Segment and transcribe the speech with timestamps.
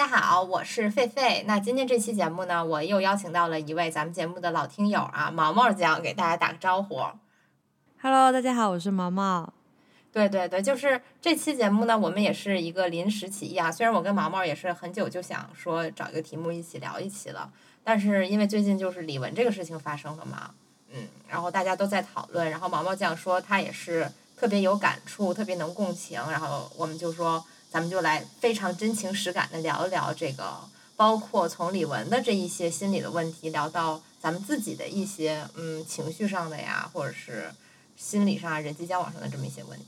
[0.00, 1.44] 大家好，我是狒狒。
[1.44, 7.02] 那今天这期节目呢，我又邀请到了一位咱们节目的老听友啊，毛毛酱，给大家打个招呼。
[8.00, 9.52] Hello，大家好，我是毛毛。
[10.10, 13.70] 对对对，就是这期节目呢，我们也是一个临时起意啊。
[13.70, 17.52] 虽然我跟毛毛也是很久就想说找一个题目一起聊一期了，
[17.84, 20.52] 但是因为最近就是李玟这个事情发生了嘛，
[20.94, 30.58] 嗯，然后大家都在讨论，然后毛毛酱说他也是特别有感触，特别能共情，然后我们就说咱们就来非常真情实感的聊一聊这个，
[30.96, 37.52] 包括从李玟的这一些心理的问题聊到咱们自己的一些嗯情绪上的呀，或者是
[37.96, 39.86] 心理上、人际交往上的这么一些问题。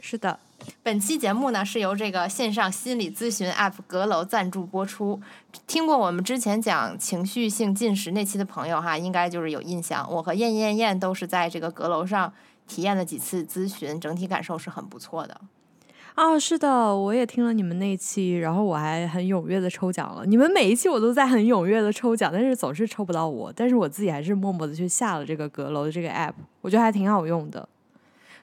[0.00, 0.38] 是的，
[0.82, 5.20] 本期节目呢是由这个线上心理咨询 App 阁楼赞助播出。
[5.66, 10.10] 听过我们之前讲情绪性进食那期的朋友哈，应该就是有印象。
[10.10, 12.32] 我和燕燕燕都是在这个阁楼上
[12.66, 15.38] 体验了几次咨询，整体感受是很不错的。
[16.18, 20.26] 啊，是的，我也听了你们那期，然后我还很踊跃的抽奖了。
[20.26, 23.52] 你们每一期我都在很踊跃的抽奖，但是总是抽不到我。
[23.54, 27.68] 但是我自己还是默默的去下了这个阁楼的这个 App，我觉得还挺好用的。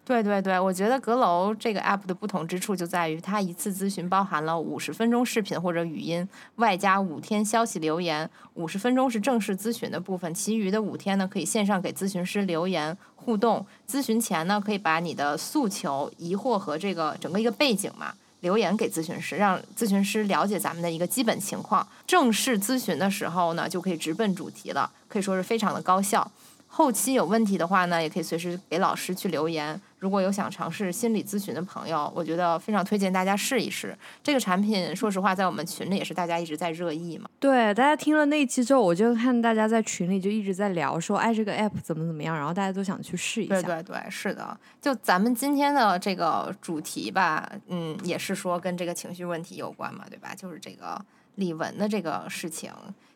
[0.05, 8.29] 对对对，我觉得阁楼这个 app 的不同之处就在于，它一次咨询包含了五十分钟视频或者语音，外加五天消息留言。
[8.53, 13.65] 五十分钟是正式咨询的部分，其余的五天呢可以线上给咨询师留言互动。
[13.89, 21.85] 咨询前呢，可以把你的诉求、疑惑和这个整个一个背景嘛留言给咨询师，让咨询师了解咱们的一个基本情况。
[22.05, 26.31] 正式咨询的时候呢，就可以直奔主题了，可以说是非常的高效。
[26.67, 29.79] 后期有问题的话呢，也可以随时给老师去留言。
[30.05, 34.95] 如果有想尝试心理咨询的朋友，我觉得非常推荐大家试一试这个产品。
[34.95, 37.27] 说实话，在我们群里也是大家一直在热议嘛。
[37.39, 43.59] 对，大家听了那一期之后，我就看大家在群里就一直在聊，说哎，这个 app 怎么怎么样，然后大家都想去试一下。
[43.59, 44.55] 对对对，是的。
[44.79, 50.35] 就咱们今天的这个主题吧，嗯，也是说跟这个情绪问题有关嘛，对吧？
[50.35, 51.03] 就是这个
[51.33, 52.71] 李玟的这个事情，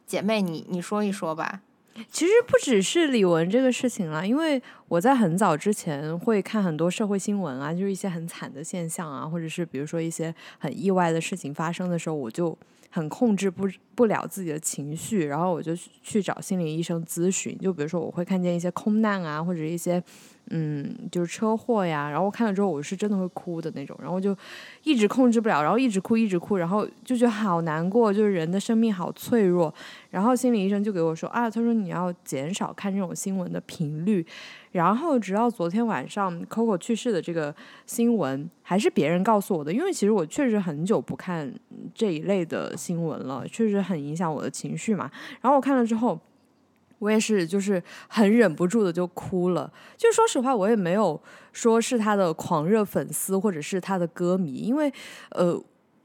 [0.08, 1.62] 姐妹，你你说一说吧。
[2.12, 12.58] 其实不只是李玟这个事情了，因为我在很早之前会看很多社会新闻啊，就是一些很惨的现象啊，或者是比如说一些很意外的事情发生的时候，我就
[12.90, 17.58] 很控制不不了自己的情绪，然后我就去找心理医生咨询。
[17.60, 20.04] 就比如说我会看见一些空难啊，或者一些。
[20.50, 24.36] 嗯，就是车祸呀，然后我看了之后，我是真的会哭的那种，然后就
[24.84, 29.74] 一直控制不了，然后一直哭，一直哭，然后就觉得好难过，就是人的生命好脆弱。
[30.10, 34.26] 然后心理医生就给我说啊，他说你要减少看这种新闻的频率。
[34.72, 37.56] 然后直到昨天晚上 Coco 去世的这个
[37.86, 41.52] 新闻，还是别人告诉我的，因为其实我确实很久不看
[41.94, 45.10] 这一类的新闻了，确实很影响我的情绪嘛。
[45.42, 46.20] 然后我看了之后。
[47.00, 49.72] 我也是，就是很忍不住的就哭了。
[49.98, 51.20] 就说实话，我也没有
[51.54, 54.92] 说是他的狂热粉丝或者是他的歌迷，因为
[55.32, 55.58] 呃，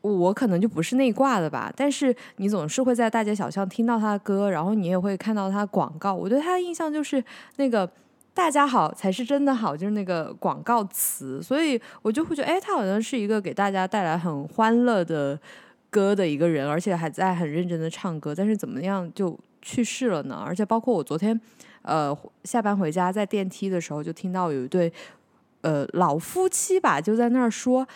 [0.02, 1.72] 我可能就不是那挂的吧。
[1.76, 6.14] 但是你总是会在大街小巷听到他的歌，然后你也会看到他广告。
[6.14, 7.22] 我对他的印象就是
[7.56, 7.90] 那个
[8.32, 15.36] “大家好才是真的好”，就是那个广告词，所以我就会觉得，哎，他好像是一个给大家带来很欢乐的
[15.90, 18.32] 歌的一个人，而且还在很认真的唱歌。
[18.32, 19.36] 但是怎么样就？
[19.64, 21.40] 去世了呢，而且包括我昨天，
[21.80, 24.92] 呃，下班回家在电梯的时候，就听到有一对，
[25.62, 27.88] 呃，老夫妻吧，就在那儿说：“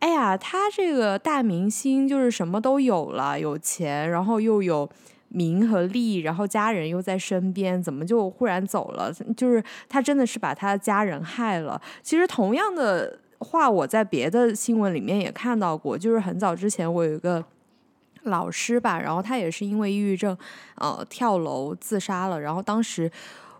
[0.00, 4.88] 哎呀，他这个大明星就是什么都有了，有钱，然后又有
[5.28, 9.12] 名和利，然后家人又在身边，怎么就忽然走了？
[9.36, 11.78] 就是他真的是把他的家人害了。
[12.02, 17.44] 其实同样的话，我在别的新闻里面也看到过，就是很早之前我有一个。”
[18.24, 20.36] 老师吧，然后他也是因为抑郁症，
[20.76, 22.40] 呃，跳楼自杀了。
[22.40, 23.10] 然后当时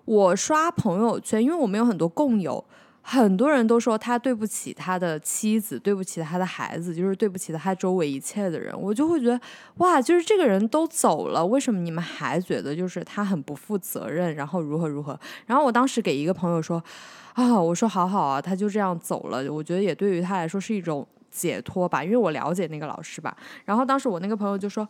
[0.05, 2.63] 我刷朋友圈，因为我们有很多共友，
[3.01, 8.79] 很多人都说他对不起他的妻子，对不起他的孩子，就是对不起他周围一切的人。
[8.79, 9.41] 我就会觉得，
[9.79, 15.19] 哇，就是这个人都走了，为什么你们还觉得就是他很不负责任，然后如何如何？
[15.47, 16.83] 然后我当时给一个朋友说，
[17.33, 21.07] 啊，我说好好啊，他就这样走了，我觉得也对于他来说是一种。
[21.31, 23.37] 解脱吧，因为我了解那个老师吧。
[23.65, 24.87] 然后当时我那个朋友就说：“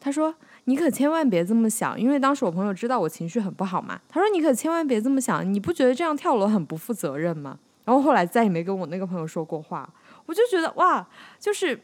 [0.00, 0.34] 他说
[0.64, 4.00] 你可千万别这么想，因为当时我朋友知道我情绪很不好嘛。
[4.08, 9.88] 他说你可千万别这么想，你不觉得这样跳楼很不负责任吗？”然后后来再也没跟我那个朋友说过话。
[10.26, 11.06] 我就觉得哇，
[11.38, 11.80] 就是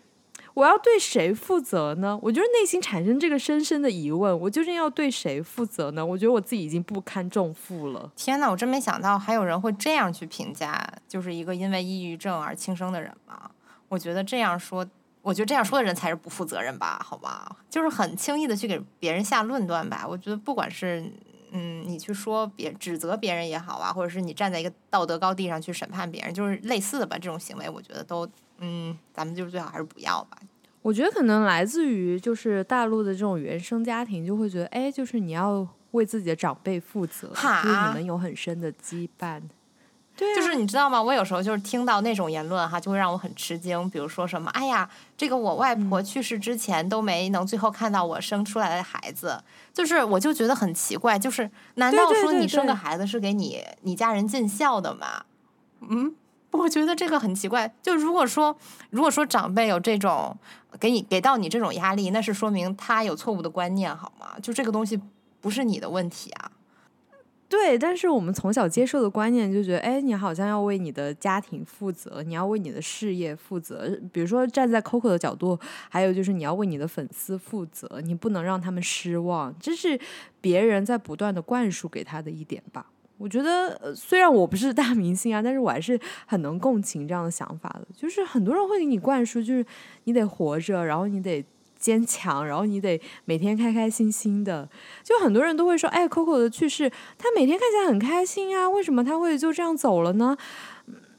[0.55, 2.19] 我要对谁负责呢？
[2.20, 6.05] 我就是内心产生这个深深的疑问：我究竟要对谁负责呢？
[6.05, 8.10] 我觉得我自己已经不堪重负了。
[8.16, 13.48] 天呐，我真没想到还有人会这样去评价，就是一个因为抑郁症而轻生的人嘛。
[13.92, 14.86] 我觉得这样说，
[15.20, 16.98] 我觉得这样说的人才是不负责任吧？
[17.04, 20.06] 好吧，就是很轻易的去给别人下论断吧。
[20.08, 21.04] 我觉得不管是
[21.50, 27.18] 嗯，你去说别指责别人也好啊，或者是你站在一个道德高地上去审判别人，就是类似的吧。
[27.18, 28.26] 这种行为，我觉得都
[28.60, 30.38] 嗯，咱们就是最好还是不要吧。
[30.80, 39.42] 我觉得可能来自于就是大陆的这种原生家庭，就会觉得，哎，就是你要为自己的长辈负责，哈就是你们有很深的羁绊。
[40.16, 41.02] 对啊，就是你知道吗？
[41.02, 43.88] 我有时候就是听到那种言论哈，就会让我很吃惊。
[43.88, 49.42] 比如说什么，哎呀，这个我外婆去世之前都没能最后看到我生出来的孩子，
[49.72, 55.24] 就是我就觉得很奇怪，就是难道说你生个孩子是给你你家人尽孝的吗？
[55.80, 56.14] 嗯，
[56.50, 57.74] 我觉得这个很奇怪。
[57.82, 58.56] 就如果说
[58.90, 60.36] 如果说长辈有这种
[60.78, 64.26] 给你给到你这种压力，那是说明他有错误的观念好吗？
[64.42, 65.00] 就这个东西
[65.40, 66.50] 不是你的问题啊。
[67.52, 73.94] 对，但是我们从小接受的观念就觉得，哎，你好像要为你的家庭负责，你要为你的事业负责。
[74.10, 75.58] 比如说站在 Coco 的角度，
[75.90, 80.00] 还有就是你要为你的粉丝负责，你不能让他们失望，这是
[80.40, 82.87] 别人在不断的灌输给他的一点吧。
[83.19, 87.87] 我觉得，虽然我不是大明星啊，但是我还是很能共情这样的想法的。
[87.94, 89.62] 就是很多人会给你灌输，就是
[90.05, 91.44] 你得活着，然后你得
[91.82, 94.67] 坚强，然后你得每天开开心心的。
[95.02, 96.88] 就很多人都会说，哎，Coco 的去世，
[97.19, 100.37] 他每天看起来很开心啊，为什么他会就这样走了呢？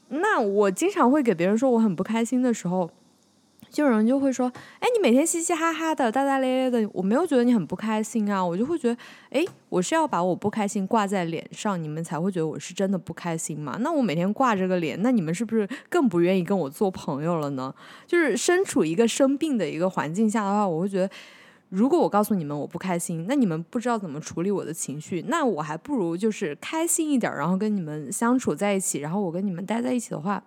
[0.07, 2.89] 那我经常会给别人说我很不开心的时候，
[3.73, 4.49] 就有人就会说，
[4.79, 8.97] 哎，你每天嘻嘻哈哈的、大大咧咧的，我没有觉得你很不开心啊，我就会觉得，
[9.31, 13.75] 哎，我是要把我不开心挂在脸上，你们才会觉得我是真的不开心嘛？
[13.79, 17.73] 那我每天挂着个脸，那你们是不是更不愿意跟我做朋友了呢？
[18.05, 21.09] 就是身处一个生病的一个环境下的话，我会觉得。
[21.69, 30.43] 如果我告诉你们我不开心，那你们不知道怎么处理我的情绪，那我还不如就是开心一点，然后跟你们相处在一起，然后我跟你们待在一起的话，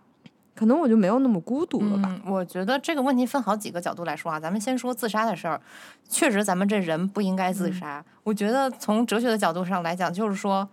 [0.57, 2.21] 可能我就没有那么孤独了吧。
[2.25, 4.41] 嗯，我觉得这个问题分好几个角度来说啊。
[4.41, 5.61] 咱们先说自杀的事儿，
[6.09, 8.05] 确实咱们这人不应该自杀。
[8.25, 10.67] 我觉得从哲学的角度上来讲，就是说，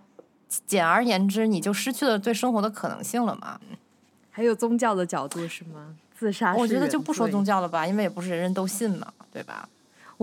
[0.65, 3.59] 简而言之，你就失去了对生活的可能性了嘛。
[4.31, 5.95] 还有宗教的角度是吗？
[6.17, 7.43] 自杀，我觉得就不说宗。
[7.43, 9.67] 教了吧，因为也不是人人都信嘛，对吧？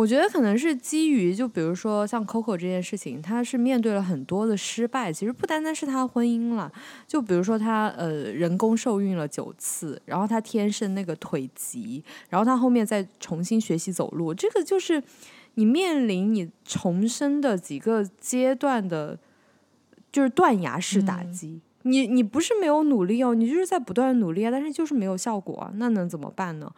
[0.00, 6.72] 我觉得可能是基于，就比如说像 Coco 这件事情，他是面对了很多的失败，其实不单单是他婚姻了，
[7.06, 15.02] 就比如说他呃人工受孕了九次，然后他天生那个腿疾，然后他后面再重新学习走路，这个就是
[15.56, 19.18] 你面临你重生的几个阶段的，
[20.10, 21.60] 就是断崖式打击。
[21.82, 26.70] 你你不是没有努力哦，你就是在不断的努力啊，但是就是没有效果啊，那能怎么办呢？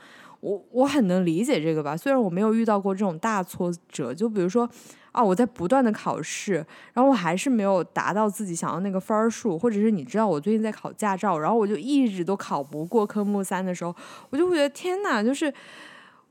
[0.43, 4.69] 我我很能理解这个吧，虽然我没有遇到过这种大挫折，就比如说
[5.13, 6.55] 啊，我在不断的考试，
[6.93, 13.95] 然后我还是没有达到自己想要那个分数，或者是你知道我最近在考驾照，然后我就一直都考不过科目三的时候，
[14.31, 15.53] 我就会觉得天哪，就是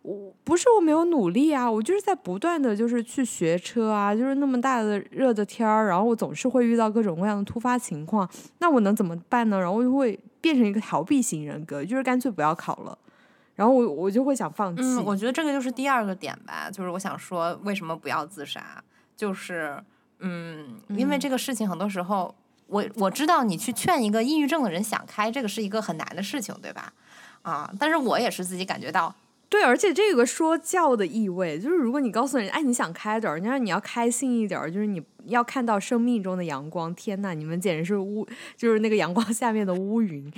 [0.01, 8.29] 我不是我没有努力啊，我就是在不断的就是去学车啊，就是那么大的热的天儿，然后我总是会遇到各种各样的突发情况，
[8.59, 9.57] 那我能怎么办呢？
[9.57, 12.97] 然后我就会变成一个逃避型人格，就是干脆不要考了。
[13.61, 14.81] 然后我我就会想放弃。
[14.81, 18.83] 嗯，我觉得这个就是第二个点吧，就是我想说，为什么不要自杀？
[19.15, 19.77] 就是，
[20.17, 22.33] 嗯，因为这个事情很多时候，
[22.65, 26.91] 我我知道你去劝一个抑郁症的人想开，这个是一个很难的事情，对吧？
[27.43, 29.13] 啊，但是我也是自己感觉到，
[29.51, 36.95] 对，而且这有个说教的意味，就是如果你告诉人，哎，你想开点儿，你让你要开心一点儿，就是你要看到生命中的阳光。
[36.95, 40.31] 天呐，你们简直是乌，就是那个阳光下面的乌云。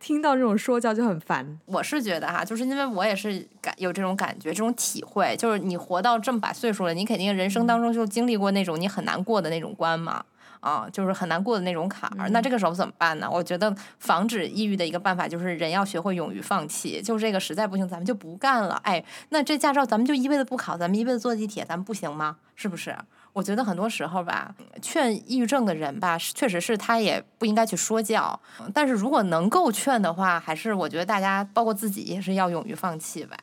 [0.00, 1.60] 听到这种说教就很烦。
[1.66, 10.24] 我是觉得哈，就是因为我也是感有这种感觉，这种体会，就是你活到这么把岁数了，你肯定人生当中就经历过那种你很难过的那种关嘛。
[10.60, 13.28] 啊，就是很难过的那种坎儿，那这个时候怎么办呢？
[13.30, 18.80] 我觉得防止抑郁的一个办法就是人要学会勇于放弃，就这个实在不行，咱们就不干了。
[18.84, 22.36] 哎，那这驾照咱们就一辈子不考，咱们一辈子坐地铁，咱们不行吗？
[22.54, 22.96] 是不是？
[23.32, 28.40] 我觉得很多时候吧，劝抑郁症的人吧，确实是他也不应该去说教，
[28.72, 33.36] 但是如果能够劝的话，还是我觉得大家包括自己也是要勇于放弃吧。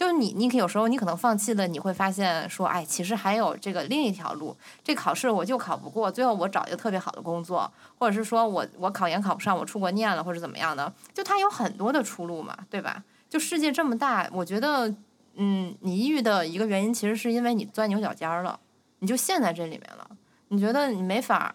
[0.00, 4.56] 就是你，你可有时候你可能放弃了，你会发现说，哎，其实还有这个另一条路。
[4.82, 13.04] 这考试我就考不过，最后我找一个特别好的工作，或者是说我我考研考不上，我出国念了或者怎么样的，就它有很多的出路嘛，对吧？
[13.28, 14.90] 就世界这么大，我觉得，
[15.34, 18.58] 嗯，你抑郁的一个原因其实是因为你钻牛角尖儿了，
[19.00, 20.10] 你就陷在这里面了，
[20.48, 21.54] 你觉得你没法。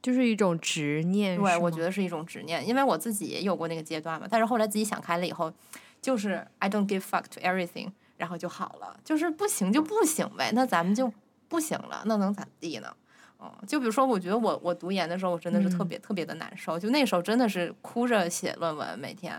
[0.00, 5.52] 就是一种执念，对，我觉得是一种执念，因为我自己也有过那个阶段嘛，但是后来自己想开了以后，
[6.00, 11.12] 就是 I don't give fuck to everything，然后就好了，就是不行就不行呗，那咱们就
[11.48, 12.94] 不行了，那能咋地呢？
[13.40, 19.32] 嗯，就比如说，我觉得我我读研的时候，我真的是特别、特别的难受，就那时候真的是哭着写论文，每天，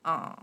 [0.00, 0.34] 啊、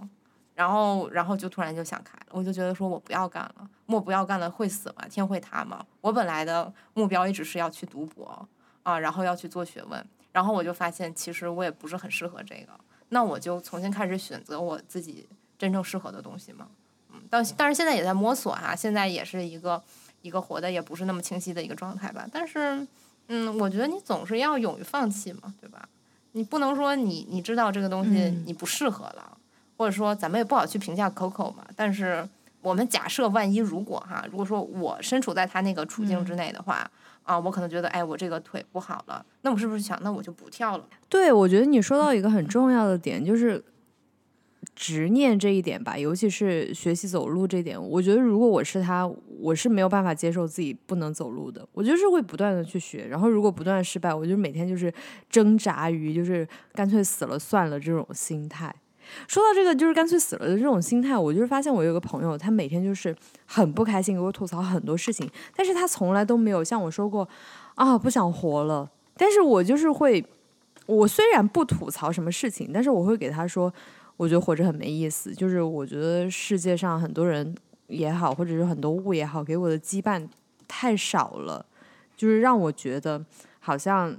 [0.53, 5.07] 然后然后就突然就想开了，我就觉得说我不要干了，我不要干了会死吗？
[5.09, 5.83] 天会塌吗？
[6.01, 8.47] 我本来的目标一直是要去读博
[8.83, 15.27] 啊，然后要去做学问，然后我就发现其实我也不是很适合这个，那我就重新开始选择我自己
[15.59, 16.65] 真正适合的东西嘛。
[17.13, 19.79] 嗯，但但是现在也在摸索哈，现在也是一个
[20.23, 22.25] 一个活的也不是那么清晰的一个状态吧。
[22.31, 22.87] 但是，
[23.27, 25.87] 嗯，我觉得你总是要勇于放弃嘛，对吧？
[26.31, 29.37] 你不能说你你知道这个东西你不适合了，
[29.77, 31.63] 或者说咱们也不好去评价 Coco 嘛。
[31.75, 32.27] 但是
[32.61, 36.89] 我们假设万一如果哈，如果说我身处在他那个处境之内的话。
[37.23, 40.83] 啊，我可能觉得，哎，我这个腿不好了，那我是不是想，那我就不跳了？
[41.07, 43.63] 对，我觉得你说到一个很重要的点，就是
[44.81, 47.77] 执念这一点吧，尤其是学习走路这一点。
[47.77, 49.05] 我觉得如果我是他，
[49.37, 54.91] 我是没有办法接受自己不能走路的，我就是会不断的去学，然后如果不断失败，我就每天就是
[55.29, 58.73] 挣扎于就是干脆死了算了这种心态。
[59.27, 63.13] 说到这个，就是干脆死了的这种心态，我就是发现我有个朋友，他每天就是
[63.45, 67.27] 很不开心，给我吐槽很多事情，但是他从来都没有向我说过
[67.75, 68.89] 啊不想活了。
[69.17, 70.25] 但是我就是会，
[70.85, 73.73] 我虽然不吐槽什么事情，但是我会给他说，
[74.19, 77.55] 我觉得活着很没意思，就是我觉得世界上很多人
[77.87, 80.27] 也好，或者是很多物也好，给我的羁绊
[80.67, 81.65] 太少了，
[82.17, 83.23] 就是让我觉得
[83.59, 84.17] 好像。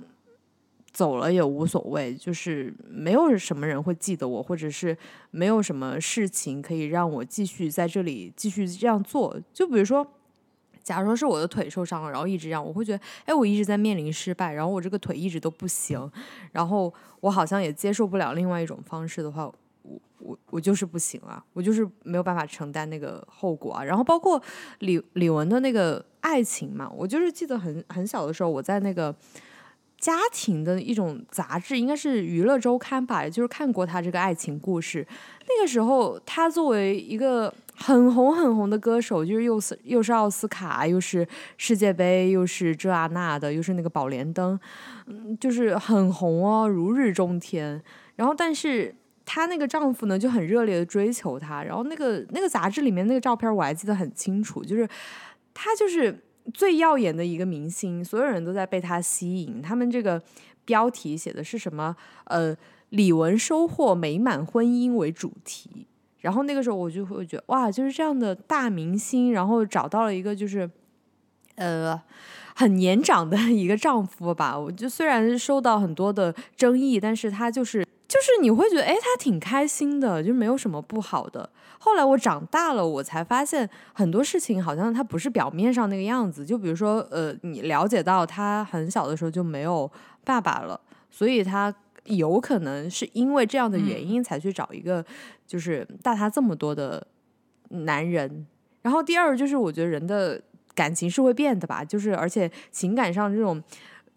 [0.92, 4.94] 走了也无所谓，就是没有什么人会记得我，或者是
[5.30, 9.40] 没有什么事情可以让我继续在这里继续这样做。
[9.54, 10.04] 就比如说，
[10.82, 16.10] 假如说是我的腿受伤了，然后一直这样我会觉得，哎，我一直在面临失败，然后我这个腿一直都不行，
[16.50, 19.50] 然后我好像也接受不了另外一种方式的话，
[19.82, 23.84] 我我我就是不行啊，我就是没有办法承担那个后果啊。
[23.84, 24.42] 然后包括
[24.80, 29.14] 李李玟的那个爱情嘛，我就是记得很很小的时候，我在那个。
[30.00, 35.06] 家庭的一种杂志，应该是《娱乐周刊》吧，就是看过他这个爱情故事。
[35.46, 44.58] 那个时候，他作为一个很红很红的歌手，就是又是又是奥斯卡，又是世界杯，又是这啊那的，又是那个宝莲灯，
[45.04, 47.82] 嗯，就是很红哦，如日中天。
[48.16, 51.62] 然后，但是她那个丈夫呢，就很热烈的追求她。
[51.62, 54.88] 然后，那个那个杂志里面那个照片，我还记得很清楚，就是
[55.54, 56.24] 她就是。
[56.54, 59.62] 最耀眼的一个明星，所有人都在被她吸引。
[59.62, 60.20] 他们这个
[60.64, 61.94] 标题写的是什么？
[62.24, 62.56] 呃，
[62.88, 65.86] 李玟收获美满婚姻为主题。
[66.20, 70.68] 然后那个时候我就会觉得，哇，就是这样的大明星，然后找到了一个就是
[71.54, 72.00] 呃
[72.56, 74.58] 很年长的一个丈夫吧。
[74.58, 77.86] 我就虽然受到很多的争议，但是他就是。
[78.10, 81.48] 就是你会觉得，哎，他挺开心的，就没有什么不好的。
[81.78, 86.44] 后来我长大了，我才发现很多事情好像他不是表面上那个样子。
[86.44, 89.88] 就比如说，呃，你了解到他很小的时候就没有
[90.24, 91.72] 爸爸了，所以他
[92.06, 95.04] 有可能是因为这样的原因才去找一个
[95.46, 97.06] 就是大他这么多的
[97.68, 98.44] 男人。
[98.82, 100.42] 然后第二就是，我觉得人的
[100.74, 103.62] 感情是会变的吧，就是而且情感上这种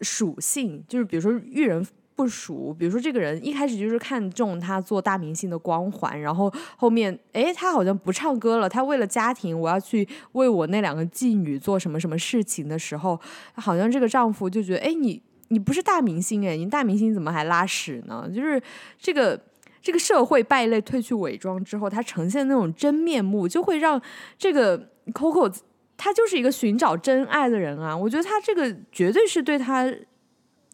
[0.02, 1.86] 属性，就是比如说遇人。
[2.16, 13.20] 不熟，比如说这个人一开始就是看中他做大明星的光环，然后后面哎他好像不唱歌了，他为了家庭我要去为我那两个妓女做什么什么事情的时候，
[13.56, 18.30] 好像这个丈夫就觉得哎你你不是大明星哎，你大明星怎么还拉屎呢？
[18.34, 18.62] 就是
[19.00, 19.40] 这个
[19.82, 24.00] 这个社会败类褪去伪装之后，他呈现那种真面目，就会让
[24.38, 24.78] 这个
[25.14, 25.52] Coco
[25.98, 29.92] 他就是一个寻找真爱的人啊，我觉得他这个绝对是对他。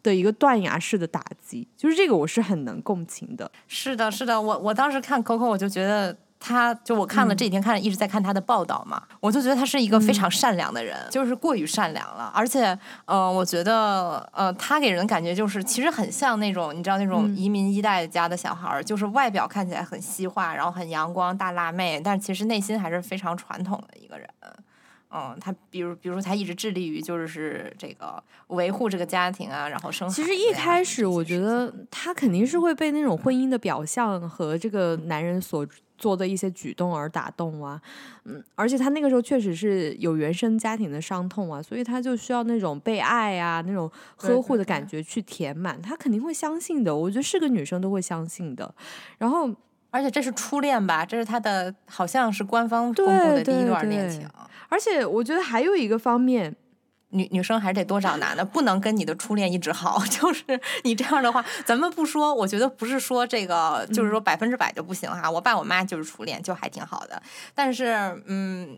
[0.01, 3.49] 的一个断崖式的打击，就是这个我是很能共情的。
[3.67, 12.31] 是的，是的，我我当时看 Coco，我就觉得他就我看了这几天看了一直在看他的报道嘛，我就觉得他是一个非常善良的人，就是过于善良了。
[12.33, 24.27] 而且，呃，我觉得，呃，他给人感觉就是其实很像那种你知道那种移民一代家的小孩儿，就是外表看起来很西化，然后很阳光大辣妹，但其实内心还是非常传统的一个人。
[25.11, 30.07] 嗯，他比如，比如说，他一直致力于就是这个维护这个家庭啊，然后生。
[30.07, 35.65] 其实一开始，我觉得他肯定是会被那种婚姻的表象和这个男人所
[35.97, 37.81] 做的一些举动而打动啊。
[38.25, 45.81] 嗯，而且他那个时候确实是有原生家庭的伤痛啊，所以他就需要那种被爱啊、那种呵护的感觉去填满。
[45.81, 48.71] 他肯定会相信的，我觉得是个女生都会相信的。
[49.17, 49.49] 然后，
[49.89, 51.03] 而且这是初恋吧？
[51.03, 54.29] 这是他的，好像是官方公布的第一段恋情。
[54.69, 56.55] 而且我觉得还有一个方面，
[57.09, 59.99] 女女生还是得多找男的，不能跟你的初恋一直好。
[60.09, 60.43] 就是
[60.83, 65.29] 你这样的话，咱们不说，我觉得不是说这个，就是说百分之百就不行哈。
[65.29, 67.21] 我爸我妈就是初恋，就还挺好的。
[67.55, 68.77] 但是，嗯，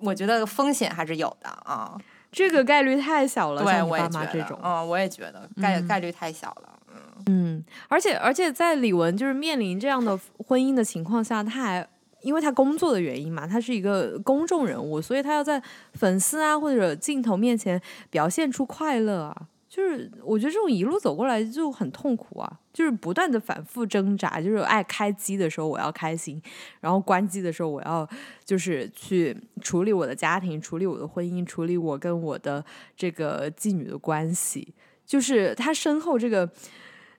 [0.00, 1.98] 我觉得风险还是有的啊。
[2.30, 6.78] 这个概率太小了，对，我也觉得，嗯，我也觉得概概率太小了。
[6.94, 11.88] 嗯嗯，而且而且在李玟就是面临这样的婚姻的情况下，他还。
[12.22, 15.62] 因为他工作的原因嘛，他是一个公众人物，所以他要在
[15.94, 19.48] 粉丝啊或者镜头面前表现出快乐啊。
[19.68, 26.42] 就是我觉得这种一路走过来就很痛苦啊，就是不断的反复挣扎，就是爱开机的时候我要开心，
[26.80, 28.04] 然后关机的时候我要
[28.44, 32.64] 就是去处理我的家庭，处理我的婚姻，处理我跟我的
[32.96, 34.74] 这个妓女的关系，
[35.06, 36.50] 就是他身后这个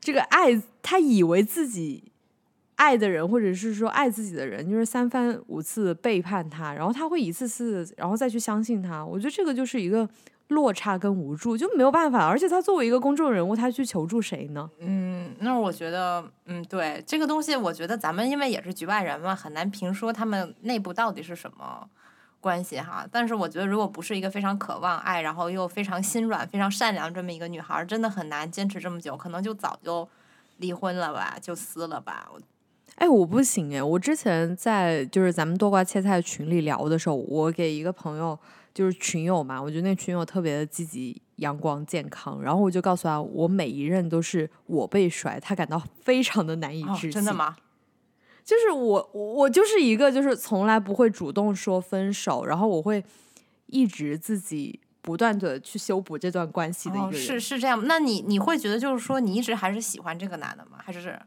[0.02, 2.11] 这个爱，他以为自己
[2.82, 10.10] 爱的人或者是说爱自己的人，就是三番五次背叛他，然后他会一次次然后再去相信他，我觉得这个就是一个。
[10.52, 14.70] 落差跟无助就没有办法，而且他作为一个公众人物，他去求助谁呢？
[14.80, 21.88] 嗯，那我觉得，嗯，对这个东西，我觉得咱们因为也是局外人嘛，很难评说他们内部到底是什么
[22.42, 23.08] 关系哈。
[23.10, 30.06] 但是我觉得，如果不是一个非常渴望爱，然后又非常心软、非常善良这么一个女孩，真的很难坚持这么久，可能就早就
[30.58, 32.30] 离婚了吧，就撕了吧。
[33.02, 38.38] 哎，我不行哎，我之前在就是咱们多瓜切菜群里聊的时候，我给一个朋友。
[38.74, 42.42] 就是群友嘛，我觉得那群友特别的积极、阳光、健康。
[42.42, 47.12] 然后我就告诉他，我每一任都是我被甩，他感到非常的难以置信。
[47.12, 47.58] 真的吗？
[48.46, 53.04] 就是我，我就是一个就是从来不会主动说分手，然后我会
[53.66, 57.20] 一直自己不断的去修补这段关系的一个人。
[57.20, 60.78] 是是这样，那你你会觉得就是说你一直还是喜欢这个男的吗？
[60.82, 61.20] 还是？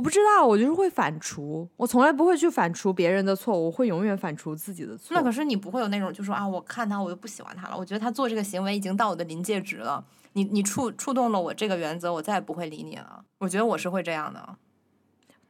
[0.00, 5.14] 我不知道，我就是会反刍，我从来不会去反刍别人的错，我会永远反刍自己的错。
[5.14, 10.02] 那可是你不会有那种，就说啊，我看他我就不喜欢他了，我觉得他做这个行为已经到我的临界值了，
[10.32, 13.22] 你你触触动了我这个原则，我再也不会理你了。
[13.40, 14.56] 我觉得我是会这样的。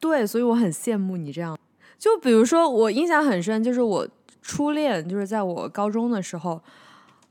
[0.00, 1.56] 对，所以我很羡慕你这样。
[1.96, 4.08] 就比如说，我印象很深，就是我
[4.42, 6.60] 初恋，就是在我高中的时候，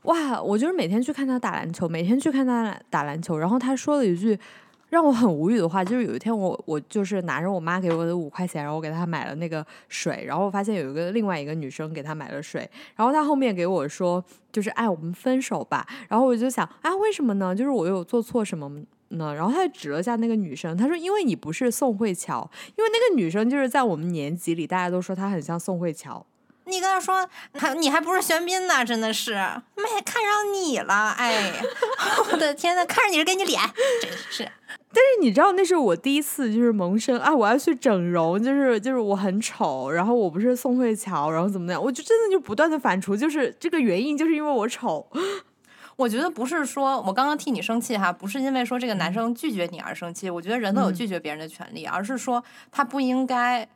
[0.04, 4.40] 哇，我就是每天去看他打篮球，每天去看他打篮球，然后他说了一句。
[4.90, 17.54] 让我很无语的话，就是有一天我我就是拿着我妈给我的五块钱，然后我给她买了那个水，然后我发现有一个另外一个女生给她买了水，然后她后面给我说就是哎我们分手吧，然后我就想啊为什么呢？
[17.54, 18.68] 就是我有做错什么
[19.10, 19.34] 呢？
[19.34, 26.26] 然后他就指了下那个女生，他说因为你不是宋慧乔，因为那个女生就是在我们年级里大家都说她很像宋慧乔。
[26.70, 29.32] 你跟他说，还你还不是玄彬呢，真的是，
[29.76, 31.52] 没看上你了，哎，
[32.32, 33.60] 我的天呐，看上你是给你脸，
[34.00, 34.50] 真是。
[34.92, 45.06] 但是你知道，那是我第一次就是萌生啊，我要去整容，就是就是我很丑，然后我不是宋慧乔，然后怎么样，我就真的就不断的反刍，就是这个原因就是因为我丑。
[45.96, 53.68] 我觉得不是说我刚刚替你生气哈，不是因为说这个男生拒绝你而生气，我觉得人都有拒绝别人的权利，而是说他不应该。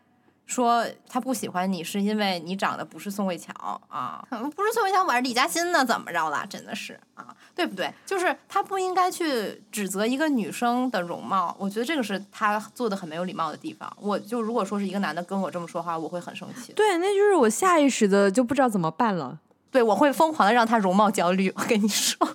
[0.46, 3.52] 说他不喜欢你是因为你长得不是宋慧乔
[3.88, 6.46] 啊， 不是宋慧乔，我是李嘉欣呢，怎么着了？
[6.48, 7.92] 真的是啊，对不对？
[8.04, 13.90] 就是他不应该去指责一个女生的容貌，我觉得这个是他做的很没有礼貌的地方。
[13.98, 16.72] 我就如果说是一个男的跟我这么说话，我会很生气。
[16.74, 19.38] 对，那就是我下意识的就不知道怎么办了。
[19.70, 21.52] 对，我会疯狂的让他容貌焦虑。
[21.56, 22.28] 我跟你说。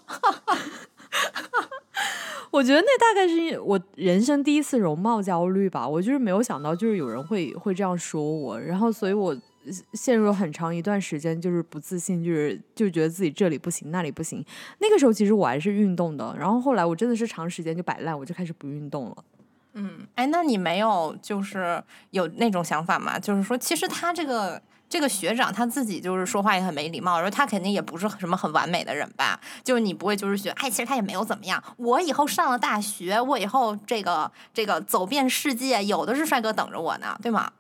[2.51, 5.88] 我觉得那大概是因为我人生第一次容貌焦虑吧。
[5.88, 9.35] 我就是没有想到，就是有人会会这样说我，然后所以我
[9.93, 14.43] 陷入了很长一段时间就是不自信，就是就觉得自己这里不行那里不行。
[14.79, 19.15] 那个时候其实我还是运动的，然后后来我真的是长时间就摆烂，我就开始不运动了。
[19.73, 23.19] 嗯，哎，那你没有就是有那种想法吗？
[23.19, 24.62] 就是说，其实他这个。
[24.89, 29.39] 这个学长他自己就是说话也很没礼貌，然后他肯定也不是什么很完美的人吧？
[29.63, 31.63] 就是你不会就是学，哎，其实他也没有怎么样。
[31.78, 37.54] 我以后上了大学，我以后这个这个走遍世界，有的是帅哥等着我呢，对吗？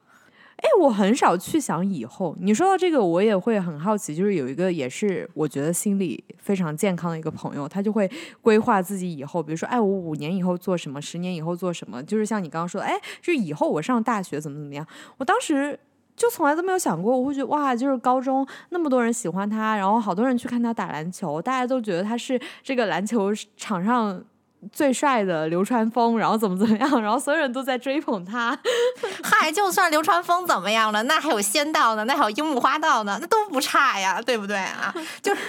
[0.57, 2.35] 哎，我很少去想以后。
[2.41, 4.15] 你说到这个，我也会很好奇。
[4.15, 8.09] 就是有一个也是我觉得心理非常健康的一个朋友，他就会
[8.41, 12.03] 规划自己以后，比如说，哎，我五年以后做什么，十年以后做什么。
[12.03, 14.83] 就是像你刚刚说，哎，就是以后我上大学怎么怎么样。
[15.17, 15.79] 我当时。
[16.19, 24.21] 就从来都没有想过，我会觉得哇，就是高中那么多人喜欢他，然后好多人去看他打篮球，大家都觉得他是这个篮球场上
[24.69, 28.59] 最帅的流川枫，然后怎么怎么样，然后所有人都在追捧他。
[29.23, 34.93] 嗨，就算流川枫怎么样了，那还有仙道呢，那还有樱木花道呢，那都不差呀，对不对啊？
[35.23, 35.41] 就是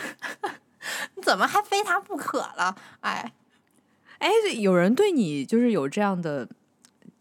[1.21, 2.77] 怎么还非他不可了？
[3.01, 3.33] 哎，
[4.21, 4.31] 哎，
[4.61, 6.47] 有人对你就是有这样的。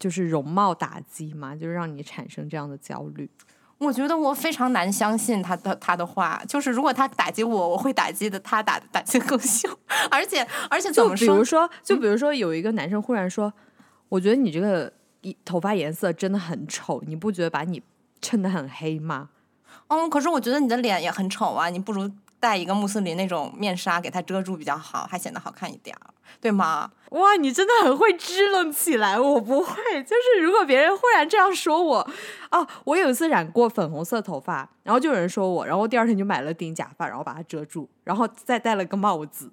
[0.00, 3.30] 就是容貌打击嘛，就是让你产生这样的焦虑。
[3.78, 9.70] 我觉得我非常难相信他的他的话，就是如果他打击我，我会打击的他打打击更凶。
[10.10, 13.52] 而且而且，就比如说，就比如说有一个男生忽然说
[14.10, 14.92] ：“我觉得你这个
[15.44, 17.82] 头发颜色真的很丑，你不觉得把你
[18.20, 19.30] 衬得很黑吗？”
[19.88, 22.10] 嗯，可是我觉得你的脸也很丑啊，你不如。
[22.40, 26.90] 戴一个穆斯林那种面纱给它遮住比较好，还显得好看一点儿，对吗？
[27.10, 29.74] 哇，你真的很会支棱起来，我不会。
[30.02, 32.10] 就是如果别人忽然这样说我，
[32.50, 39.52] 哦，我有一次染过粉红色头发，然后就有人说我，然后第二天就买了顶假发，然后把它遮住，然后再戴了个帽子。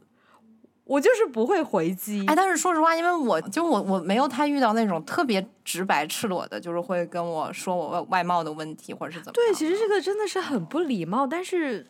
[0.85, 2.23] 我就是不会回击。
[2.27, 9.33] 哎，但是说实话，因为我就我我没有太遇到那种特别直白赤裸的，就是会跟我说我外外貌的问题或者是怎么。
[9.33, 11.27] 对，其实这个真的是很不礼貌。
[11.27, 11.85] 但是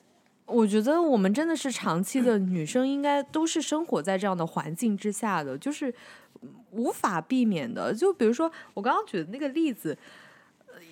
[0.47, 5.93] 我觉得我们真的是长期的女生，应该都是生活在这样的环境之下的，就是
[6.71, 7.93] 无法避免的。
[7.93, 9.95] 就比如说我刚刚举的那个例子。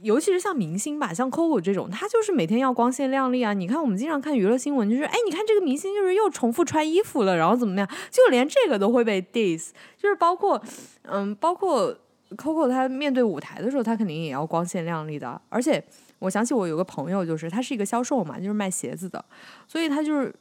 [0.02, 3.54] 尤其是像明星吧，像 Coco 这种，她就是每天要光鲜亮丽啊。
[3.54, 7.88] 你看，我们经常看娱乐新闻，就是哎，你看这个明星就是又重复穿衣服了，然后怎么样？
[8.12, 9.70] 就连这个都会被 diss。
[9.96, 10.62] 就是包括，
[11.04, 11.96] 嗯，包括
[12.32, 15.40] Coco 她面对舞台的时候，她肯定也要光鲜亮丽的。
[15.50, 15.82] 而且
[16.26, 19.24] 我想起我有个朋友，就是他是一个销售嘛，就是卖鞋子的，
[19.68, 20.34] 所以他就是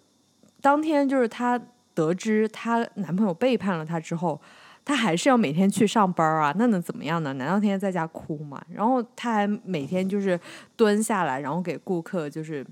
[0.61, 1.61] 当天就是他
[1.95, 4.41] 得知她男朋友背叛了她之后。
[4.87, 7.33] 她还是要每天去上班啊，那能怎么样呢？
[7.33, 8.63] 难道天天在家哭吗？
[8.71, 10.39] 然后她还每天就是
[10.77, 12.63] 蹲下来，然后给顾客就是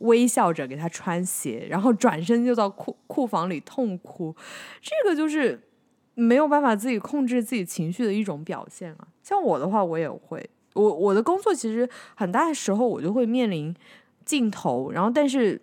[0.00, 4.36] 微笑着给他穿鞋，然后转身就到库库房里痛哭。
[4.82, 5.58] 这个就是
[6.12, 9.08] 没有办法自己控制自己情绪的一种表现啊。
[9.22, 13.74] 像我的话，我也会，我我的工作其实很大的时候我就会面临
[14.24, 15.60] 镜头，然后但是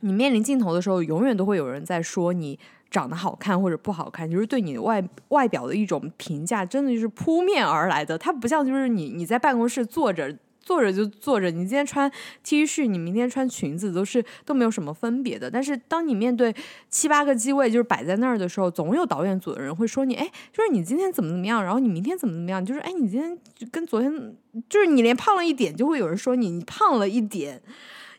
[0.00, 2.58] 你面临镜头的时候，永远都会有人在说你。
[2.90, 8.18] 长得好看或者不好看，就是对你外外表的一种评价，真的就是扑面而来的。
[8.18, 12.10] 它不像就是你你在办公室坐着坐着就坐着，你今天穿
[12.44, 15.50] T 恤，你明天穿裙子都是都没有什么分别的。
[15.50, 16.54] 但是当你面对
[16.88, 23.36] 七八个机位就是摆在那儿的时候，总有导演组的人会说你，哎，就是你今天怎么怎么样，然后你明天怎么怎么样，就是哎，你今天
[23.72, 24.36] 跟昨天
[24.68, 27.60] 就是你连胖了一点，就会有人说你你胖了一点。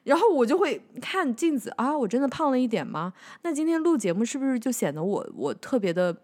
[0.03, 3.13] 然后我就会看镜子啊，我真的胖了一点吗？
[3.43, 6.17] 那今天录节目是不是就显得我我特别的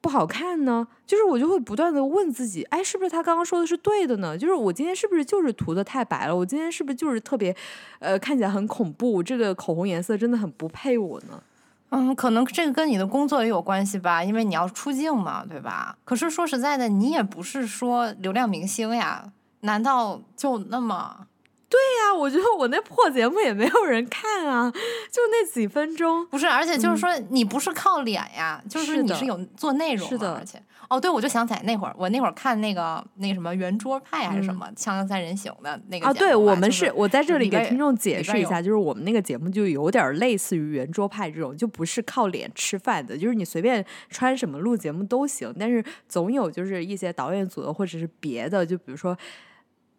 [0.00, 0.86] 不好看呢？
[1.06, 4.36] 就是我就会不断的问自己，哎，是不是他刚刚说的是对的呢？
[4.36, 6.34] 就是我今天是不是就是涂的太白了？
[6.34, 7.54] 我今天是不是就是特别，
[7.98, 9.22] 呃，看起来很恐怖？
[9.22, 11.42] 这个口红颜色真的很不配我呢？
[11.90, 15.98] 嗯，可能这个跟你的工作也有关系吧，因为你要出镜嘛，对吧？
[16.04, 21.26] 可是说实在的，你也不是说流量明星呀，难道就那么？
[21.70, 24.68] 对呀，我觉得我那破节目也没有人看啊，
[25.10, 26.26] 就那几分钟。
[26.26, 49.16] 不是，而且就是说你不是靠脸呀，就是你是有做内容的，而且哦，对，我就想起来那会儿，我那会儿看那个那个什么圆桌派还是什么《锵锵三人行》的那个啊，对我们是我在这里给听众解释一下，就是我们那个节目就有点类似于圆桌派这种，就不是靠脸吃饭的，就是你随便穿什么录节目都行，但是总有就是一些导演组的或者是别的，就比如说。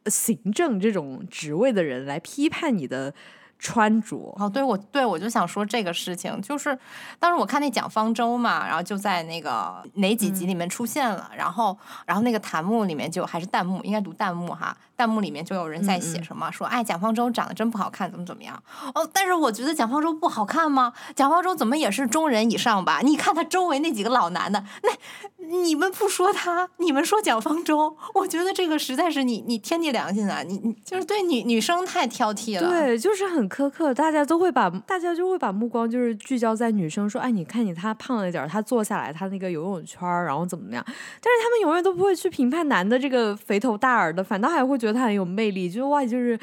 [0.06, 3.14] 行政这种职位的人来批判你的
[3.62, 6.76] 穿着哦，对我对我就想说这个事情，就是
[7.20, 14.76] 当时我看那蒋方舟嘛，然后就在那个哪几集里面出现了，然后然后那个弹幕里面就还是弹幕，应该读弹幕哈。
[14.98, 18.62] 弹幕里面就有人在写什么，说哎蒋方舟长得真不好看，怎么怎么样？
[18.94, 20.94] 哦，但是我觉得蒋方舟不好看吗？
[21.16, 23.00] 蒋方舟怎么也是中人以上吧？
[23.04, 30.44] 你看他周围那几个老男的，那你们不说他，你们说蒋方舟，我觉得这个实在是你你天地良心啊！
[30.44, 40.82] 你你就是对女女生太挑剔了，对，就是很苛刻，大家都会把大家就会把目光就是聚焦在女生，说哎你看你他胖了一点，他坐下来他那个游泳圈，然后怎么样？
[40.86, 44.92] 但是他们永远都不会去评判男的这个肥头大耳的，反倒还会觉得。
[44.92, 46.38] 他很有魅力，就是哇，就是，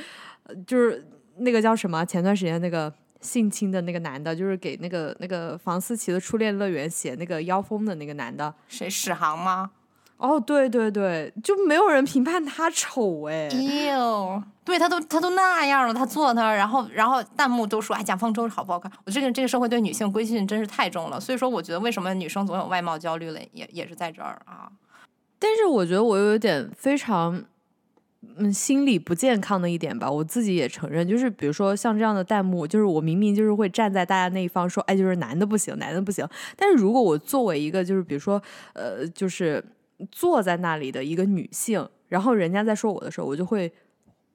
[0.67, 2.05] 就是那个叫什么？
[2.05, 8.89] 前段时间那个性侵的那个男的，就是给那个那个房思琪的初恋乐园写那个妖风的那个男的，谁？
[8.89, 9.71] 史航吗？
[10.19, 13.49] 哦，对对对，就没有人评判他丑哎。
[13.87, 18.93] 哟，对他都他都那样了，他坐那，然后然后弹幕都说哎蒋方舟好不好看？
[19.07, 24.71] 我这个这个社会对女性规训真是太重了，所以说我觉得为什么女生总有外貌焦虑了，也也是在这儿啊。
[25.39, 27.45] 但是我觉得我有点非常。
[28.37, 36.29] 嗯，心理不健康的一点吧，我自己也承认，就是比如说像这样的弹幕，就是我明明就是会站在大家那一方说，哎，就是男的不行，男的不行。
[36.57, 39.65] 但是如果我作为一个就是比如说呃，就是
[40.11, 43.73] 坐在那里的一个女性，然后人家在说我的时候，我就会。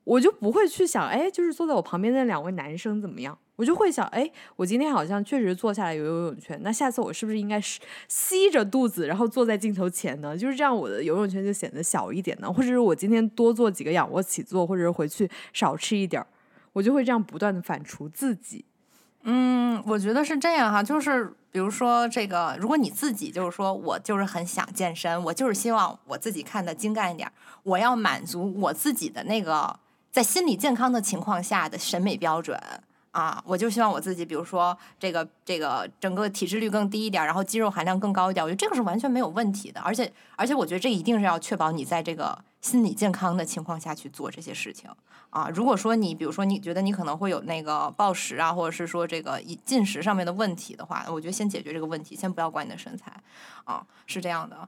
[0.06, 3.39] 我就不会去想，哎，就是坐在我旁边那两位男生怎么样？
[3.56, 10.38] 我就会想，哎，我今天好像确实坐下来游游泳圈，那下次我是不是应该是吸着肚子，然后坐在镜头前呢？
[10.38, 12.52] 就是这样，我的游泳圈就显得小一点呢。
[12.52, 16.28] 或者是我今天多做几个仰卧起坐，或者是回去少吃一点儿，
[16.73, 18.65] 我就会这样不断的反刍自己。
[19.23, 27.32] 嗯，我觉得是这样哈，就是比如说这个，如果你自己就是说我就是很想健身，我就是希望我自己看的精干一点，
[27.63, 29.80] 我要满足我自己的那个。
[30.12, 32.56] 在心理健康的情况下的审美标准，
[33.10, 39.82] 啊，我就希望我自己，比如说这个这个整个体脂率更低一点，然后肌肉含量更高一点，我觉得这个是完全没有问题的。
[39.82, 44.89] 而且而且，我觉得这一定是要确保你在这个心理健康的情况下去做这些事情
[45.30, 45.49] 啊。
[45.54, 53.12] 如果说你比如说你觉得你可能会有那个暴食啊，或者是说这个进食上面的问题的话，我觉得先解决这个问题，先不要管你的身材
[53.65, 54.67] 啊，是这样的。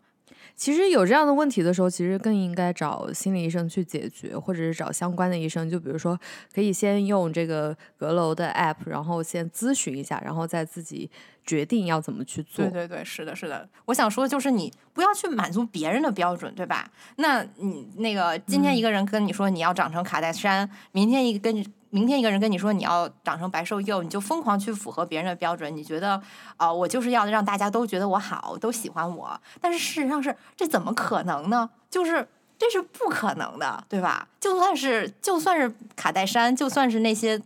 [0.56, 5.70] 其实有这样的问题的时候，其实更应该找心理医生去解决，或者是找相关的医生。
[5.70, 6.18] 就比如说，
[6.54, 11.10] 可以先用这个阁楼的 app，然后先咨询一下，然后再自己
[11.46, 12.66] 决定要怎么去做。
[12.66, 13.68] 对对对，是的，是的。
[13.86, 16.90] 我想说的就是，你不要去满足别人的标准，对吧？
[17.18, 21.68] 那你那个今天一个人跟你说你要长成卡戴珊，明天一个跟你。
[21.92, 25.74] 明天一个人跟你说你要长成白瘦幼，你就疯狂去符合别人的标准。
[25.74, 26.22] 你觉得
[26.58, 29.40] 啊，我就是要让大家都觉得我好，都喜欢我。
[29.62, 31.70] 但是事实上是这怎么可能呢？
[31.90, 32.28] 就是
[32.58, 34.28] 这是不可能的，对吧？
[34.42, 37.42] 就算是就算是卡戴珊，就算是那些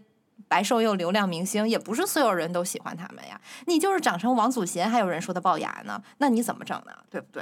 [0.49, 3.39] 白瘦幼流量明星，也不是所有人都喜欢他们呀。
[3.67, 6.91] 你就是长成王祖贤，还有人说他龅牙呢，那你怎么整呢？
[7.09, 7.41] 对不对？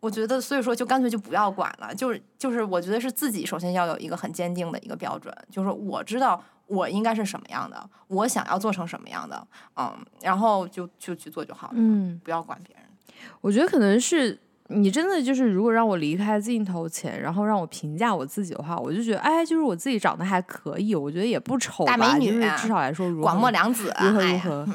[0.00, 12.84] 我觉得，所以说就干脆就不要管了，就是就是，我觉得是自己首先要有一个很坚定的一个标准，就是我知道我应该是什么样的，我想要做成什么样的，嗯，然后就就去做就好了，嗯，不要管别人。
[13.40, 14.38] 我觉得可能是
[14.68, 24.68] 你真的就是，如果让我离开镜头前，然后让我评价我自己的话，我就觉得，哎，就是我自己长得还可以，我觉得也不丑，大美女，至少来说，如广末凉子，如何如何，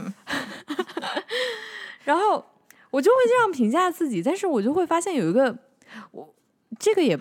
[2.06, 2.44] 然后。
[2.92, 5.58] 我就会这样评价自己，但是我就会发现有一个，
[6.12, 6.28] 我
[6.78, 7.18] 这个也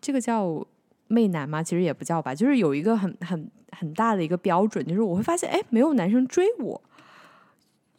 [0.00, 0.66] 这个叫
[1.08, 1.62] 媚男吗？
[1.62, 6.82] 其实也不叫吧，就是有一个很很很大的一个标准，就是我会发现，哎，没有男生追我。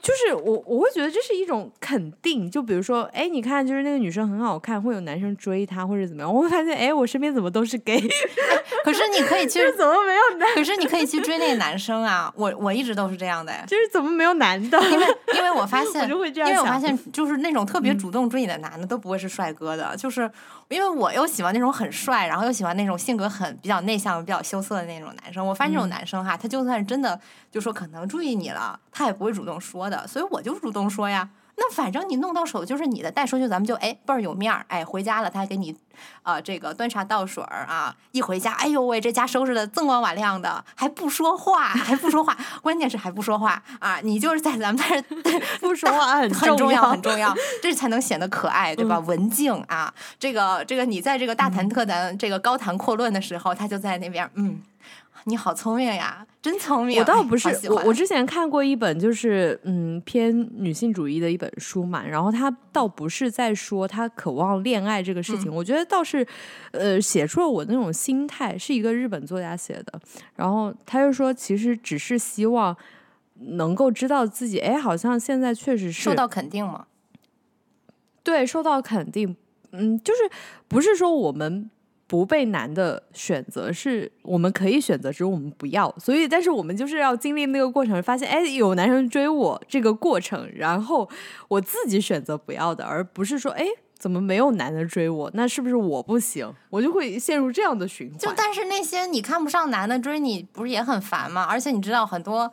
[0.02, 2.50] 就是我，我会觉得这是一种肯定。
[2.50, 6.34] 就比如说，哎，你看，就是那个女生很好看，会有男生追她，或者怎么样？
[6.34, 8.02] 我会发现，哎，我身边怎么都是 gay？
[8.84, 10.56] 可是你可以去，怎么没有男？
[10.56, 12.34] 可是你可以去追那个男生啊！
[12.36, 14.82] 我我一直都是这样的， 就是怎么没有男的？
[14.90, 20.30] 因为因为我发 现，就会这样因为我发现，就是那种特别主动追你的男的，都不会是帅哥的，就是。
[20.70, 25.46] 因为我又喜欢那种很帅，然后又喜欢那种性格很比较内向、比较羞涩的那种男生。
[25.46, 27.20] 我发现这种男生哈，他就算是真的
[27.52, 30.08] 就说可能注意你了，他也不会主动说的。
[30.08, 31.30] 所以我就主动说呀。
[31.58, 34.66] 那反正你弄到手就是你的，带出去咱们就哎倍儿有面儿。
[34.70, 35.76] 哎，回家了他还给你，
[36.24, 37.96] 呃，这个端茶倒水儿啊。
[38.14, 44.00] 一回家，哎呦喂，这家收拾的锃光瓦亮的，还不说话，还不说话， 关键是还不说话啊！
[44.02, 45.04] 你就是在咱们这儿
[45.60, 48.98] 不说话 很重要，很重要， 这才能显得可爱，对吧？
[49.00, 54.64] 文静啊，这个这个你在这个大谈特谈、这个高谈阔论的时候，他就在那边，嗯。
[55.26, 57.00] 你好聪明呀，真聪明！
[57.00, 66.26] 我倒不是，我我之前看过一本就是嗯偏女性主义的一本书嘛，然后他倒不是在说他渴望恋爱这个事情，我觉得倒是
[66.72, 70.00] 呃写出了我那种心态，是一个日本作家写的，
[70.36, 72.76] 然后他就说其实只是希望
[73.36, 76.88] 能够知道自己，哎，好像现在确实是受到肯定吗？
[78.24, 79.36] 对，受到肯定，
[79.72, 80.20] 嗯，就是
[80.68, 81.70] 不是说我们。
[82.12, 85.89] 不被男的选择是我们可以选择，只是我们不要。
[85.97, 91.10] 所以，但是我们就是要经历那个过程，发现哎，有男生追我这个过程，然后
[91.47, 93.65] 我自己选择不要的，而不是说哎，
[93.97, 95.32] 怎么没有男的追我？
[95.34, 96.54] 那是不是我不行？
[96.69, 98.17] 我就会陷入这样的循环。
[98.19, 101.47] 就但是那些你看不上男的追你，不是也很烦吗？
[101.50, 102.52] 而且你知道很多。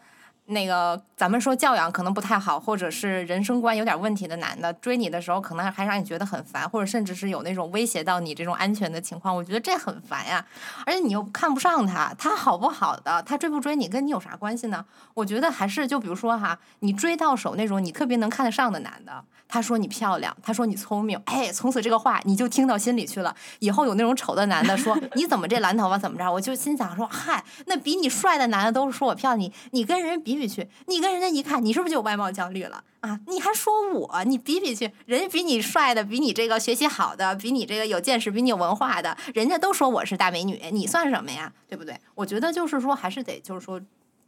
[0.50, 10.42] 那个，咱们说教养可能不太好，或者是人生观有点问题的男的追你的时候，可能还让你觉得很烦，或者甚至是有那种威胁到你这种安全的情况，我觉得这很烦呀。
[10.86, 14.82] 而且你又看不上他，他好不好的，他追不追你跟你有啥关系呢？
[15.12, 19.22] 我觉得还是就比如说哈，你追到手那种你特别能看得上的男的。
[19.50, 23.34] 他说你漂亮，他说你聪明，哎，从此这个话你就听到心里去了。
[23.60, 33.20] 以后有那种丑的男的说 你怎么这蓝头发怎么着，我就心想说嗨，那比你帅的男的都是说我漂亮，你你跟人比比去，你跟人家一看，你是不是就有外貌焦虑了啊？
[33.26, 41.52] 你还说我，你比比去，人家比你帅的，比你这个学习好的，比你这个有见识，比你有文化的，人家都说我是大美女，你算什么呀？
[41.68, 41.94] 对不对？
[42.14, 43.80] 我觉得就是说还是得就是说。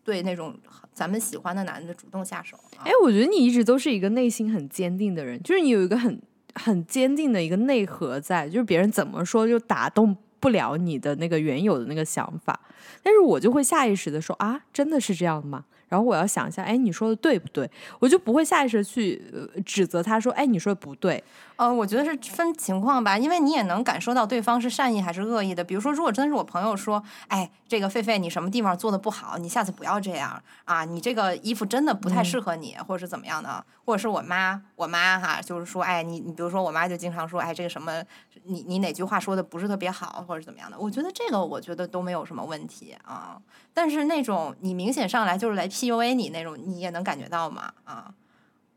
[0.03, 0.59] 对那种
[0.95, 6.21] 咱们喜欢的男的主动下手，哎，我觉得你一直都是一个内心很坚定的人，就是你有一个很
[6.55, 12.59] 很坚定的一个内核在，就是别人怎么说就打动不了你的那个原有的那个想法，
[13.03, 15.67] 但是我就会下意识的说啊，真的是这样吗？
[15.91, 17.71] 然后我要想一下，哎，你说的对不对？
[17.99, 19.21] 我就不会下意识去
[19.67, 21.23] 指责他说，哎，你说的不对。
[21.61, 25.63] 呃，我觉得是分情况吧，因为你也能感受到对方是善意还是恶意的。
[25.63, 38.03] 比如说，如果真的是我朋友说，哎，这个狒狒你什么地方做的不好，你下次不要这样啊，你这个衣服真的不太适合你，或者是怎么样的，或者是我妈，我妈哈，就是说，哎，你你比如说我妈就经常说，哎，这个什么，
[38.45, 43.37] 你你哪句话说的不是特别好，或者怎么样的，我觉得这个我觉得都没有什么问题啊。
[43.75, 48.15] 但是那种你明显上来就是来 PUA 你那种，你也能感觉到嘛啊。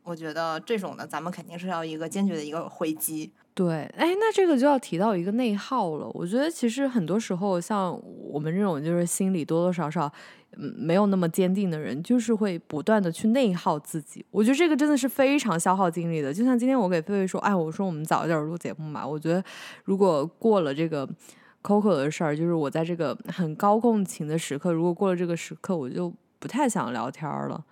[0.03, 3.31] 我觉得这种的，咱们肯定是要一个坚决的一个回击。
[3.53, 6.09] 对，哎，那这个就要提到一个内耗了。
[6.13, 7.97] 我觉得其实很多时候，像
[8.31, 10.11] 我们这种就是心里多多少少
[10.57, 14.25] 嗯没有那么坚定的人，就是会不断的去内耗自己。
[14.31, 16.33] 我觉得这个真的是非常消耗精力的。
[16.33, 19.05] 就像今天我给菲菲说，哎，我说我们早一点录节目嘛。
[19.05, 19.43] 我觉得
[19.83, 21.07] 如果过了这个
[21.61, 27.63] Coco 的事儿，就是我在这个很高共情的时刻，如果过了这个时刻，我就不太想聊天了。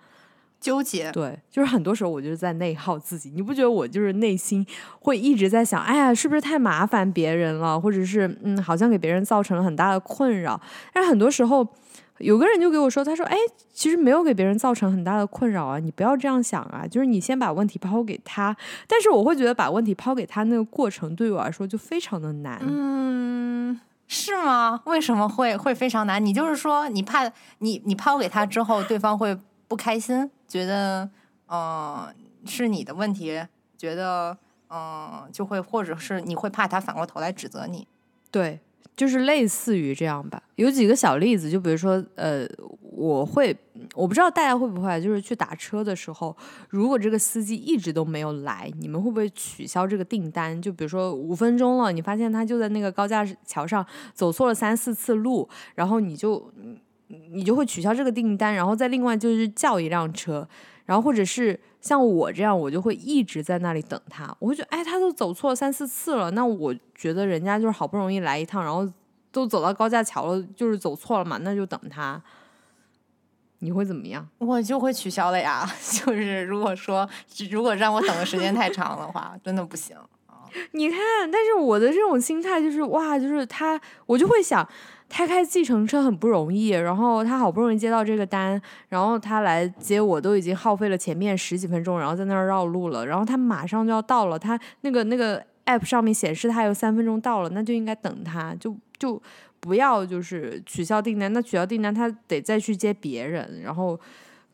[0.62, 3.32] 纠结，对，就是很多时候我就是在内耗自己。
[3.34, 4.64] 你不觉得我就是内心
[5.00, 10.58] 会一直在想，哎呀，是不是太麻烦别人了，或者是嗯，好像给别人造成了很大的困扰？
[10.94, 11.66] 但是很多时候，
[12.18, 13.36] 有个人就给我说，他说，哎，
[13.72, 18.56] 其实没有给别人造成很大的困扰啊，你不要这样想啊，就是你先把问题抛给他。
[18.86, 22.60] 但是我会觉得把问题抛给他那个过程对我来说就非常的难。
[22.62, 24.80] 嗯，是吗？
[24.84, 26.24] 为什么会会非常难？
[26.24, 29.36] 你就是说你怕你你抛给他之后，对方会
[29.72, 30.30] 不开心？
[30.46, 31.08] 觉得，
[31.48, 33.42] 嗯，是你的问题，
[33.78, 34.36] 觉得，
[34.68, 37.88] 嗯，就会，或者是你会怕他反过头来指责你，
[38.30, 38.60] 对，
[38.94, 40.42] 就是类似于这样吧。
[40.56, 42.46] 有几个小例子，就比如说，呃，
[42.82, 43.56] 我会，
[43.94, 46.36] 我不知道大家会不会，就是去打车的时候，
[46.68, 50.60] 如果这个司机一直都没有来，你们会不会取消这个订单？
[50.60, 56.52] 就比如说五分钟了，你发现他就在那个高架桥上走错了三四次路，然后你就。
[57.32, 60.46] 你就会取消这个订单，然后再另外就是叫一辆车，
[60.86, 64.34] 然后或者是像我这样，我就会一直在那里等他。
[64.38, 68.90] 我会觉得，哎，他都走错三四次了，那我觉得人家就是好不容易来一趟，然后
[69.30, 72.22] 都走到高架桥了，就是走错了嘛，那就等他。
[73.58, 74.28] 你会怎么样？
[74.38, 75.64] 我就会取消了呀。
[75.80, 77.08] 就是如果说
[77.50, 79.96] 如果让我等的时间太长的话，真的不行
[80.72, 80.98] 你看，
[81.30, 84.68] 但是我的这种心态就是哇，就是他，我就会想。
[85.14, 99.20] 他开计程车很不容易，然后他好不容易接到这个单，然后他来接我都已经耗费了前面十几分钟，然后在那儿绕路了，然后他马上就要到了，他那个那个 app 上面显示他有三分钟到了，那就应该等他，就就
[99.60, 104.00] 不要就是取消订单，那取消订单他得再去接别人，然后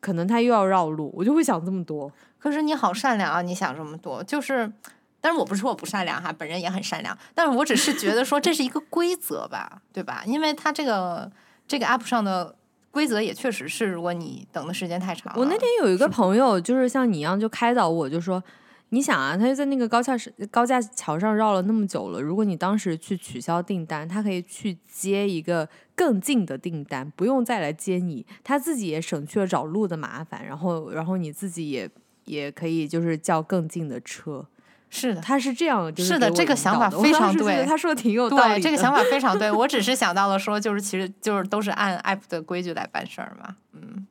[0.01, 2.13] 可能他又要绕路，我就会想这么多。
[2.37, 4.73] 可是你好善良啊，你想这么多，就是。
[5.21, 7.17] 但是我不是说我不善良哈，本人也很善良。
[7.35, 10.23] 但是我只是觉得说这是一个规则吧，对吧？
[10.27, 11.31] 因为他这个
[11.67, 12.55] 这个 app 上的
[12.91, 15.33] 规则也确实是，如果你等的时间太长。
[15.37, 18.43] 我那天有一个朋友就是像你一样，就开导我，就说
[18.91, 20.15] 你想啊，他就在那个高架
[20.51, 31.91] 高架桥上绕了那么久了，如果你当时去取消订单，他可以去接一个更近的订单，不用再来接你，他自己也省去了找路的麻烦，然后然后你自己也
[32.25, 34.47] 也可以就是叫更近的车。
[34.91, 37.65] 是的，他是这样，是的，这个想法非常对。
[37.67, 39.53] 他说的挺有道理，对，这个想法非常对。
[39.53, 44.07] 我只是想到了说，就是其实就是都是按 app 的规矩来办事儿嘛，嗯，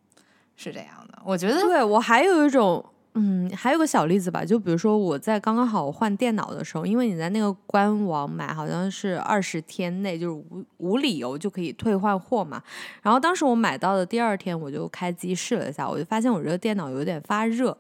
[0.56, 1.18] 是这样的。
[1.26, 2.86] 我觉得，对我还有一种，
[3.16, 12.62] 嗯，还有个小例子吧，就比如说我在刚刚好换电脑的时候，因为你在那个官网买，好像是二十天内就是无无理由就可以退换货嘛。
[13.02, 17.76] 然后当时我买到的第二天，我就开机试了一下，我就发现我这个电脑有点发热。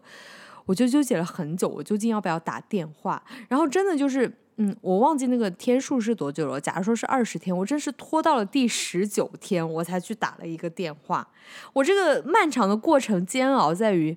[0.68, 3.24] 我就纠结了很久，我究竟要不要打电话？
[3.50, 6.62] 然后真的就是，嗯，我忘记那个天数是多久了。
[6.62, 11.28] 假如说是二十天，我真是拖到了第十九天，我才去打了一个电话。
[11.74, 14.16] 我这个漫长的过程煎熬在于，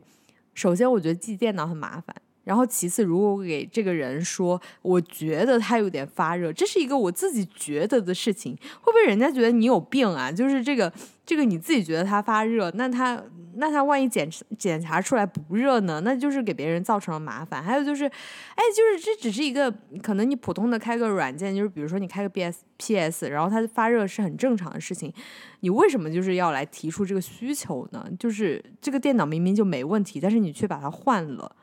[0.53, 2.15] 首先我觉得寄电脑很麻烦。
[2.43, 10.33] 然后其次，如果我给这个人说，我觉得他有点发热，这是一个我自己觉得的事情，会不会人家觉得你有病啊？
[10.33, 10.93] 就是这个
[11.31, 13.23] 这个你自己觉得它发热，那它
[13.55, 16.01] 那它万一检检查出来不热呢？
[16.01, 17.63] 那就是给别人造成了麻烦。
[17.63, 25.15] 还有就是，哎，就是这只是一个可能你普通的开个软件，就是比如说你开个 B S P S，然后它发热是很正常的事情，
[25.61, 28.05] 你为什么就是要来提出这个需求呢？
[28.19, 31.55] 就是这个电脑明明就没问题，但是你却把它换了。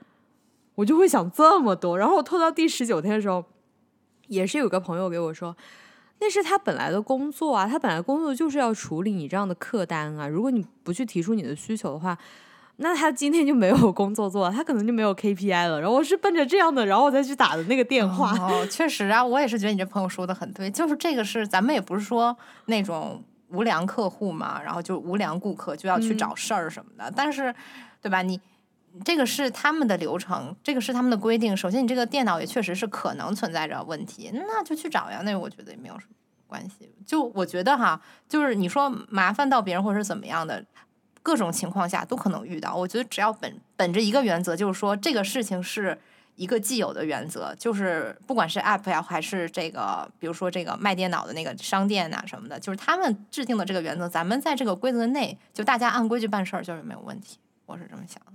[0.75, 3.43] 我就会想这么多，然后我拖到第十九天的时候，
[4.27, 5.57] 也是有个朋友给我说，
[6.19, 12.17] 那是他本来的工作啊，他本来工作就是要处理你这样的客单啊，如果你不去提出你的需求的话，
[12.77, 15.79] 那他今天就没有工作做，他可能就没有 KPI 了。
[15.79, 18.31] 然后我是奔着这样的，然后我再去打的那个电话。
[18.39, 23.23] 哦，确实啊，我也是觉得你这朋友说的很对，就是这个是咱们也不是说那种。
[23.49, 27.09] 无良客户嘛，然后就无良顾客就要去找事儿什么的。
[27.15, 27.55] 但是，
[28.01, 28.21] 对吧？
[28.21, 28.37] 你
[29.05, 31.55] 这个是他们的流程，这个是他们的规定。
[31.55, 35.21] 首先，你这个电脑也确实是可能存在着问题，那就去找呀。
[35.23, 36.15] 那我觉得也没有什么
[36.47, 36.91] 关系。
[37.05, 40.65] 就我觉得哈，就是你说麻烦到别人或者是怎么样的，
[41.21, 42.75] 各种情况下都可能遇到。
[42.75, 45.99] 我觉得只要本本着一个原则，就是说这个事情是。
[46.37, 57.39] 一个既有的原则就是，不管是 App 呀，还是这个，比如说这个卖电脑的那个商店呐什么的，就是他们制定的这个原则，咱们在这个规则内，就大家按规矩办事儿，就是没有问题。
[57.65, 58.33] 我是这么想的。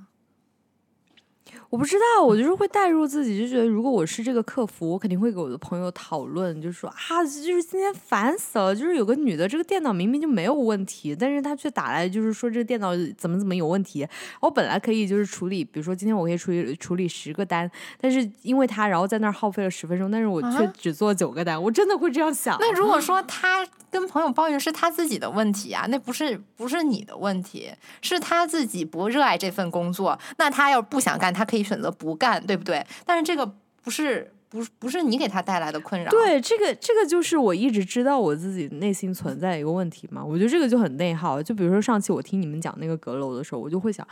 [1.72, 14.06] 我不知道，我就是会代入自己，就觉得如果我是这个客服，我肯定会给我的朋友讨论，就说啊，就是今天烦死了，就是有个女的，这个电脑明明就没有问题，但是她却打来，就是说这个电脑怎么怎么有问题。
[14.40, 22.54] 我本来可以就是处理，比如说今天我可以处理处理十个单，但是因为她，然后在那儿耗费了十分钟，但是我却只做九个单，我真的会这样想。
[22.60, 27.70] 那如果 说她跟朋友抱怨是她自己的问题啊，那不是不是你的问题，
[28.02, 31.61] 是她自己不热爱这份工作，那她要不想干，她可以。
[31.62, 32.84] 选择不干，对不对？
[33.04, 33.44] 但是这个
[33.82, 36.10] 不是不是不是你给他带来的困扰。
[36.10, 40.22] 对，这个这个就是我一直知道我自己内心存在一个问题嘛。
[40.22, 41.42] 我觉得这个就很内耗。
[41.42, 44.06] 就比如说上期我听你们讲那个阁楼的时候，我就会想，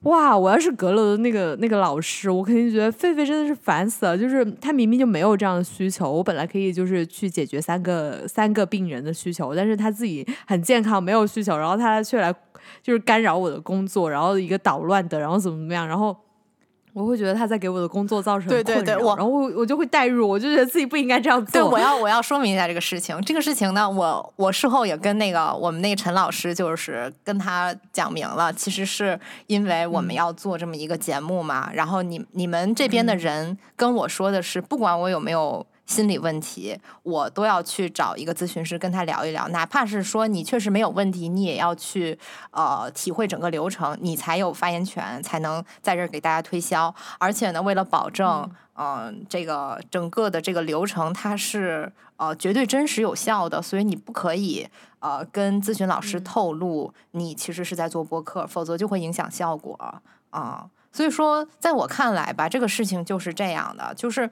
[0.00, 4.18] 哇，我要是阁楼的那个那个老师，我肯定觉得狒狒真的是烦死了。
[4.18, 12.34] 就是他明明就没有这样的需求，我本来可以就是去解决三个三个病人的需求，但是他自己很健康，没有需求，然后他却来
[12.82, 16.16] 就是干扰我的工作，然后一个捣乱的，然后怎么怎么样，然后。
[16.96, 21.60] 我会觉得他在给我的工作造成困扰，然后我我就会代入，我就觉得自己不应该这样做。
[21.60, 23.20] 对，我要我要说明一下这个事情。
[23.20, 31.70] 这个事情呢，我我事后也跟那个我们那个陈老师，就是跟他讲明了，其实是因为我们要做这么一个节目嘛。
[31.74, 35.66] 然后你你们这边的人跟我说的是，不管我有没有。
[35.86, 42.18] 心理问题，我都要去找一个咨询师跟他聊一聊，哪怕是说你确实没有问题，你也要去
[42.50, 46.92] 呃体会整个流程，你才有发言权，才能在这儿给大家推销。
[47.18, 54.68] 而且呢，为了保证嗯这个整个的这个流程它是呃绝对真实有效的，所以你不可以
[54.98, 59.78] 呃跟咨询老师透露你其实是在做播客，否则就会影响效果
[60.30, 60.68] 啊。
[60.90, 64.28] 所以说，在我看来吧，这个事情就是这样的，就是。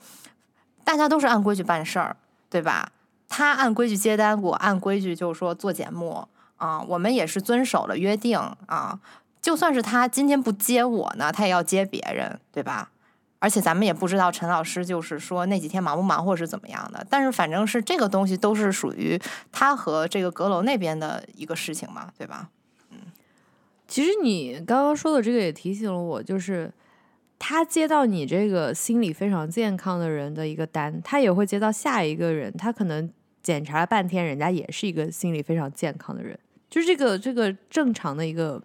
[0.84, 2.16] 大家都是按规矩办事儿，
[2.50, 2.92] 对吧？
[3.26, 6.80] 他按规矩接单，我按规矩就是说做节目啊。
[6.82, 9.00] 我们也是遵守了约定啊。
[9.42, 12.90] 就算是他今天不接我呢，他也要接别人，对吧？
[13.40, 17.04] 而且咱们也不知道陈老师就是说那几天忙不忙，或是怎么样的。
[17.10, 19.20] 但是反正是这个东西都是属于
[19.50, 22.50] 他和这个阁楼那边的一个事情嘛，对吧？
[22.90, 22.98] 嗯，
[23.88, 26.70] 其实你刚刚说的这个也提醒了我，就是。
[27.46, 36.38] 他接到你这个心理非常健康的人的一个单，他也会接到下一个人，他可能检查了半天，人家也是一个心理非常健康的人，
[36.70, 38.62] 就是这个这个正常的一个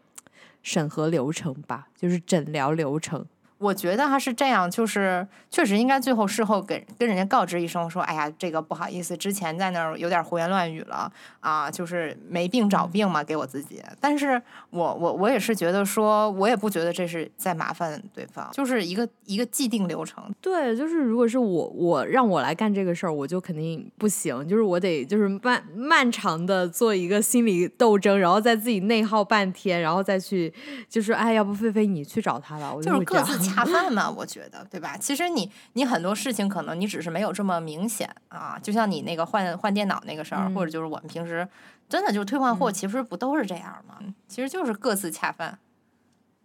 [0.63, 3.25] 审核流程吧，就是诊疗流程。
[3.59, 13.81] 我觉得他是这样，就是确实应该最后事后给跟人家告知一声，说哎呀，这个不好意思，之前在那儿有点胡言乱语了啊，就是没病找病嘛，给我自己。
[13.99, 20.23] 但是我我我也是觉得说，我也不觉得这是在麻烦对方，就是一个一个既定流程。
[20.39, 30.53] 对，就是如果是我我让我来干这个事儿，我就肯定不行，就是我得就是漫漫长的做一个心理斗争，然后再自己内耗半天，然后再去
[30.87, 33.48] 就是哎，要不菲菲你去找他吧，我就是各自。
[33.49, 34.97] 恰饭嘛，我觉得，对吧？
[34.97, 41.47] 其实你你很多事情可能你只是没有这么明显啊，就像你那个换换电脑那个事儿，或者就是我们平时
[41.87, 43.95] 真的就是退换货，其实不都是这样吗？
[44.27, 45.57] 其实就是各自恰饭。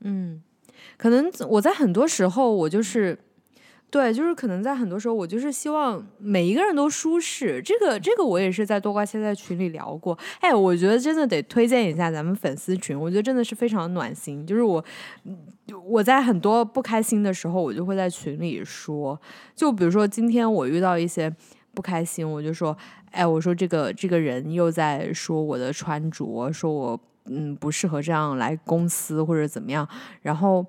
[0.00, 0.42] 嗯，
[0.96, 3.18] 可能我在很多时候我就是。
[3.94, 7.62] 对，就是可能在很多时候，我就是希望每一个人都舒适。
[7.62, 10.18] 这个，这个我也是在多瓜切在群里聊过。
[10.40, 14.44] 哎，我觉得真的得推荐一下咱们粉丝群，我觉得真的是非常暖心。
[14.44, 14.84] 就是我，
[15.86, 19.16] 我在很多不开心的时候，我就会在群里说。
[19.54, 21.32] 就比如说今天我遇到一些
[21.72, 22.76] 不开心，我就说，
[23.12, 29.88] 哎，我说这个这个人又在说我的穿着，说我嗯不适合这样来公司或者怎么样，
[30.22, 30.66] 然后。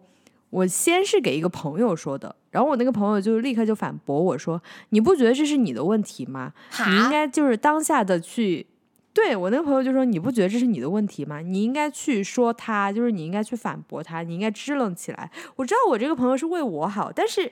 [0.56, 6.54] 我先是给一个朋友说的，然后我那个朋友就立刻就反驳我说：“你不觉得这是你的问题吗？
[6.88, 8.66] 你应该就是当下的去。”
[9.12, 11.42] 对我那个朋友就说：“你不觉得这是你的问题吗？
[11.42, 17.52] 你应该去说他，就是你应该去反驳他，你应该支棱起来。”我知道我这个朋友是为我好，但是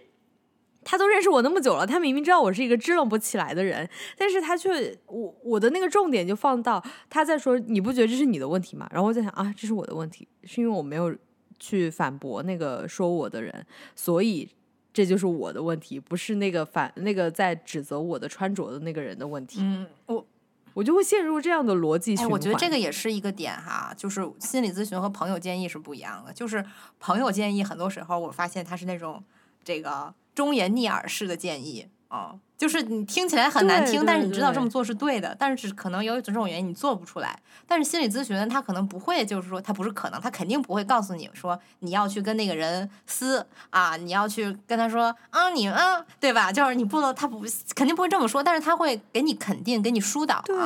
[0.86, 11.14] 他都认识我那么久了，他明明知道我是一个支棱不起来的人，但是他却我我的那个重点就放到他在说：“你不觉得这是你的问题吗？”然后我在想啊，这是我的问题，是因为我没有。
[11.60, 14.50] 去反驳那个说我的人，所以
[14.94, 19.60] 这就是我的问题，不是那个反那个在指责我的穿着的那个人的问题。
[19.62, 20.26] 嗯，我
[20.74, 22.32] 我就会陷入这样的逻辑循哎，环。
[22.32, 26.34] 我觉得这个也是一个点哈，就是心理咨询和朋友建议是不一样的。
[26.34, 26.66] 就是
[27.00, 29.24] 朋友建议，很多时候我发现他是那种
[29.64, 37.38] 这个忠言逆耳式的建议啊、就是你听起来很难听，但是你知道这么做是对的，但是可能由于种种原因你做不出来。
[37.66, 46.52] 但是心理咨询他可能不会，就是说他不是可能，他肯定不会告诉你说你要去跟那个人撕啊，你要去跟他说啊你啊，对吧？
[46.52, 47.42] 就是你不能，他不
[47.76, 50.44] 肯定不会这么说，但是他会给你肯定，给你疏导、啊。
[50.46, 50.58] 对，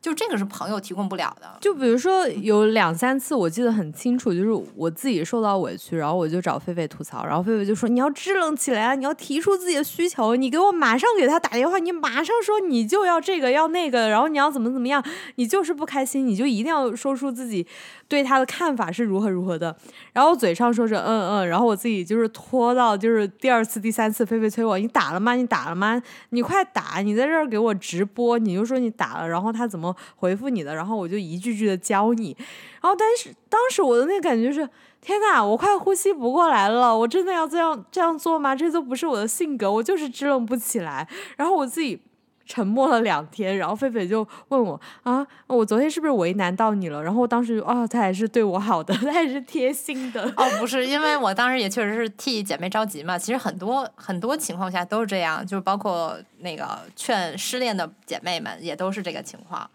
[0.00, 1.58] 就这个是朋友提供不了的。
[1.60, 15.02] 就比如说有两三次我记得很清楚，就是我自己受到委屈，然后我就找狒狒吐槽，然后狒狒就说你要支棱起来啊，你要提出自己的需求，你给我马上给给他打电话，你马上说你就要这个要那个，然后你要怎么怎么样，
[15.34, 17.66] 你就是不开心，你就一定要说出自己
[18.06, 19.76] 对他的看法是如何如何的，
[20.12, 25.34] 然后嘴上说着嗯嗯，然后我自己就是拖到就是第二次第三次，菲菲催我你打了吗？
[25.34, 26.00] 你打了吗？
[26.30, 27.00] 你快打！
[27.00, 32.36] 你在这儿给我直播，你就说你打了，然后他怎么回复你的，然后我就一句句的教你。
[32.80, 34.68] 然后但是当时我的那个感觉是，
[35.06, 38.56] 天呐，我快呼吸不过来了，我真的要这样这样做吗？
[38.56, 41.06] 这都不是我的性格，我就是支棱不起来。
[41.36, 42.02] 然后我自己。
[42.48, 47.02] 沉默了两天，然后狒狒就问我啊，我昨天是不是为难到你了？
[47.02, 50.22] 然后我当时就啊，他还是对我好的，他还是贴心的。
[50.36, 53.18] 哦，不是，因为我当时也确实是替姐妹着急嘛。
[53.18, 59.68] 其实很多很多情况下都是这样，就是包括那个劝失恋的姐妹们也都是这个情况。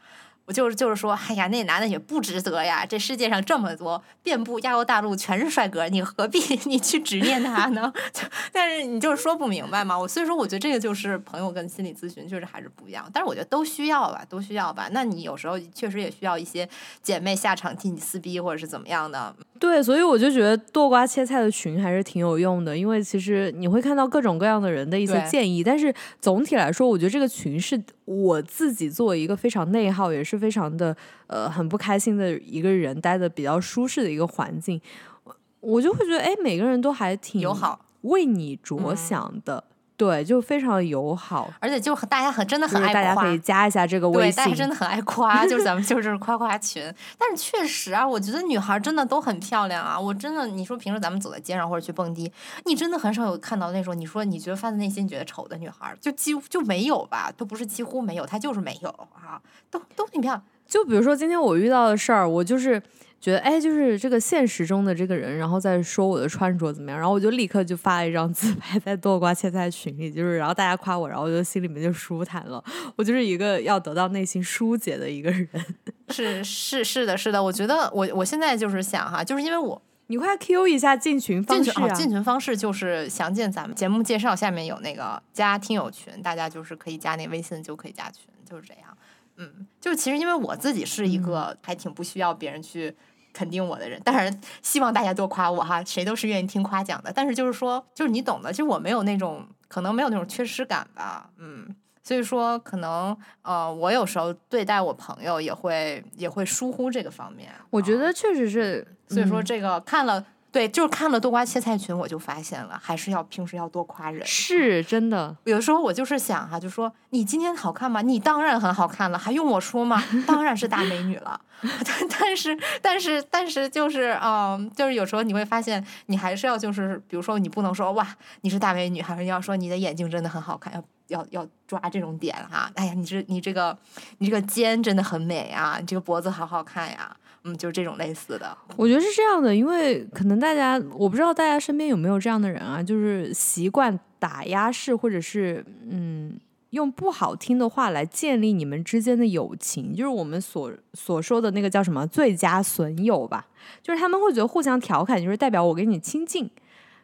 [0.51, 2.85] 我就是就是说，哎呀，那男的也不值得呀！
[2.85, 7.91] 这世界上这么多，遍布亚欧大陆全是帅哥，你何必 你去执念他呢？
[8.11, 9.97] 就但是你就是说不明白嘛。
[9.97, 13.09] 我所以说，我觉得这个就是朋友跟心理咨询确实还是不一样。
[13.13, 14.89] 但是我觉得都需要吧，都需要吧。
[14.91, 16.67] 那你有时候确实也需要一些
[17.01, 19.33] 姐妹下场替你撕逼或者是怎么样的。
[19.57, 34.81] 对，所以我就觉得剁瓜切菜的群还是挺有用的，因为其实你会看到各种各样的人的一些建议，但是总体来说，我觉得这个群是我自己作为一个非常内耗，也是非常的呃很不开心的一个人，待的比较舒适的一个环境，
[35.23, 38.97] 我我就会觉得，哎，每个人都还挺友好，为你着嗯。
[38.97, 39.63] 想的，
[40.01, 46.81] 对，就非常友好，而且就很大家很真的很爱夸，大家可以加一下这个微对，信大家，真的很爱夸，就是咱们就是 夸夸群。
[47.19, 49.99] 但是确实啊，我觉得女孩真的都很漂亮啊。
[49.99, 52.31] 我真的，你说平时咱们走在街上或者去蹦迪，
[52.65, 59.39] 你真的很少有看到那种你说你觉得发自内心觉得丑的女孩，就几乎就没有吧，都不是几乎没有，她就是没有啊，
[59.69, 60.43] 都都挺漂亮。
[60.67, 62.81] 就比如说今天我遇到的事儿，我就是
[63.21, 72.61] 觉得，哎，就是这个现实中的这个人，然后再说我的穿着怎么样，然后我就立刻就发了一张自拍在剁瓜切菜群里，就是然后大家夸我，然后我就心里面就舒坦了。
[72.95, 75.47] 我就是一个要得到内心疏解的一个人。
[76.09, 81.87] 是是是的，是的，我觉得我我现在就是想哈，就是因为我你快 Q 一下进群方式啊！
[81.89, 88.97] 进群方式就是详见咱们节目介绍下面有那个加听友群，大家就是可以加那微信就可以加群，就是这样。
[89.37, 92.93] 嗯，就是其实因为我自己是一嗯个还挺不需要别人去
[93.33, 97.11] 肯定我的人，当然希望大家多夸我哈，谁都是愿意听夸奖的。
[97.13, 101.75] 但是就是说，就是你懂的，其实我没有那种可能没有那种缺失感吧，嗯。
[102.03, 107.51] 所以说，可能呃，我有时候对待我朋友也会也会疏忽这个方面。
[107.51, 114.25] 啊我觉得确实是，所以说嗯这个看了，对，就是看了豆瓜切菜群，我就发现了，还是要平时要多夸人。
[114.25, 115.35] 是真的。
[115.45, 118.01] 有的时候我就是想哈、就说你今天好看吗？
[118.01, 120.03] 你当然很好看了，还用我说吗？
[120.27, 121.39] 当然是大美女了。
[121.61, 128.05] 但但是但是但是就是嗯，就是有时候你会发现，你还是要就是，比如说你不能说哇
[128.41, 133.77] 你是大美女，还是要说你的眼睛真的很好看，要要要抓这种点哈、哎呀，你这你这个
[134.17, 137.15] 你这个肩真的很美啊，你这个脖子好好看呀。
[137.43, 138.57] 嗯，就是这种类似的。
[138.75, 146.39] 我觉得是这样的，因为可能大家我不知道大家身边有没有这样的人啊，就是习惯打压式或者是嗯
[146.69, 153.47] 用不好听的话来建立你们之间的友情，就是我们所所说的那个叫什么最佳损友吧，
[153.81, 156.49] 就是他们会觉得互相调侃就是代表我跟你亲近，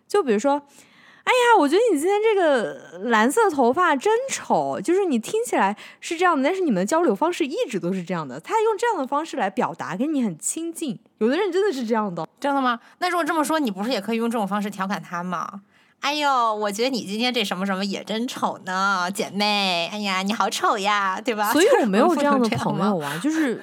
[0.07, 0.61] 就比如说。
[1.28, 8.39] 哎呀，我觉得你今天这个蓝色头发真丑，就是你听起来是这样的，但是你们的交流方式一直都是这样的。
[8.39, 10.97] 他用这样的方式来表达，跟你很亲近。
[11.17, 12.80] 有的人真的是这样的，真的吗？
[12.99, 15.63] 那如果这么说，你不是也可以用这种方式调侃他吗？
[15.99, 19.89] 哎呦，我觉得你今天这什么什么也真丑呢，姐妹。
[19.91, 21.51] 哎呀，你好丑呀，对吧？
[21.51, 23.61] 所以我没有这样的朋友啊，就是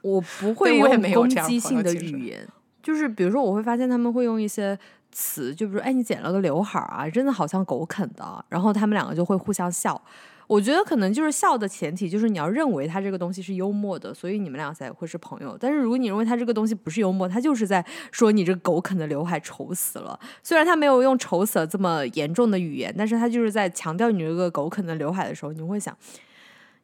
[0.00, 2.48] 我不会我也用攻击性的语言，
[2.82, 4.78] 就是比如说我会发现他们会用一些
[5.14, 9.98] 词，就比如哎你剪了个刘海儿啊，真的好像狗啃的，然后他们两个就会互相笑。
[10.46, 15.56] 我觉得可能就是笑的前提就是你要认为他这个东西是幽默的，所以你们俩才会是朋友。
[15.58, 20.20] 但是如果你认为他这个东西不是幽默，他就是在说你这个狗啃的刘海丑死了。
[20.42, 25.96] 虽然他没有用丑死了这么严重的语言，但是他就是在强调你这个狗啃的刘海的时候，你会想。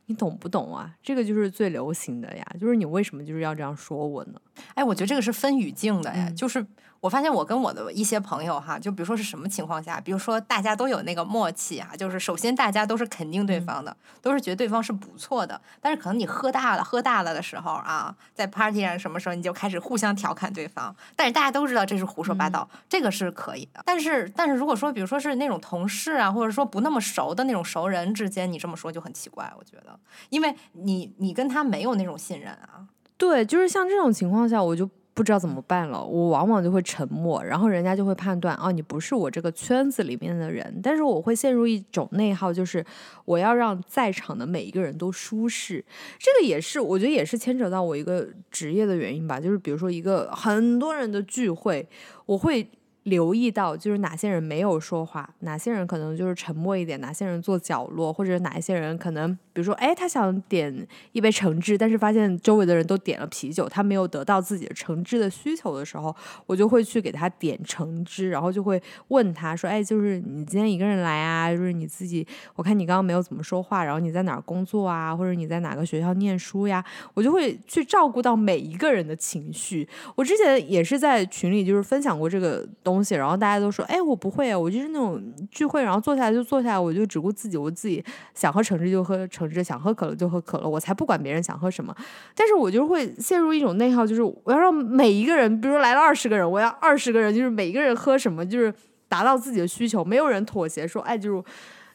[0.06, 0.92] 你懂不懂啊？
[1.00, 4.40] 这个就是最流行的呀，就是你为什么就是要这样说我呢？
[4.74, 6.66] 哎，我觉得这个是分语境的呀，嗯就是
[7.00, 23.82] 我发现我跟我的一些朋友哈，就比如说是什么情况下，比如说大家都有那个默契啊，就是首先大家都是肯定对嗯方的，都是觉得对方是不错的，但是可能你喝大了，喝大了的时候啊，在 party 上什么时候你就开始互相调侃对方，但是大家都知道这是胡说八嗯道，这个是可以的。
[23.86, 29.98] 但是但是如果说比如说是那种同事啊，或者说不那么熟的那种熟人之间，你这么说就很奇怪，我觉得，
[30.28, 32.84] 因为你你跟他没有那种信任啊。
[33.16, 36.04] 对，就是像这种情况下，我就不知道怎么办了。
[36.04, 40.80] 我往往就会沉默，然后人家就会判断，哦，你不是我这个圈子里面的人。
[40.82, 42.84] 但是我会陷入一种内耗，就是
[43.24, 45.84] 我要让在场的每一个人都舒适。
[46.18, 49.38] 这个也是，我觉得也是牵扯到我一个职业的原因吧。
[49.40, 51.88] 就是比如说一个很多人的聚会，
[52.26, 52.70] 我会。
[53.04, 60.74] 留意到就是哪些人没有说话，哪些人可能就是沉默一点，哪些人坐角落，或者哪一些人可能，比如说，哎，他想点
[61.12, 66.14] 一杯橙汁，但是发现周围的人都点了啤酒，他没有得到自己的橙汁的需求的时候，
[66.46, 76.82] 我就会去给他点橙汁，然后就会问他说，哎，就是你今天一个人来啊，就是你自己，我看你刚刚没有怎么说话，然后你在哪儿工作啊，或者你在哪个学校念书呀，
[77.12, 79.86] 我就会去照顾到每一个人的情绪。
[80.14, 88.02] 我之前也是在群里就是分享过这个东西，然后大家都说，哎，我不会，我就是那种聚会，然后坐下来就坐下来，我就只顾自己，我自己
[88.32, 91.94] 想喝橙汁就喝橙汁，想喝可乐就喝可乐，我才不管别人想喝什么。
[92.34, 98.72] 但是我就会陷入一种内耗，就是我要让每一个人，比如说来了二十个人，我要二十个人，就是每一个人喝什么，就是
[99.08, 101.44] 达到自己的需求，没有人妥协说，哎，就是。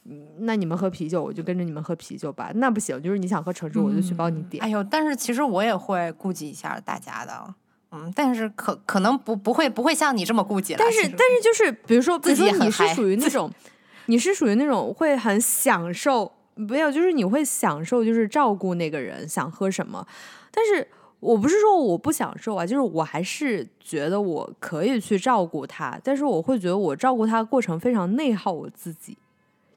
[0.07, 2.51] 嗯那你们喝啤酒，我就跟着你们喝啤酒吧。
[2.53, 4.63] 那不行，就是你想喝橙汁，我就去帮你点。
[4.63, 7.55] 哎呦，但是其实我也会顾及一下大家的，
[7.91, 10.77] 嗯，但是可可能不不会不会像你这么顾及了。
[10.79, 13.51] 但是但是就是比如说，比如说你是属于那种，
[14.05, 20.05] 你是属于那种会很享受，没有，就是你会享受，就是照顾那个人想喝什么。
[20.51, 20.87] 但是
[21.19, 29.17] 我不是说我不享受啊，就是我还是觉得我可以去照顾他，但是我会觉得我照顾他的过程非常内耗我自己。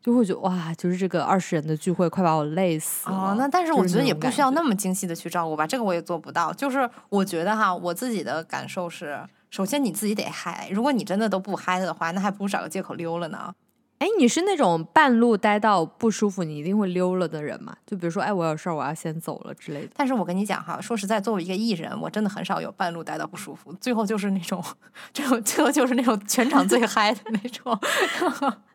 [0.00, 3.14] 就会觉得哇，就是这个二十人的聚会快把我累死了。
[3.14, 6.50] 哦，那但是我觉得也不需要那么精细的去照顾吧，这个我也做不到。
[6.52, 9.20] 就是我觉得哈，我自己的感受是，
[9.50, 13.52] 首先你自己得嗨，如果你真的都不嗨的话，那还不如找个借口溜了呢。
[13.98, 17.76] 哎，你是那种半路待到不舒服，你一定会溜了的人吗？
[17.84, 19.90] 就比如说，哎，我有事儿，我要先走了之类的。
[19.96, 24.62] 但是我跟你讲哈，说实在，作为一个艺人，我真的很少有半路待到不舒服，最后就是那种，
[25.12, 27.76] 最后最后就是那种全场最嗨的那种，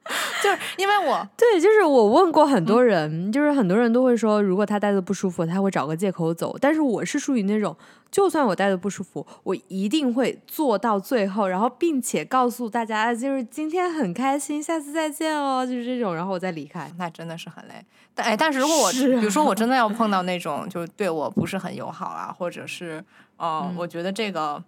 [0.44, 6.58] 就是因为我对，就是我问过很嗯多人，就是很多人都会说，如果他待的不舒服，他会找个借口走。
[6.60, 7.74] 但是我是属于那种，
[8.12, 16.92] 就算我待的不舒服，我一定会做到最后，然后并且告诉大家，就是今天很开心，下次再见哦，就是这种，然后我再离开。
[16.98, 17.76] 那真的是很累。
[18.14, 23.02] 但哎，但是如果我，是比如说我真的要碰到那种就是对我不是很友好啊，或者是
[23.38, 24.62] 呃，嗯我觉得这个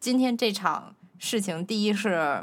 [0.00, 2.42] 今天这场事情，第一是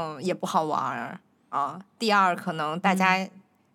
[0.00, 1.20] 嗯也不好玩儿
[1.50, 3.30] 啊，第二可能大家嗯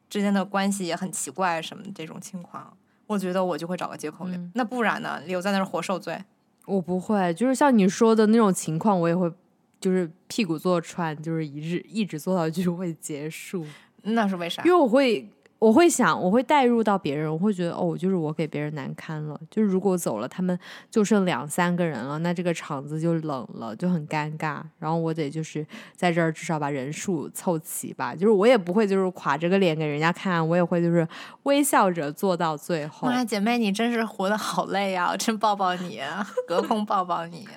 [0.09, 2.75] 之间的关系也很奇怪什么这种情况，
[3.07, 4.35] 我觉得我就会找个借口留。
[4.35, 6.17] 嗯那不然呢，留在那儿活受罪。
[6.65, 9.31] 我不会，就是像你说的那种情况，我也会，
[9.79, 13.63] 就是屁股坐穿，就是一日一直坐到聚会结束。
[14.01, 14.71] 那是为啥因？
[14.71, 19.39] 为我会，我会想，我会带入到别人，我会觉得哦，就是我给别人难堪了。
[19.49, 20.57] 就是如果走了，他们
[20.91, 24.61] 就剩两三个人了，那这个场子就冷了，就很尴尬。
[24.77, 28.13] 然后我得就是在这儿至少把人数凑齐吧。
[28.13, 31.07] 就是我也不会就是垮着个脸给人家看，我也会就是
[31.43, 33.07] 微笑着做到最后。
[33.07, 36.01] 妈，姐妹，你真是活得好累啊、我真抱抱你，
[36.47, 37.47] 隔空抱抱你。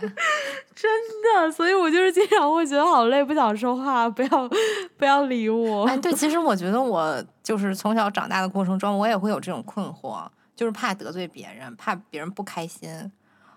[0.74, 0.88] 真
[1.34, 4.48] 的，所以我就是经常会觉得好累，不想说话，不要
[4.96, 5.84] 不要理我。
[5.86, 10.26] 哎，对，其实我觉得我就是从小长大的过程中，我也会有这种困惑，
[10.56, 13.12] 就是怕得罪别人，怕别人不开心。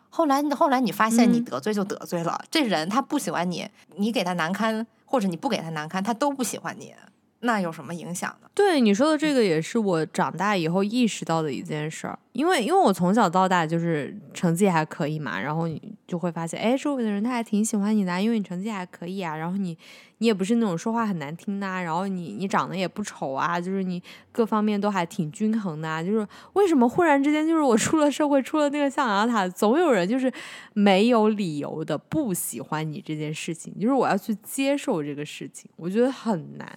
[0.10, 6.94] 后来，后来你发现你嗯得罪就得罪了，这人他不喜欢你，你给他难堪，或者你不给他难堪，他都不喜欢你，
[7.42, 8.48] 那有什么影响呢？
[8.54, 19.76] 对你说的这个也是我长大以后意识到的一件事儿，因为因为我从小到大就是成绩还可以嘛，然后你就会发现，哎，周围的人他还挺喜欢你的啊，因为你成绩还可以啊，然后你
[20.20, 30.32] 你也不是那种说话很难听的啊，然后你你长得也不丑啊，就是你各方面都还挺均衡的啊，就是为什么忽然之间就是我出了社会，出了那个象牙塔，总有人就是
[30.74, 36.68] 没有理由的不喜欢你这件事情，就是我要去接受这个事情，我觉得很难。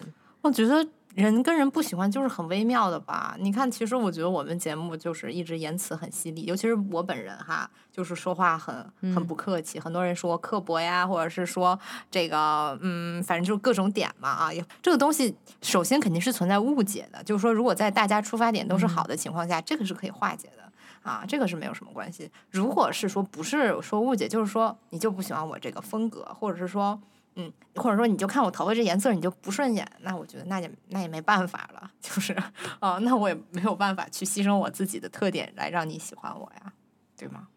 [0.44, 3.34] 我觉得人跟人不喜欢就是很微妙的吧？
[3.40, 8.74] 你看，其实我觉得我们节目就是一直言辞很犀利，尤其是我本人哈，就是说话很
[9.14, 9.80] 很不客气。
[9.80, 11.78] 很多人说刻薄呀，或者是说
[12.10, 14.50] 这个嗯，反正就是各种点嘛啊。
[14.82, 22.30] 这个东西首先肯定是存在误解的，就是说如果在大家出发点都是好的情况下，这个是可以化解的啊，这个是没有什么关系。
[22.50, 27.00] 如果是说不是说误解，就是说你就不喜欢我这个风格，或者是说。
[27.36, 32.32] 嗯，或者说你就看我头发这颜色你就不顺眼，那我觉得那也那也没办法了， 就是
[32.80, 36.72] 哦，那我也没有办法去牺牲我自己的特点来让你喜欢我呀，
[37.18, 37.48] 对吗？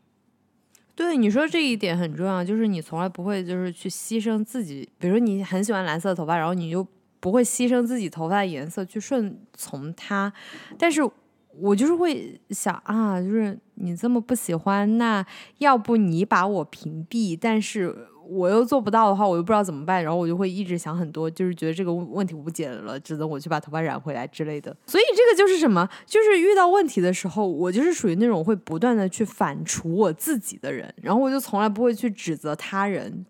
[0.96, 6.86] 对，你说这一点很重要，就是你从来不会就是去牺牲自己，比如说你很喜欢蓝色的头发，然后你就
[7.20, 10.34] 不会牺牲自己头发的颜色去顺从它，
[10.80, 11.08] 但是
[11.54, 15.24] 我就是会想啊，就是你这么不喜欢，那
[15.60, 18.08] 要不你把我屏蔽，但是。
[18.30, 24.76] 我又做不到的话，我又不知道怎么办，然后我就会一直想很多，就是觉得这个问题不解了，只能我去把头发染回来之类的。
[24.86, 25.88] 所以这个就是什么？
[26.06, 33.26] 就是遇到问题的时候，我就是属于那种会不断的去反刍我自己的人，然后我就从来不会去指责他人。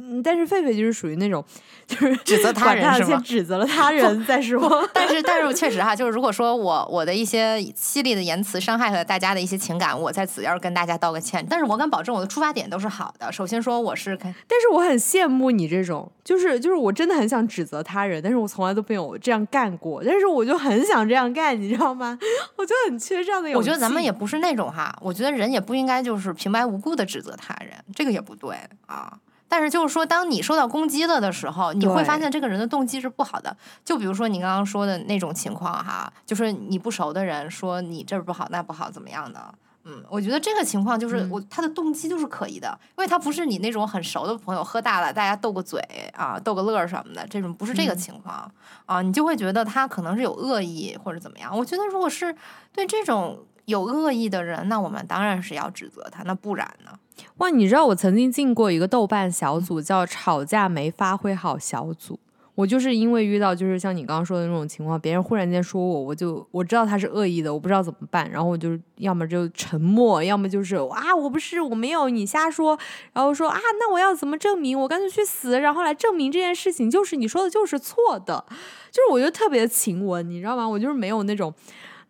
[0.00, 1.44] 嗯，但是狒狒就是属于那种，
[1.86, 4.88] 就是指责他人是先指责了他人再说。
[4.94, 11.46] 但是，但是确实哈，就是如果说我我的一些犀利的言辞伤害了大家的一些情感，我在此要是跟大家道个歉。
[11.48, 13.30] 但是我敢保证我的出发点都是好的。
[13.30, 20.02] 首先说我是，但是我很羡慕你这种，就是就是我真的很想指责他人，但是我从来都没有这样干过。
[20.04, 22.18] 但是我就很想这样干，你知道吗？
[22.56, 23.68] 我就很缺这样的勇气。
[23.68, 29.12] 我觉得咱们也不是那种哈，我觉得人也不应该就是平白无故的指责他人，这个也不对啊。
[29.50, 33.54] 但是就是说，当你受到攻击了的时候，你会发现这个人的动机是不好的。
[33.84, 39.52] 就比如说你刚刚说的那种情况哈，就是你不熟的人说你这儿不好那不好怎么样的，
[39.84, 45.80] 嗯，我觉得这个情况就是我他的动机就是可疑的，因为他不是你那种很熟的朋友，喝大了大家斗个嘴
[46.14, 48.48] 啊，斗个乐什么的，这种不是这个情况
[48.86, 51.56] 啊，你就会觉得他可能是有恶意或者怎么样。
[51.56, 52.34] 我觉得如果是
[52.72, 53.38] 对这种
[53.70, 56.90] 有恶意的人，那我们当然是要指责他，那不然呢？
[57.38, 62.18] 哇，你知道我曾经进过一个豆瓣小组，叫“吵架没发挥好小组”。
[62.56, 72.78] 我就是因为遇到就是像你刚刚说的那种情况，别人忽然间说我，我就我知道他是恶意的，我不知道怎么办，然后我就要么就沉默，要么就是啊，我不是，我没有，你瞎说。
[73.14, 74.78] 然后说啊，那我要怎么证明？
[74.78, 78.44] 我干脆去死，然后来证明这件事情就是你说的就是错的。
[78.90, 80.68] 就是我觉得特别的晴文，你知道吗？
[80.68, 81.54] 我就是没有那种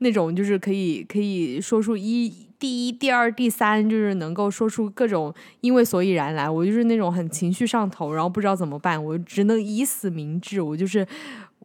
[0.01, 2.31] 那种就是可以可以说出一。
[2.59, 5.33] 第一、第二、第三，就是能够说出各种
[5.63, 6.51] 因为所以然来。
[6.51, 10.61] 我就是那种很情绪上头，然后不知道怎么办，我只能以死明志。
[10.61, 11.07] 我就是。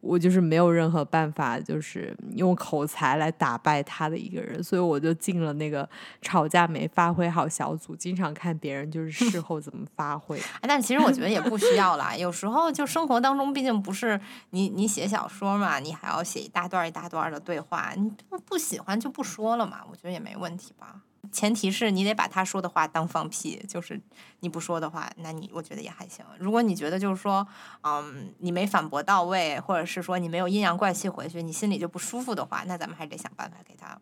[0.06, 5.90] 我就是没有任何办法，就是用口才来打败他的一个人，所以我就进了那个
[6.22, 10.40] 吵架没发挥好小组，经常看别人就是事后怎么发挥。
[10.62, 14.20] 但其实我觉得也不需要啦，有时候就生活当中，毕竟不是
[14.52, 21.02] 你你写小说嘛，你还要写一大段一大段的对话，你不不喜欢就不说了嘛，我觉得也没问题吧。
[21.32, 24.00] 前提是你得把他说的话当放屁，就是
[24.40, 26.26] 你不说的话，那你我觉得也还行。
[26.40, 27.46] 如果你觉得就是说，
[27.82, 34.00] 嗯，你没反驳到位，或者是说你没有阴阳怪气回去，你心里就不舒服的话，那咱们还得想办法给他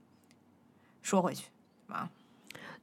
[1.01, 1.45] 说回去，
[1.87, 2.09] 啊。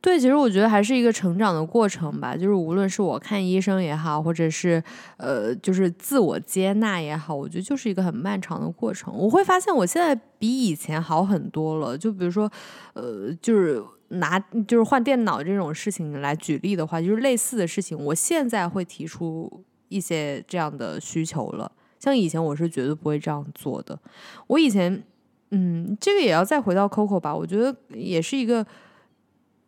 [0.02, 2.34] 对，其实我觉得还是一个成长的过程吧。
[2.34, 4.82] 就是无论是我看医生也好，或者是
[5.18, 9.14] 呃，就是自我接纳也好，我觉得就是一个很漫长的过程。
[9.14, 11.98] 我会发现我现在比以前好很多了。
[11.98, 12.50] 就比如说，
[12.94, 13.84] 呃，就是。
[14.10, 21.70] 拿就是换电脑这种事情来举例的话，就是类似的事情，我现在会提出一些这样的需求了。
[21.98, 23.98] 像以前我是绝对不会这样做的。
[24.46, 25.02] 我以前，
[25.50, 28.66] 嗯，这个也要再回到 Coco 吧，我觉得也是一个，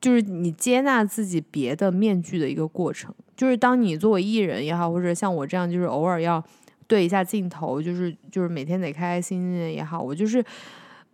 [0.01, 3.15] 就是你接纳自己别的面具的一个过程。
[3.37, 6.43] 就是当你作为艺人也好，或者像我这样，就是偶尔要
[6.87, 10.45] 对一下镜头，就是就是每天得开开心心的也好，我就是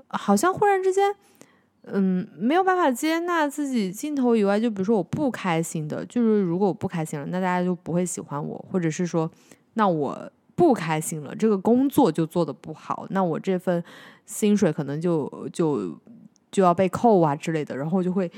[0.06, 1.14] 好像忽然之间。
[1.92, 9.30] 嗯，没有办法接纳自己镜头以外，就比如说我不开心的，就是如果我不开心了，那大家就不会喜欢我，或者是说，
[9.74, 13.82] 那我不开心了，这个工作就做的不好，那我这份
[14.26, 15.98] 薪水可能就就
[16.50, 18.30] 就要被扣啊之类的，然后就会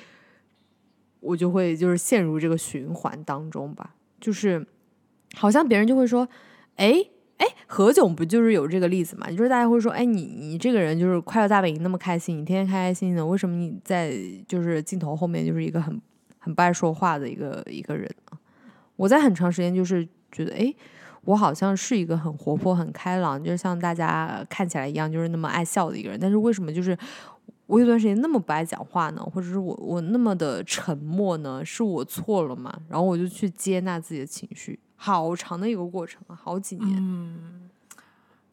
[1.21, 4.67] 我就会就是陷入这个循环当中吧，就是
[5.35, 6.29] 好像别人就会说，
[6.77, 7.05] 哎。
[7.41, 9.31] 哎，何炅不就是有这个例子嘛？
[9.31, 14.15] 就是大家会说，哎，你你这个人就是快乐大本营那么开心，你天天开开心心的，为什么你在
[14.47, 15.99] 就是镜头后面就是一个很
[16.39, 18.39] 很不爱说话的一个一个人呢？
[18.97, 20.75] 我在很长时间就是觉得，哎，
[21.23, 26.21] 我好像是一个很活泼、很开朗，就是像大家看起来一样，就是那么爱笑的一个人。
[26.21, 26.95] 但是为什么就是
[27.65, 29.23] 我有段时间那么不爱讲话呢？
[29.23, 31.65] 或者是我我那么的沉默呢？
[31.65, 32.71] 是我错了吗？
[32.91, 34.79] 然后我就去接纳自己的情绪。
[35.03, 36.95] 好长的一个过程啊，好几年。
[36.99, 37.71] 嗯，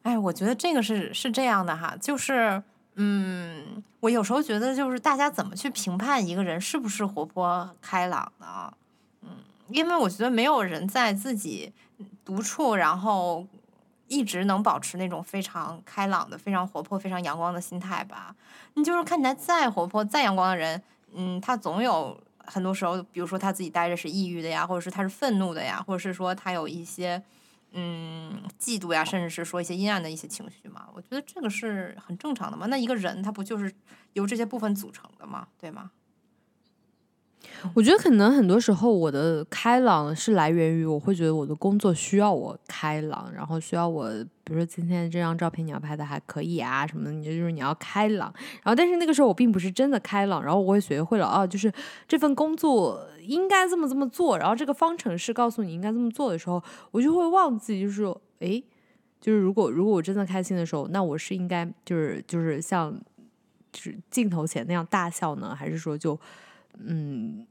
[0.02, 2.62] 哎，我觉得这个是是这样的哈，就是
[2.94, 8.72] 嗯，我有时候觉得就是大家怎么去评判一个人是不是活泼开朗呢？
[9.20, 9.28] 嗯，
[9.68, 11.70] 因为我觉得没有人在自己
[12.24, 13.46] 独处，然后
[14.06, 18.34] 一直能保持那种非常开朗的、非常活泼、非常阳光的心态吧。
[18.72, 20.82] 你就是看起来再活泼、再阳光的人，
[21.12, 22.18] 嗯，他总有
[22.48, 27.22] 很多时候，比如说他自己待着是抑郁的呀，或者是他是愤怒的呀，或者是说他有一些。
[27.72, 32.64] 嗯，嫉妒呀，甚至是说一些阴暗的一些情绪嘛，我觉得这个是很正常的嘛。
[32.68, 33.70] 那一个人他不就是
[34.14, 35.90] 由这些部分组成的嘛，对吗？
[37.74, 44.08] 我觉得可能很多时候我的开朗是来源于我会觉得我的工作需要我开朗，然后需要我，
[44.44, 48.32] 比如说今天这张照片你要拍的还可以啊什么的，你就是你要开朗。
[48.62, 51.72] 然后但是那个时候我并不是真的开朗，然后我也学会了啊，就是
[52.06, 58.04] 这份工作应该这么这么做，然后这个方程式告诉你应该这么做的时候，我就会忘记，就是
[58.38, 58.62] 诶，
[59.20, 62.96] 就是如果如果我真的开心的时候，那我是应该就是就是像
[63.72, 66.16] 就是镜头前那样大笑呢，还是说就。
[66.84, 67.46] 嗯，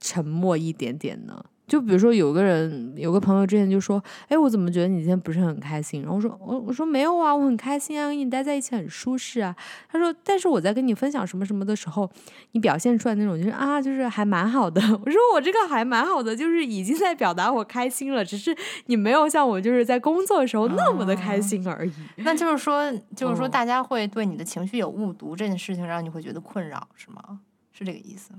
[0.00, 1.44] 沉默一点点呢。
[1.66, 9.54] 就比如说，有个人，有个朋友之前就说：“哎，我怎么觉得你今天不是很开心？”然后我说：“我我说没有啊，我很开心啊，跟你待在一起很舒适啊。”
[9.86, 12.10] 他说：“但是我在跟你分享什么什么的时候，
[12.52, 14.80] 你表现出来那种就是啊，就是还蛮好的。
[15.04, 18.56] ”我说：“我这个还蛮好的，就是已经在表达我开心了，只是
[18.86, 21.92] 你没有像我就是在工作的时候那么的开心而已。”
[22.24, 27.40] 那就是说，就是说，大家会对你的情绪有误读这件事情，让你会觉得困扰，是吗？
[27.72, 28.32] 是这个意思？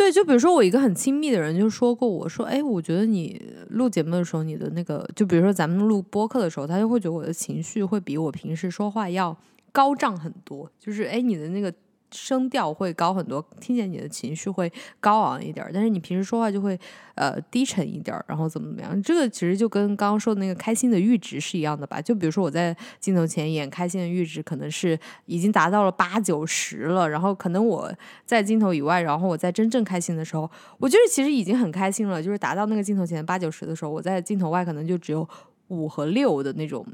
[0.00, 3.38] 对，就比如说我一个很亲密的人就说过，我说，哎，我觉得你
[3.68, 9.36] 录节目的时候，你的那个，就比如说咱们录播客的时候，他就会觉得我的情绪会比我平时说话要
[9.72, 11.70] 高涨很多，就是哎，你的那个。
[12.12, 16.78] 声调会高很多，听见你的情绪会高昂一点，但是你平时说话就会
[17.14, 19.02] 呃低沉一点，然后怎么怎么样？
[19.02, 22.00] 这个其实就跟刚刚说的那个开心的阈值是一样的吧？
[22.00, 27.92] 就比如说我在镜头前演开心的阈值可能是已经达到了八九十了，然后可能我
[28.26, 35.28] 在镜头以外，然后我在真正开心的时候，我就是其实已经很开心了，就是达到那个镜头前八九十的时候，我在镜头外可能就只有
[35.68, 36.84] 五和六的那种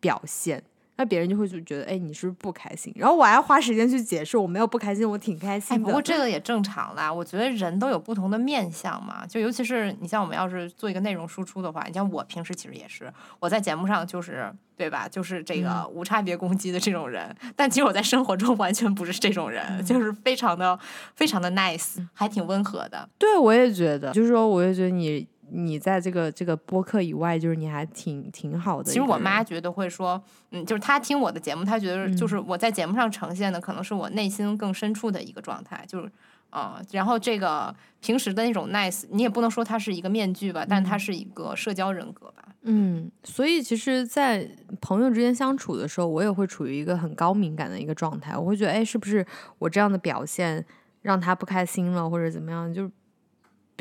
[0.00, 0.62] 表现。
[1.02, 2.92] 那别人就会就觉得，哎，你是不是不开心？
[2.94, 5.84] 然后我还要花时间去解释，我没有不开心，我挺开心的。
[5.84, 9.26] 不过这 个也正常啦，我觉得人都有不同的面相嘛。
[9.26, 17.34] 就尤其是你像我们要是做一个内容输出的话，你像我平时其实也是，我在节目上就是对吧，就是这个无差别攻击的这种人。
[17.56, 20.78] 但其实我在生活中完全不是这种人，就是非常的
[21.16, 23.08] 非常的 nice，还挺温和的。
[23.18, 25.26] 对，我也觉得，就是说，我也觉得你。
[25.52, 28.90] 你在这个这个播客以外，就是你还挺挺好的。
[28.90, 36.10] 其实我妈觉得会说，嗯，就是她听我的节目，她觉得就是我在节目上呈现的可能是我内心更深处的一个状态，就是，
[36.52, 42.42] 嗯，然后这个平时的那种 nice，你也不能说它是一个面具吧，但它是一个社交人格吧。
[42.62, 44.48] 嗯，所以其实，在
[44.80, 49.26] 朋友之间相处的时候，我也会处于一个很高敏感的一个状态，我会觉得，哎，是不是
[49.58, 50.64] 我这样的表现
[51.02, 52.72] 让他不开心了，或者怎么样？
[52.72, 52.88] 就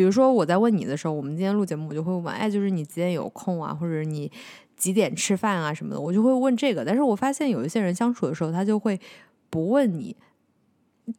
[0.02, 4.32] 比如说我在问你的时候，我们今天录节目，我就会问，哎，就是你几点有空啊，或者你
[4.76, 6.84] 几点吃饭啊什么的，我就会问这个。
[6.84, 9.00] 但是我发现有一些人相处的时候，他就会
[9.52, 10.16] 不问你。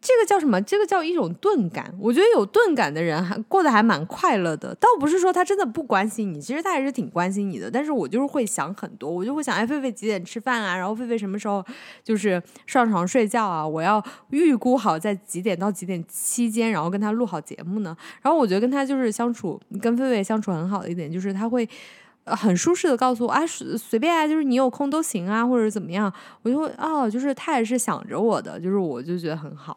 [0.00, 0.60] 这个叫什么？
[0.62, 1.92] 这个叫一种钝感。
[1.98, 4.74] 我觉得有钝感的人还过得还蛮快乐的。
[4.76, 7.70] 倒不是说他真的不关心你，其实他还是挺关心你的。
[7.70, 10.76] 但是我就是会想很多，我就会想，哎，狒狒几点吃饭啊？
[10.76, 11.64] 然后狒狒什么时候
[12.02, 13.66] 就是上床睡觉啊？
[13.66, 17.96] 我要预估好在几点到几点期间，然后跟他录好节目呢。
[18.22, 21.68] 然后我觉得跟他就是相处，跟狒狒相处很好的一点就是他会。
[22.24, 26.12] 很舒适的告诉我啊，随随便啊，就是你有空都行啊，或者怎么样，
[26.42, 29.76] 我就会哦，就是他也是想着我的，就是我就觉得很好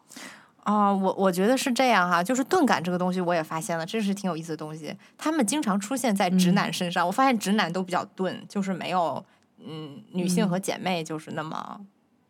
[0.64, 0.94] 啊。
[0.94, 4.96] 我我觉得是这样哈，就是钝感这个东西我也发现了，这是挺有意思的东西。
[5.18, 9.26] 他们经常出现在直男身上，我发现直男都比较钝，就是没有
[9.66, 11.80] 嗯女性和姐妹就是那么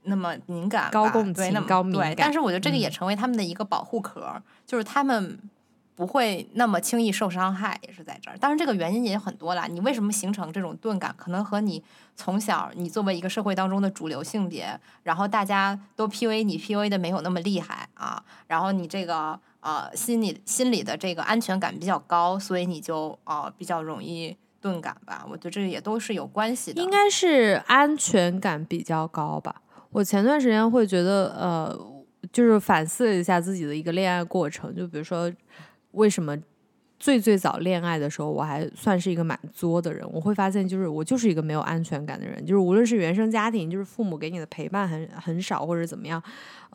[0.03, 2.15] 那么敏感，高共情，高敏感。
[2.17, 5.37] 但是我觉得这个也成为他们的一个保护壳，就是他们。
[5.95, 8.37] 不会那么轻易受伤害，也是在这儿。
[8.37, 9.65] 当然，这个原因也很多啦。
[9.65, 11.15] 你为什么形成这种钝感？
[11.17, 11.81] 可能和你
[12.17, 25.25] 从小你作为一个社会当中的主流性别，然后大家都 P u a 你 P u a 的没有那么厉害啊，然后你这个呃心理心理的这个安全感比较高，所以你就呃比较容易钝感吧。
[25.29, 26.81] 我觉得这也都是有关系的。
[26.81, 29.61] 应该是安全感比较高吧。
[29.91, 31.79] 我前段时间会觉得呃，
[32.33, 35.31] 就是反思一下自己的一个恋爱过程，就比如说。
[35.95, 36.37] 为什么
[36.97, 40.07] 最最早恋爱的时候，我还算是一个蛮作的人？
[40.13, 46.21] 我会发现，就是我就是一个没有安全感的人，就是无论是原生家庭，就是父母给你的陪伴很很少，或者怎么样，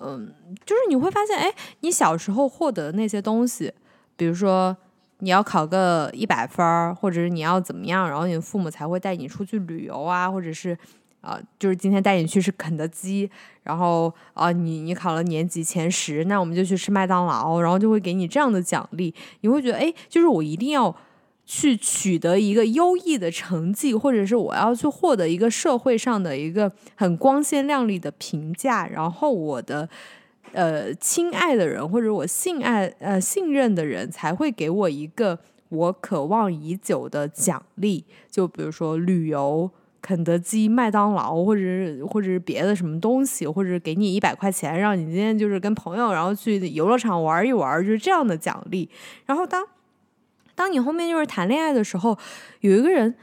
[0.00, 0.30] 嗯，
[0.66, 1.50] 就是你会发现，哎，
[1.80, 3.72] 你小时候获得的那些东西，
[4.16, 4.76] 比如说
[5.20, 10.76] 你要考个一百分儿，或者是你要怎么样，然后你父母才会带你出去旅游啊，或者是
[11.20, 13.30] 啊、就是今天带你去吃肯德基，
[13.62, 20.96] 然后啊、你你考了年级前十，那我们就去吃麦当劳，然后就会给你这样的奖励，你会觉得哎，就是我一定要。
[21.52, 29.88] 去取得一个优异的成绩，或者是我要去获得一个社会上的一个很光鲜亮丽的评价，然后我的
[30.52, 35.36] 呃亲爱的人或者我信爱呃信任的人才会给我一个
[35.70, 39.68] 我渴望已久的奖励，就比如说旅游。
[40.02, 48.88] 肯德基、麦当劳，或者是或者是别的什么东西，或者给你一百块钱，让你今天就是跟朋友，然后去游乐场玩一玩，就是这样的奖励。
[49.26, 49.64] 然后当
[50.54, 52.18] 当你后面就是谈恋爱的时候，
[52.60, 53.14] 有一个人，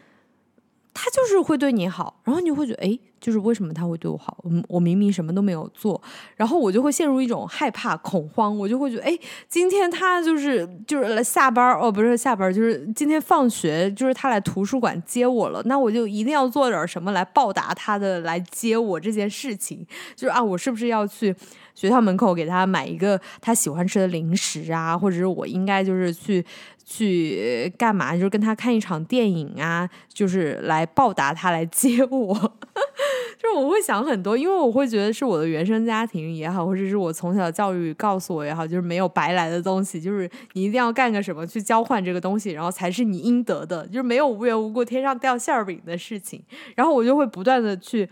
[0.94, 4.44] 他就是会对你好，然后你会觉得，哎，就是为什么他会对我好？
[4.50, 6.02] 嗯，我明明什么都没有做，
[6.36, 21.36] 然后我就会陷入一种害怕、恐慌，我就会觉得，哎，今天他就是就是来下班，哦，不是下班，就是今天放学，就是他来图书馆接我了，那我就一定要做点什么来报答他的来接我这件事情，就是啊，我是不是要去？
[21.76, 26.44] 学校门口给他买一个他喜欢吃的零食啊，或者是我应该就是去
[26.90, 28.14] 去干嘛？
[28.14, 32.34] 就是跟他看一场电影啊，就是来报答他来接我。
[33.38, 46.42] 就是我会想很多，因为我会觉得是我的原生家庭也好，或者是我从小教育告诉我也好，就是没有白来的东西，就是你一定要干个什么去交换这个东西，然后才是你应得的，就是没有无缘无故天上掉馅儿饼的事情。
[46.74, 48.10] 然后我就会不断的去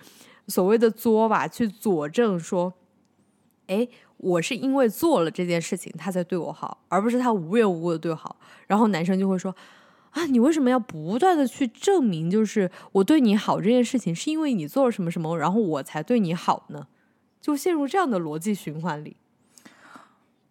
[0.47, 2.73] 所谓的作吧，去佐证说。
[3.67, 3.88] 哎，
[4.18, 8.38] 我是因为做了这件事情，他才对我好，而不是他无缘无故的对我好。
[8.68, 9.55] 然后男生就会说
[10.11, 16.88] ：“啊，你为什么要不断的去证明，就是我对你好这件事情，是因为你做了什么什么，然后我才对你好呢？”
[17.41, 19.16] 就陷入这样的逻辑循环里。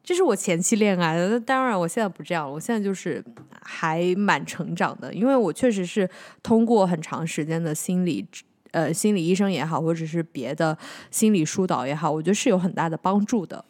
[0.04, 3.24] 这是我前期恋爱的，当然我现在不这样，我现在就是
[3.62, 6.08] 还蛮成长的，因为我确实是
[6.42, 8.26] 通过很长时间的心理。
[8.74, 10.76] 呃，心理医生也好，或者是别的
[11.12, 13.64] 心理疏导也好，我觉得是有很大的帮助的。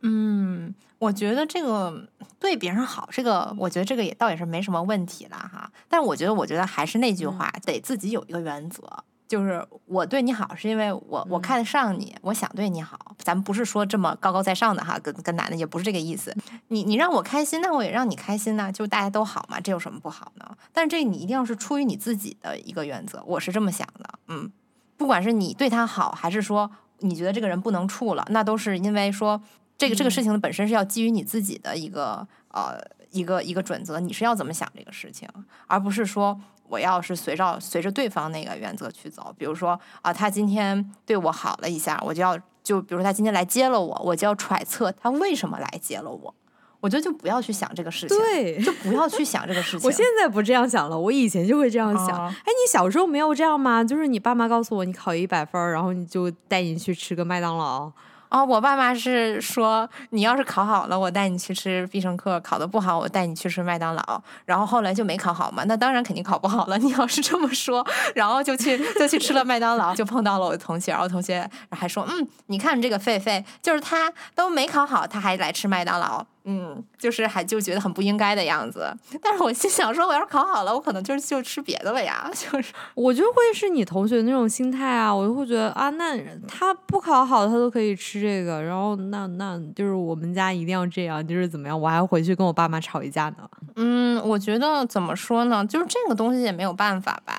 [0.00, 2.08] 嗯，我觉得这个
[2.40, 5.70] 对别人好，这个我觉得这个也倒也是没什么问题了哈。
[5.86, 8.82] 但我觉得，我觉得还是那句话，得自己有一个原则，
[9.28, 13.14] 就是我对你好是因为我我看得上你，我想对你好。
[13.18, 16.34] 咱们不是说这么高高在上的哈，跟跟男的也不是这个意思。
[16.68, 20.56] 你你让我开心，那我也让你开心呐、就大家都好嘛，这有什么不好呢？
[20.72, 24.18] 但是这你一定要是出于你自己的一个原则，我是这么想的。
[24.28, 24.50] 嗯，
[24.96, 26.70] 不管是你对他好，还是说
[27.00, 29.42] 你觉得这个人不能处了，那都是因为说
[29.76, 35.28] 这个这个事情本身是要基于你自己的一个呃一个一个准则，你是要怎么想这个事情，
[35.66, 39.34] 而不是说我要是随着随着对方那个原则去走。
[39.38, 46.34] 比如说啊、他今天对我好了一下，我就要就比如说他今天来接了我，我就要揣测他为什么来接了我。
[46.80, 49.84] 我觉得就不要去想这个事情，对就不要去想这个事 情。
[49.84, 52.16] 我现在不这样想了，我以前就会这样想。
[52.16, 53.82] 啊哎，你小时候没有这样吗？
[53.82, 57.90] 就是你爸妈告诉我你考一百分，然后你就带你去吃个麦当劳。
[58.30, 64.22] 哦，我爸妈是说，你要是考好了，我带你去吃必胜客；考的不好，我带你去吃麦当劳。
[64.44, 66.76] 然后后来就没考好嘛，那当然肯定考不好了。
[66.78, 76.24] 你要是这么说，然后就去就去吃了麦当劳，就碰到了我的同学，然后同学还说，嗯，你看这个狒狒，就是他都没考好，他还来吃麦当劳。
[76.50, 78.90] 嗯，就是还就觉得很不应该的样子，
[79.22, 86.18] 但是我心想说，我要是考好了，我可能就是就吃别的了呀，就是我就会是你同学那种心态啊，我就会觉得啊，那
[86.48, 93.48] 他不考好，他都可以吃这个，然后那那就是我们家一定要这样，就是怎么样，我还回去跟我爸妈吵一架呢。
[93.76, 97.38] 嗯，我觉得怎么说呢，就是这个东西也没有办法吧。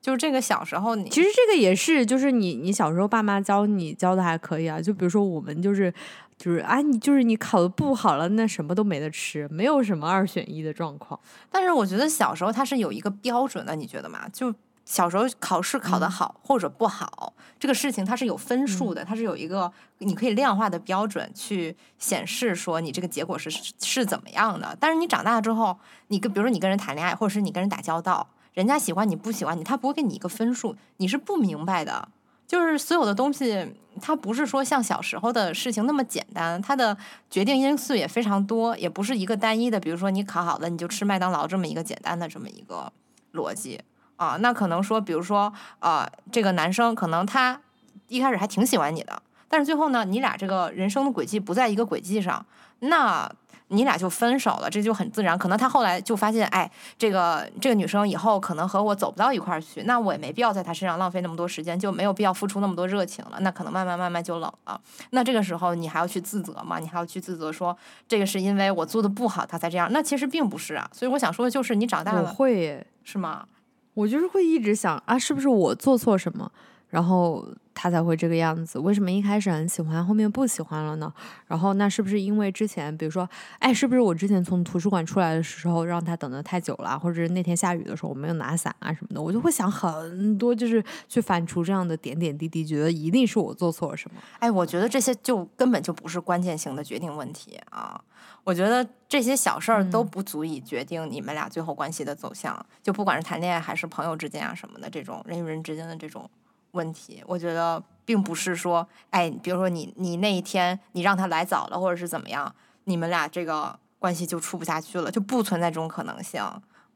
[0.00, 5.92] 就是这个小时候你，其实这个也是，就是你你小时候爸妈教你教的还可以啊，就比如说我们就是
[6.38, 11.18] 就是啊，你就是你考的不好了，那什么都没得吃，没有什么二选一的状况。
[11.50, 14.28] 但是我觉得小时候它是有一个标准的，你觉得吗？
[14.32, 24.74] 就小时候考试考得好或者不好，这个事情它是有分数的，它是有一个你可以量化的标准去显示说你这个结果是是怎么样的。
[24.80, 25.76] 但是你长大之后，
[26.06, 28.26] 你跟比如说你跟人谈恋爱，或者是你跟人打交道，
[28.58, 32.08] 人家喜欢你不喜欢你，他不会给你一个分数，你是不明白的。
[32.44, 36.96] 就是所有的东西，它不是说像小时候的事情那么简单，它的
[37.30, 39.78] 决定因素也非常多，也不是一个单一的。
[39.78, 42.92] 比如说你考好了，你就吃麦当劳这么一个简单的这么一个
[43.32, 43.80] 逻辑
[44.16, 44.36] 啊。
[44.40, 47.60] 那可能说，比如说呃，这个男生可能他
[48.08, 52.44] 一开始还挺喜欢你的，但是最后呢，你俩这个人生的轨迹不在一个轨迹上，
[52.80, 53.30] 那。
[53.68, 55.38] 你俩就分手了，这就很自然。
[55.38, 63.38] 可能他后来就发现，哎，这个这个女生以后可能和我走不到一块儿去，那我也没必要在她身上浪费那么多时间，就没有必要付出那么多热情了。
[63.40, 64.80] 那可能慢慢慢慢就冷了。
[65.10, 66.78] 那这个时候你还要去自责吗？
[66.78, 69.88] 你还要去自责说这个是因为我做的不好，他才这样？
[69.92, 70.88] 那其实并不是啊。
[70.92, 73.46] 所以我想说的就是，你长大了，会是吗？
[73.94, 76.50] 我就是会一直想啊，是不是我做错什么？
[76.88, 77.46] 然后
[77.80, 78.76] 他才会这个样子。
[78.80, 81.12] 为什么一开始很喜欢，后面不喜欢了呢？
[81.46, 83.28] 然后那是不是因为之前，比如说，
[83.60, 89.22] 哎，是不是我之前从图书馆出来的时候让他等的太久了，或者是那天下雨的时候我没有拿伞啊什么的？
[89.22, 94.20] 我就会想很多，就是去反刍这样的点点滴滴，觉得一定是我做错了什么。
[94.40, 98.00] 哎，我觉得这些就根本就不是关键性的决定问题啊！
[98.42, 102.66] 我觉得这些小事儿都不足以决定你们俩最后关系的走向。
[102.82, 106.28] 就不管是谈恋爱还是朋友之间啊什么的，这种人与人之间的这种。
[106.72, 112.54] 问题，我觉得并不是说，哎，比如说你你那一天你让他来早了，或者是怎么样，
[112.84, 116.42] 你们俩这个关系就处不下去了，就不存在这种可能性。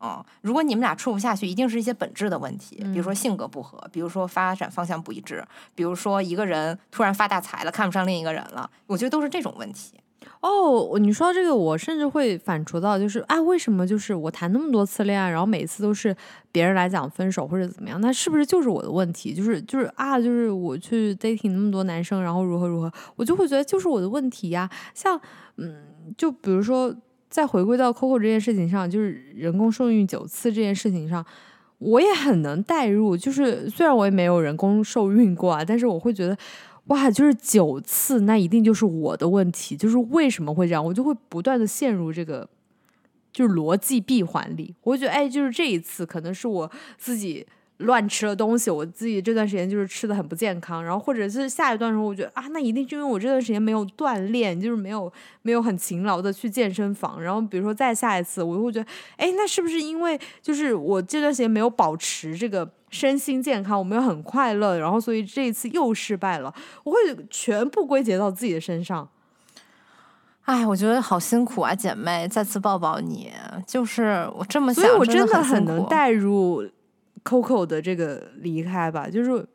[0.04, 5.46] 嗯，如果你们俩处不下去，一定是一些本质的问题，比如说性格不合，比如说发展方向不一致，
[5.76, 10.01] 比如说一个人突然发大财了，看不上另一个人了，我觉得都是这种问题。
[10.40, 16.14] 哦，你说到这个，我甚至会反刍到，就是啊，为什么就是我谈那么多次恋爱，然后每次都是
[16.50, 18.00] 别人来讲分手或者怎么样？
[18.00, 19.32] 那是不是就是我的问题？
[19.32, 24.68] 就是就是啊，就是我去 dating 那么多男生，然后如何如何，我就会觉得就是我的问题呀。
[24.94, 25.20] 像
[25.56, 25.76] 嗯，
[26.16, 26.94] 就比如说
[27.30, 31.24] 再回归到 Coco 这件事情上，就是人工受孕九次这件事情上，
[31.78, 33.16] 我也很能代入。
[33.16, 36.36] 就是虽然我也没有人工受孕过啊，但是我会觉得。
[36.87, 42.49] 哇，就是九次，那一定就是我的问题，就是为什么会这样，我就会不断的陷入这个
[43.33, 44.74] 就是逻辑闭环里。
[44.83, 47.47] 我觉得，哎，就是这一次可能是我自己
[47.78, 55.12] 乱吃了东西，我自己这段时间就是吃的很不健康，然后或者是下一段时候，我觉得啊，那一定是因为我这段时间没有锻炼，就是没有
[55.42, 62.70] 没有很勤劳的去健身房，然后比如说再下一次，我就会觉得，哎，那是不是因为就是我这段时间没有保持这个。
[62.92, 66.54] 身心健康，我没有很快乐，然后所以这一次又失败了，
[66.84, 66.98] 我会
[67.30, 69.08] 全部归结到自己的身上。
[70.42, 73.32] 哎，我觉得好辛苦啊，姐妹，再次抱抱你。
[73.66, 76.68] 就是我这么想，我真的很能代入
[77.24, 79.46] Coco 的这个离开吧，就是。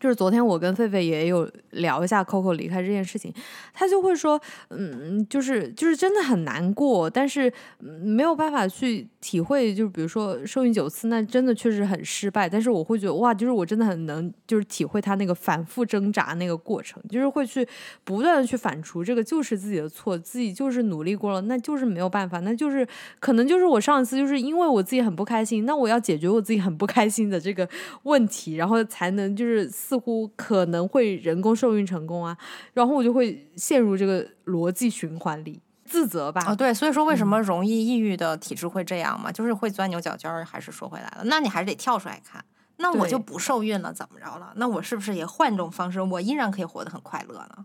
[0.00, 3.34] 就是昨天我跟狒狒也有聊一下 Coco 离开这件事情，
[3.74, 12.48] 他就会说，嗯，就是就是真的很难过，但是没有办法去体会，就是比如说受孕九次，那真的确实很失败。
[12.48, 17.66] 但是我会觉得哇，就是我真的很能就是体会他那个反复挣扎那个过程，就是会去
[18.04, 22.86] 不断的去反刍，这个就是自己的错，自己就是努力过了，那就是没有办法，那就是
[23.20, 27.68] 可能就是我上一次就是因为我自己很不开心，那我要解决我自己很不开心的这个
[28.02, 29.68] 问题，然后才能就是。
[29.70, 32.36] 似乎可能会人工受孕成功啊，
[32.74, 36.44] 然后我就会陷入这个逻辑循环里，自责吧。
[36.46, 39.32] 哦，对，所以说为什么容易抑郁的体质会这样嘛？
[39.32, 40.44] 就是会钻牛角尖儿。
[40.44, 42.44] 还是说回来了，那你还是得跳出来看，
[42.76, 44.52] 那我就不受孕了，怎么着了？
[44.56, 47.64] 那我是不是也换种方式，我依然可以活得很快乐呢？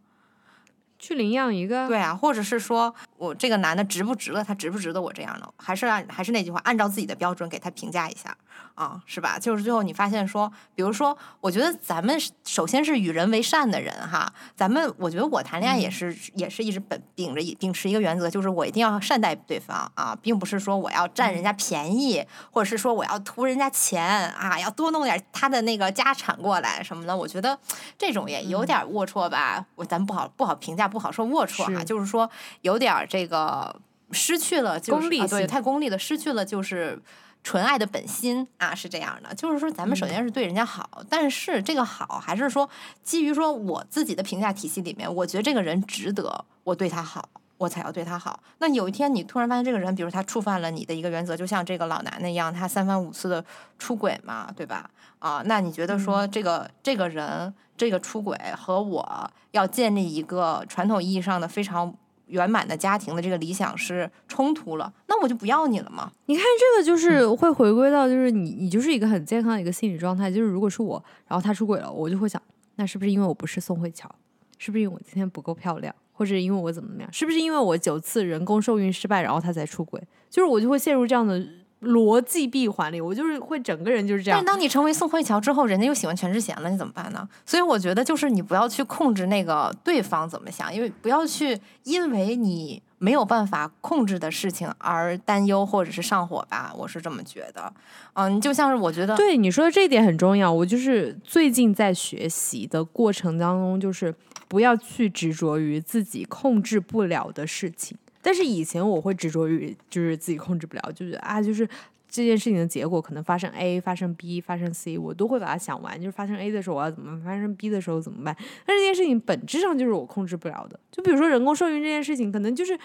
[0.97, 1.87] 去领养一个？
[1.87, 4.43] 对啊，或者是说我这个男的值不值了？
[4.43, 5.53] 他值不值得我这样呢？
[5.57, 8.35] 还是按还是那句话，按照自己的标准给他评价一下。
[8.75, 9.37] 啊，是吧？
[9.37, 14.33] 就是最后你发现说，比如说，我觉得咱们首先是与人为善的人哈。
[14.55, 27.15] 咱们我觉得我谈恋爱也是也是一直本秉着秉持一个原则，就是我一定要善待对方啊，并不是说我要占人家便宜，或者是说我要图人家钱啊，要多弄点他的那个家产过来什么的。
[27.15, 27.57] 我觉得
[27.97, 29.63] 这种也有点龌龊吧。
[29.75, 32.27] 我咱不好不好评价，不好说龌龊哈，就是说
[32.61, 33.75] 有点这个
[34.11, 36.99] 失去了功利，对，太功利了，失去了就是。
[37.43, 42.69] 纯爱的本心啊，是这样的，就是说，咱们首先是对人家好，但是这个好还是说
[43.03, 47.27] 基于说我自己的评价体系里面，我觉得这个人值得我对他好，
[47.57, 48.41] 我才要对他好。
[48.59, 53.43] 那有一天你突然发现这个人，比如他触犯了你的一个原则，就像这个老男人一样，他三番五次的
[53.77, 54.89] 出轨嘛，对吧？
[55.19, 61.93] 啊，那你觉得说这个这个人这个出轨和我要建立一个传统意义上的非常。
[62.27, 66.11] 圆满的家庭的这个理想是冲突了，那我就不要你了吗？
[66.25, 72.41] 你看这个就是会回归到，就是你你就是一个很健康的一个心理状态，就是如果是我，然后他出轨了，我就会想，
[72.75, 74.09] 那是不是因为我不是宋慧乔？
[74.57, 75.93] 是不是因为我今天不够漂亮？
[76.11, 77.11] 或者因为我怎么怎么样？
[77.11, 80.01] 是不是因为我九次人工受孕失败，然后他才出轨？
[80.29, 81.43] 就是我就会陷入这样的。
[81.83, 84.39] 逻辑闭环里，我就是会整个人就是这样。
[84.39, 87.27] 但当你成为宋慧乔之后，人家又喜欢全智贤了，你怎么办呢？
[87.45, 97.71] 所以我觉得就是你不要去控制那个对方怎么想，因为不要去因为你没有办法控制的事情而担忧或者是上火吧，我是这么觉得。
[98.13, 100.51] 嗯，就像是我觉得，对你说的这一点很重要。
[100.51, 104.13] 我就是最近在学习的过程当中，就是
[104.47, 107.97] 不要去执着于自己控制不了的事情。
[108.23, 111.67] 但是以前我会执着于就是自己控制不了，就是啊，就是
[112.09, 115.95] 这件事情的结果可能发生 A、发生 B、发生 C，我都会把它想完。
[115.99, 118.35] 就是发生 A 的时候我要怎么办，发生 B 的时候怎么办？
[118.65, 120.79] 但这件事情本质上就是我控制不了的。
[120.89, 122.75] 就比如说人工受孕这件事情，可能就是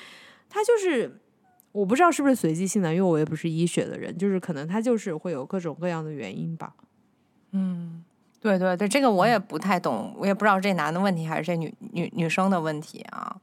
[0.50, 1.20] 它就是。
[1.70, 6.72] 我不知道是不是随机性的，因为我也不是医学的人，就是可能他就是会有各种各样的原因吧。
[7.52, 8.02] 嗯，
[8.40, 13.36] 对对对，这个我也不太懂，我也不知道这男的问题还是这女女女生的问题啊。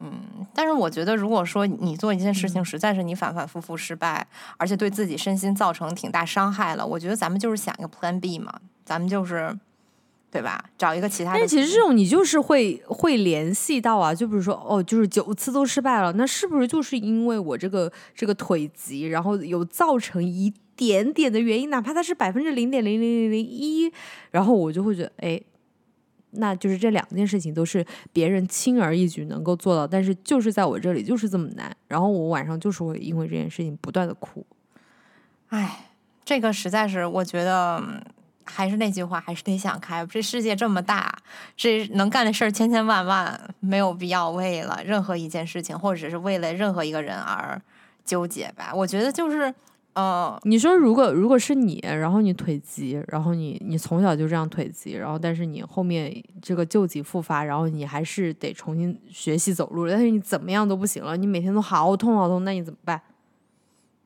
[0.00, 4.26] 嗯，但是我觉得，如果说你做一件事情实在是你反反复复失败，
[4.56, 9.58] 而且对自己身心造成挺大伤害了，我觉得咱们就是想一个 Plan B 嘛，咱们就是。
[10.30, 10.62] 对吧？
[10.76, 11.38] 找一个其他的。
[11.38, 23.90] 但其实这种你就是会会联系到啊，就比如说哦，就是九次都失败了，那是不是就是因为我这个这个腿疾，然后有造成一点点的原因，哪怕它是百分之零点零零零零一，
[24.30, 25.40] 然后我就会觉得，哎，
[26.30, 34.44] 那就是这两件事情都是别人轻而易举能够做到，但是就是在我这里就是这么难，然后我晚上就是会因为这件事情不断的哭。
[35.48, 35.90] 哎，
[36.24, 37.82] 这个实在是我觉得。
[38.50, 40.06] 还是那句话，还是得想开。
[40.06, 41.14] 这世界这么大，
[41.54, 47.60] 这能干的事千千万万，没有必要为了任何一件事情，或者是为了任何一个人而
[48.06, 48.72] 纠结吧。
[48.74, 49.54] 我觉得就是，
[49.98, 63.02] 呃，你说如果如果是你，然后你腿疾，然后你你从小就这样腿疾，然后但是你后面这个旧疾复发，然后你还是得重新学习走路，但是你怎么样都不行了，你每天都好痛好痛，那你怎么办？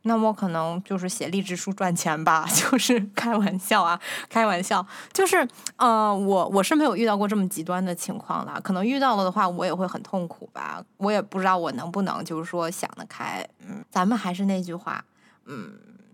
[0.04, 4.00] 那我可能就是写励志书赚钱吧， 就是开玩笑啊，
[4.30, 5.46] 开玩笑，就是，
[5.76, 15.04] 呃，我我是没有遇到过这么极端的情况的，可能遇到了的话，我也会很痛苦吧，我也不知道我能不能就是说想得开，嗯，咱们还是那句话，
[15.46, 15.72] 嗯，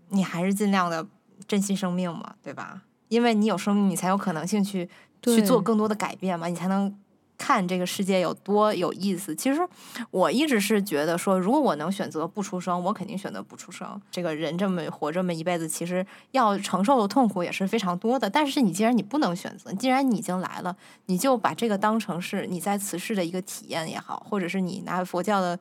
[0.09, 1.05] 你还是尽量的
[1.47, 2.81] 珍惜生命嘛，对吧？
[3.07, 4.89] 因为你有生命，你才有可能性去
[5.23, 6.95] 去做更多的改变嘛，你才能。
[7.41, 9.33] 看这个世界有多有意思。
[9.33, 9.65] 其实
[10.11, 13.99] 我一直是觉得说，如果我能选择不出生，我肯定选择不出生。
[14.11, 18.29] 这个人这么活这么一辈子，其实要承受的痛苦也是非常多的。
[18.29, 20.75] 但是你既然你不能选择，既然你已经来了，
[21.05, 25.57] 你就把这个当成是你在此世的一个体验也好，或者是你拿佛教的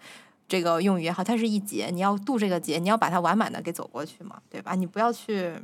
[0.48, 4.74] 这个用语也好，它是一劫，你要渡这个劫，你要把它完满的给走过去嘛，对吧？
[4.74, 5.54] 你不要去。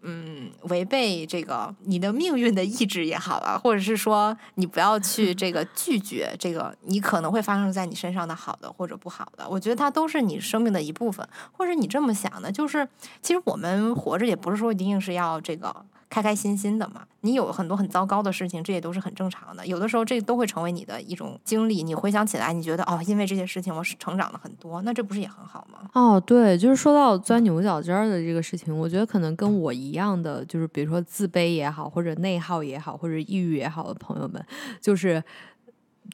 [0.00, 12.86] 嗯，违背这个你的命运的意志也好啊，或者是说你不要去这个拒绝这个你可能会发生在你身上的好的或者不好的，我觉得它都是你生命的一部分，或者你这么想的，就是
[13.20, 15.74] 其实我们活着也不是说一定是要这个。
[16.10, 19.66] 开开心心的嘛，你有很多很糟糕的事情，这也都是很正常的。
[19.66, 21.82] 有的时候，这都会成为你的一种经历。
[21.82, 25.90] 你回想起来，你觉得哦，因为这些事情，我是成长了很多，那这不是也很好吗？
[25.92, 34.44] 哦，对，就是说到钻牛角尖儿的这个事情，我觉得可能跟我一样的，就是比如说自卑也好，或者内耗也好，或者抑郁也好的朋友们，
[34.80, 35.22] 就是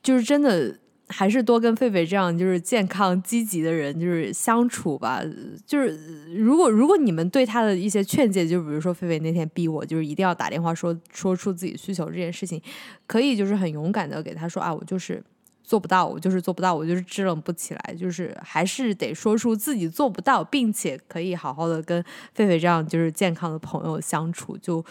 [0.02, 0.76] 就是真的。
[1.16, 5.22] 还是多跟狒狒这样就是健康积极的人就是相处吧。
[5.64, 5.96] 就是
[6.34, 12.60] 如果如果你们对他的一些劝诫，就比如说狒狒那天逼我，就是一定要打电话说说出自己需求这件事情，
[13.06, 15.22] 可以就是很勇敢的给他说啊，我就是
[15.62, 22.02] 做不到，我就是做不到，我就是支棱不起来，就是还是得说出自己做不到，并且可以好好的跟
[22.36, 24.84] 狒狒这样就是健康的朋友相处就。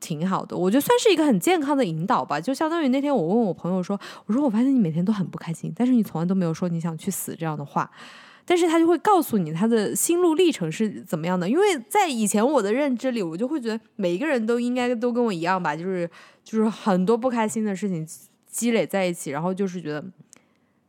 [0.00, 2.40] 挺好的，我觉得算是一个很健康的引导吧。
[2.40, 7.88] 就相当于那天我问我朋友说：“我说我发现你每天都很不开心，但是你从来都没有说你想去死这样的话。”
[8.46, 11.48] 但是他就会告诉你他的心路历程是怎么样的。
[11.48, 16.10] 因为在以前我的认知里，我就会觉得每一个人都应该都跟我一样吧，就是
[16.42, 18.04] 就是很多不开心的事情
[18.46, 20.04] 积累在一起，然后就是觉得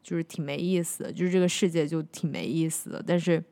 [0.01, 3.03] 就是挺没意思的，就是这个世界就挺没意思的。
[3.05, 3.43] 但是。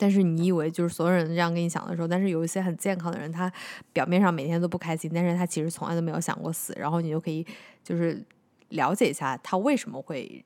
[0.00, 3.52] 但是你以为就是所有人这样跟你讲的时候，但是有一些很健康的人，他
[3.92, 7.46] 表面上每天都不开心，但是他其实从来都没有想过死，然后你就可以
[7.84, 8.24] 就是
[8.70, 10.42] 了解一下他为什么会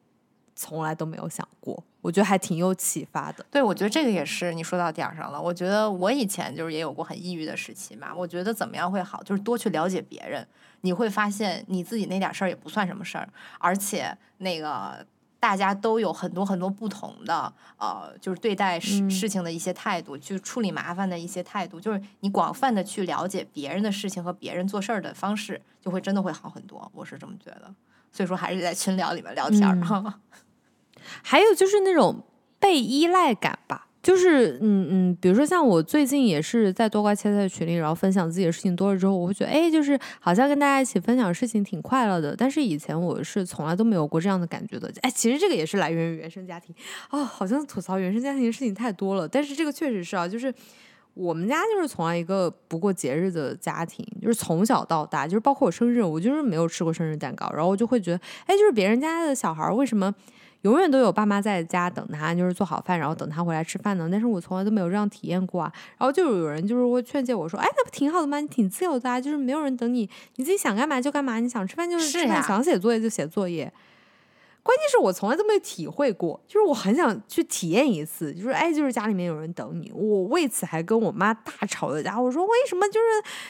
[0.56, 3.46] 从来都没有想过，我觉得还挺有启发的。
[3.48, 5.40] 对，我觉得这个也是你说到点儿上了。
[5.40, 10.44] 我觉得我以前就是也有过很抑郁的时期嘛，我觉得怎么样会好，就是多去了解别人，
[10.80, 13.28] 你会发现你自己那点事儿也不算什么事儿，
[13.58, 15.06] 而且那个。
[15.44, 26.90] 大家都有很多很多不同的，呃，就是对待事事情的一些态度，去处理麻烦的一些态度，就是你广泛的去了解别人的事情和别人做事儿的方式，就会真的会好很多。
[26.94, 27.74] 我是这么觉得，
[28.10, 30.18] 所以说还是在群聊里面聊天儿哈。
[31.22, 32.24] 还有就是那种
[32.58, 42.36] 被依赖感吧，就是嗯嗯，比如说像我最近也是在多瓜切菜群里，然后分享自己的事情多了之后，我会觉得哎，就是好像跟大家一起分享事情挺快乐的。
[42.36, 44.92] 但是以前我是从来都没有过这样的感觉的。
[45.00, 46.74] 哎，其实这个也是来源于原生家庭
[47.08, 49.26] 哦，好像吐槽原生家庭的事情太多了。
[49.26, 50.52] 但是这个确实是啊，就是
[51.14, 57.50] 我们家就是从来一个不过节日的家庭，就是从小到大，就是包括我生日，我就是没有吃过生日蛋糕。
[57.54, 60.14] 然后我就会觉得，哎，就是别人家的小孩为什么？
[60.64, 64.08] 永远都有爸妈在家等他，就是做好饭，然后等他回来吃饭呢。
[64.10, 65.72] 但是我从来都没有这样体验过啊。
[65.98, 68.40] 然后就有人就是会劝诫我说：“哎，那不挺好的吗？
[68.40, 73.72] 你挺自由的啊，就是没有人等你，你自己想干嘛就干嘛，你想吃饭就是吃饭，想写作业就写作业。”
[74.64, 79.92] 关键是我从来都没有体会过，就是我很想去体验一次，就是哎，就是家里面有人等你。
[79.94, 82.18] 我为此还跟我妈大吵了架。
[82.18, 82.88] 我说为什么？
[82.88, 83.06] 就是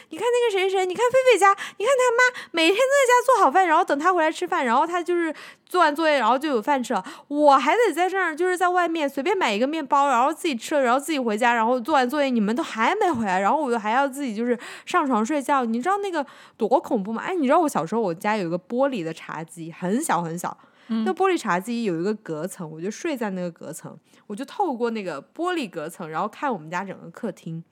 [0.09, 5.33] 你看那个谁谁，你看菲菲家，你看他妈每天都在家做好饭，然后等他回来吃饭，然后他就是
[5.65, 7.05] 做完作业，然后就有饭吃了。
[7.29, 15.65] 我还得在这儿，就是在外面随便买一个面包，然后自己吃了，然后自己回家，然后做完作业，你们都还没回来，然后我就还要自己就是上床睡觉。
[15.65, 16.27] 你知道那个
[16.57, 17.23] 多恐怖吗？
[17.25, 20.57] 哎，你知道我小时候我家有一个玻璃的茶几，很小很小。
[20.89, 27.63] 那玻璃茶几有一个隔层，我就睡在那个隔层，我就透过那个玻璃隔层，然后看我们家整个客厅。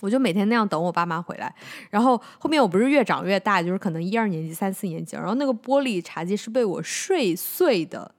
[0.00, 1.54] 我就每天那样等我爸妈回来，
[1.88, 8.12] 然后后面我不是越长越大，就是可能一二年级、三四年级，然后那个玻璃茶几是被我睡碎的，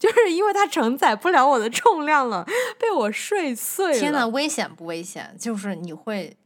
[0.00, 2.44] 就是因为它承载不了我的重量了，
[2.78, 4.00] 被我睡碎了。
[4.00, 5.34] 天呐，危险不危险？
[5.38, 6.41] 就是你会就。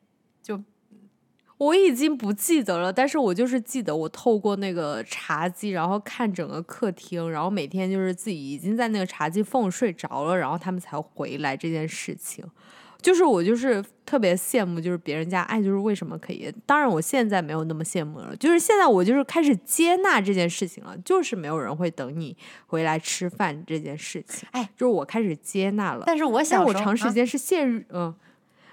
[1.58, 12.44] 我已经不记得了，但是我就是记得我透过那个茶几，然后看整个客厅，然后每天就是自己已经在那个茶几缝睡着了，然后他们才回来这件事情，
[13.00, 16.52] 就是我就是特别羡慕，就是别人家爱就是为什么可以？
[16.66, 26.02] 当然我现在没有那么羡慕了，就是现在我就是开始接纳这件事情了，就是没有人会等你回来吃饭这件事情，哎，就是我开始接纳了。
[26.06, 28.14] 但是我想，我长时间是陷入嗯。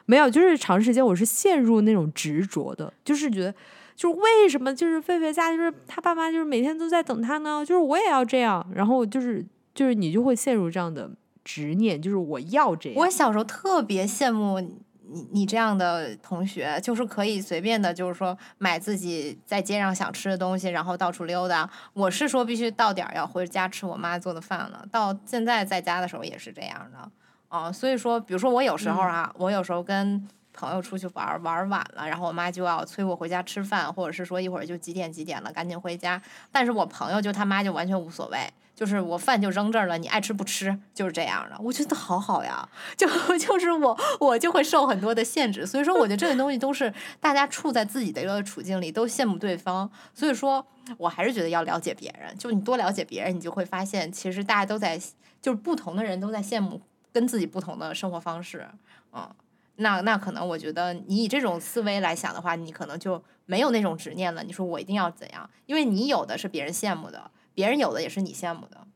[0.05, 3.53] 没有，就是长时间我是陷入那种执着的，就是觉得，
[3.95, 7.63] 就是为什么就是狒狒家就是他爸妈就是每天都在等他呢？
[7.65, 11.09] 就是我也要这样，然后就是就是你就会陷入这样的
[11.43, 12.97] 执念，就是我要这样。
[12.97, 21.69] 我小时候特别羡慕你你这样的同学，就是可以随便的，就是说买自己在街上想吃的东西，然后到处溜达。
[21.93, 24.85] 我是说必须到点儿要回家吃我妈做的饭了。
[24.91, 27.11] 到现在在家的时候也是这样的。
[27.53, 36.19] 啊，所以说，比如说我有时候啊，我有时候跟朋友出去玩玩晚了，然后我妈就要催我回家吃饭，或者是说一会儿就几点几点了，赶紧回家。
[36.51, 41.55] 但是我朋友就他妈就完全无所谓，就是我饭就扔这儿了，你爱吃不吃，就是这样的。
[41.61, 42.67] 我觉得好好呀，
[42.97, 43.07] 就
[43.38, 45.63] 就是我我就会受很多的限制。
[45.63, 49.88] 所以说，我觉得这个东西都是大家处在自己的一个处境里，都羡慕对方。
[50.15, 50.65] 所以说
[50.97, 54.99] 我还是觉得要了解别人，就你多了解别人，你就会发现其实大家都在，
[55.39, 56.81] 就是不同的人都在羡慕。
[57.14, 58.68] 跟自己不同的生活方式，
[59.14, 59.30] 嗯，
[59.76, 64.44] 那那可能我觉得你以这种思维来想的话，你可能就没有那种执念了。
[64.44, 65.48] 你说我一定要怎样？
[65.68, 68.88] 因为你有的是别人羡慕的，别人有的也是你羡慕的，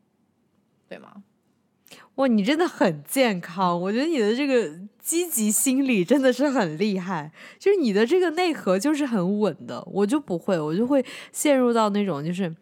[0.88, 1.22] 对吗？
[2.16, 7.30] 哇，你真的很健康，我觉得你的这个积极心理真的是很厉害，
[7.60, 12.54] 就是你的这个内核就是很稳的，我就不会，我就会陷入到那种就是。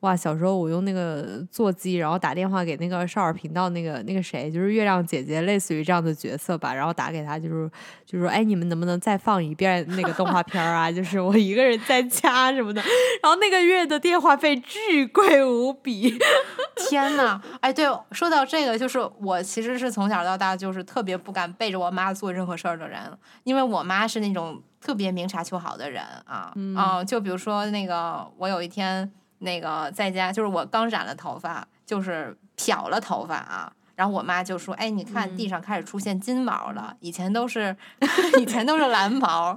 [0.00, 6.72] 哇，小时候我用那个座机，然后打电话给那个少儿频道那个那个谁，就是月亮姐姐，类似于这样的角色吧。
[6.72, 7.68] 然后打给他，就是
[8.04, 10.92] 就说，哎，你们能不能再放一遍那个动画片啊？
[10.92, 12.82] 就是我一个人在家什么的。
[13.22, 16.16] 然后那个月的电话费巨贵无比。
[16.88, 23.00] 天呐，哎，对，说到这个，就是我其实是从小到大就是特别不敢背着我妈做任何事儿的人，
[23.44, 26.52] 因为我妈是那种特别明察秋毫的人啊。
[26.54, 29.10] 嗯，就比如说那个，我有一天。
[29.38, 37.76] 那个在家就是我刚染了头发，就是漂了头发啊，然后我妈就说：“哎，你看地上开始出现金毛了，以前都是
[38.40, 39.56] 以前都是蓝毛，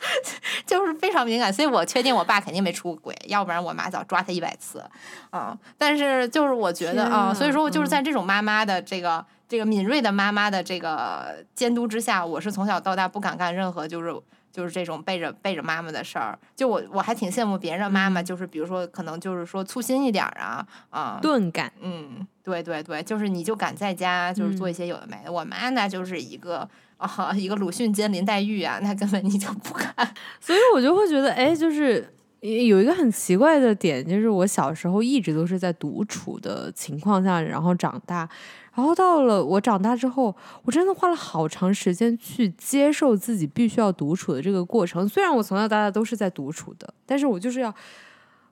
[0.66, 4.84] 就是非常敏感。”所以我确定我爸肯定没出过轨，要不然我妈早抓他一百次
[5.30, 5.56] 啊。
[5.78, 14.14] 但是就是我觉得啊，所以说我就是在这种妈妈的这个这个敏锐的妈妈的这个监督之下，我是从小到大不敢干任何就是。
[14.54, 25.32] 就是这种背着背着妈妈的事儿，就我我还挺羡慕别人的妈妈，就是比如说可能就是说粗心一点啊啊，钝感，嗯，对对对，就是你就敢在家就是做一些有的没的。
[25.32, 26.68] 我妈那就是一个
[26.98, 29.92] 啊一个鲁迅兼林黛玉啊，那根本你就不敢。
[30.38, 32.08] 所以我就会觉得，哎，就是
[32.38, 38.28] 有一个很奇怪的点，就是我小时候一直都是在独处的情况下，然后长大。
[38.74, 40.34] 然后到了我长大之后，
[40.64, 45.08] 我真的花了好长时间去接受自己必须要独处的这个过程。
[45.08, 47.72] 虽然我从小到大都是在独处的，但是我就是要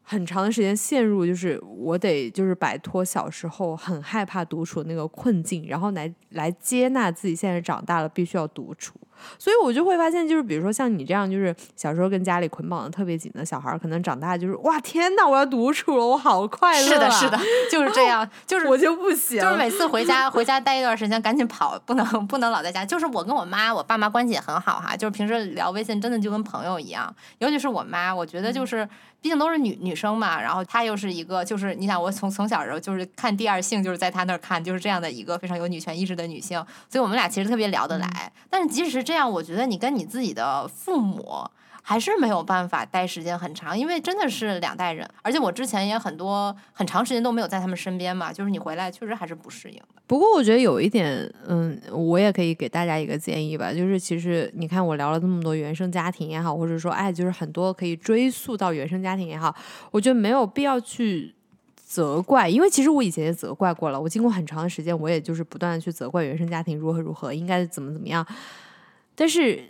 [0.03, 8.95] 很长的时间陷入，就是我得就是摆脱小时候很害怕独处那个困境，然后来来接纳自己现在长大了必须要独处。
[9.39, 16.89] 所以我就会发现，就是比如说像你这样，就是小时候跟家里捆绑的特别紧的小孩，可能长大就是哇天呐，我要独处了，我好快乐。
[16.89, 17.39] 是的，是的，
[17.71, 22.85] 就是这样，就是我就不行，就是每次回家回家待一段时间，赶紧跑，不能不能老在家。
[22.85, 27.15] 就是我跟我妈，我爸妈关系也很好哈，就是平时聊微信，真的就跟朋友一样。
[27.39, 28.89] 尤其是我妈，我觉得就是。
[29.23, 36.59] 毕竟都是女女生嘛，然后她又是一个，就是你想，我从从小时候就是看第二性，就是在她那儿看，就是这样的一个非常有女权意识的女性，
[36.89, 38.33] 所以我们俩其实特别聊得来。
[38.51, 41.45] 但是即使是这这样，我觉得你跟你自己的父母。
[41.85, 49.83] 还是没有办法待时间很长，因为真的是两代人，而且我之前也很多很长时间都没有在他们身边嘛，就是你回来确实还是不适应。
[50.07, 59.53] 不过我觉得有一点，嗯，我也可以给大家一个建议吧，就是其实你看我聊了这么多原生家庭也好，或者说哎，就是很多可以追溯到原生家庭也好，
[59.91, 61.35] 我觉得没有必要去
[61.75, 68.25] 责怪，因为其实我以前也责怪过了，我经过很长的时间，我也就是不断的去责怪原生家庭如何如何，应该怎么怎么样，
[69.23, 69.63] 但是。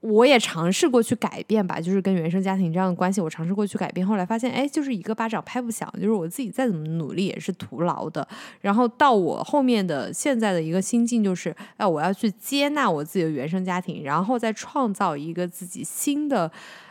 [0.00, 8.28] 我也尝试过去改变吧，就是跟原生家庭这样的关系，我尝试过去改变，后来发现，哎，就是一个巴掌拍不响，就是我自己再怎么努力也是徒劳的。
[8.60, 16.48] 然后到我后面的现在的一个心境就是，哎，我要去接纳我自己的原生家庭，然后再创造一个自己新的，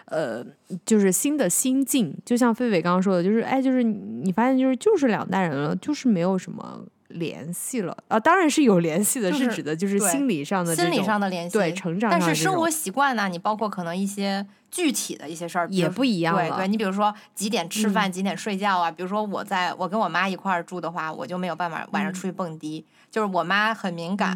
[0.08, 0.46] 呃，
[0.86, 2.14] 就是新的心境。
[2.26, 6.84] 就像飞伟刚刚说的，就是，哎，就是你发现就是就是两代人了，就是没有什么。
[7.16, 12.10] 联系了啊，当然是有联系的，是指的就是心理上的心理上的联系，对成长。
[12.10, 13.28] 但是生活习惯呢？
[13.28, 18.92] 你包括可能一些具体的一些事儿也不一样对对，你比如说几点吃饭，几点睡觉啊？
[18.92, 22.86] 比如说我在我跟我妈一块儿住的话，我就没有办法晚上出去蹦迪。
[23.10, 24.36] 就是我妈很敏感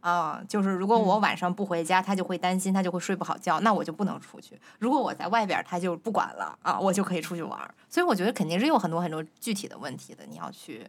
[0.00, 4.58] 啊，就是如果我晚上不回家，她就会担心，她就会睡不好觉，那我就不能出去。
[4.80, 7.58] 如果我在外边，她就不管了啊，我就可以出去玩。
[7.88, 10.84] 所以我觉得肯定是有很多很多具体的问题的，你要去。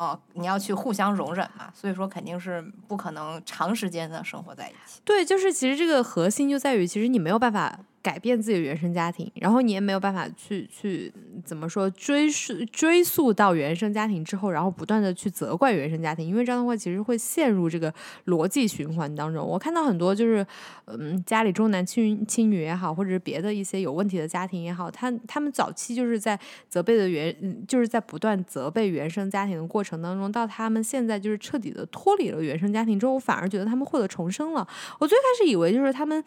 [0.00, 4.98] 哦，你要去互相容忍嘛，所以说肯定是不可能长时间的生活在一起。
[5.04, 7.78] 对，就是其实这个核心就在于，其实你没有办法。
[8.02, 11.12] 改变自己的原生家庭，然后你也没有办法去去
[11.44, 17.92] 怎么说追溯追溯到原生家庭之后，然后不断的去责怪原生家庭，因为这样的话其实会陷入这个
[18.26, 19.46] 逻辑循环当中。
[19.46, 20.46] 我看到很多就是
[20.86, 27.36] 嗯家里重男轻轻女也好，或者是别的一些有问题的家庭也好，他他们早期就是在责备的原
[27.68, 34.66] 就是在不断责备原生家庭的过程当中，到他们现在就是彻底的脱离了原生家庭之后，我反而觉得他们获得重生了。
[34.98, 36.24] 我最开始以为就是他们。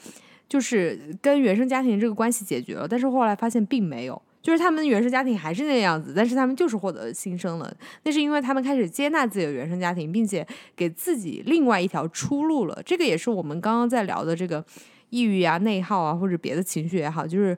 [0.47, 7.75] 就是跟原生家庭这个关系解决了，但是后来发现并没有，就是他们原生家庭还是那样子，但是他们就是获得新生了。
[8.03, 10.45] 那是因为他们开始接纳自己的原生家庭，并且
[10.75, 12.81] 给自己另外一条出路了。
[12.85, 14.63] 这个也是我们刚刚在聊的这个
[15.09, 17.57] 抑郁啊、内耗啊，或者别的情绪也好，就是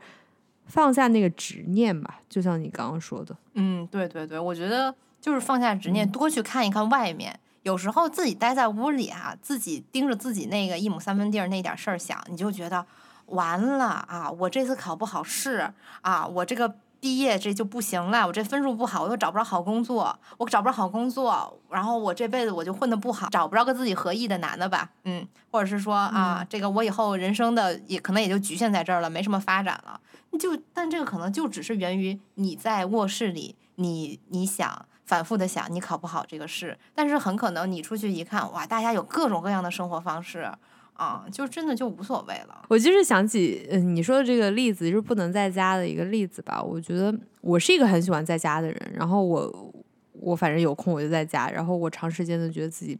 [0.68, 2.22] 放下那个执念吧。
[2.30, 7.38] 就像你刚刚说的，嗯，对对对，我觉得就是放下执念，多去看一看外面。
[7.66, 12.86] 有时候自己待在屋里啊，自己盯着自己那个一亩三分地儿那点事儿想，你就觉得
[13.26, 14.30] 完了啊！
[14.30, 30.00] 我这次考不好试啊，我这个毕业这就不行了，我这分数不好，我又找不着好工作，我找不着好工作，然后我这辈子我就混得不好，找不着个自己合意的男的吧，嗯，或者是说啊，这个我以后人生的也可能也就局限在这儿了，没什么发展了，
[30.38, 34.86] 就但这个可能就只是源于你在卧室里，你你想。
[35.06, 40.52] 反复的想你考不好这个试，但是很可能你出去一看，哇，大家有各种各样的生活方式，
[40.94, 42.66] 啊，就真的就无所谓了。
[42.70, 46.60] 我就是想起，嗯，你说的这个例子，就是不能在家的一个例子吧。
[46.60, 49.74] 我觉得我是一个很喜欢在家的人，然后我
[50.14, 52.98] 我反正有空我就在家，然后我长时间的觉得自己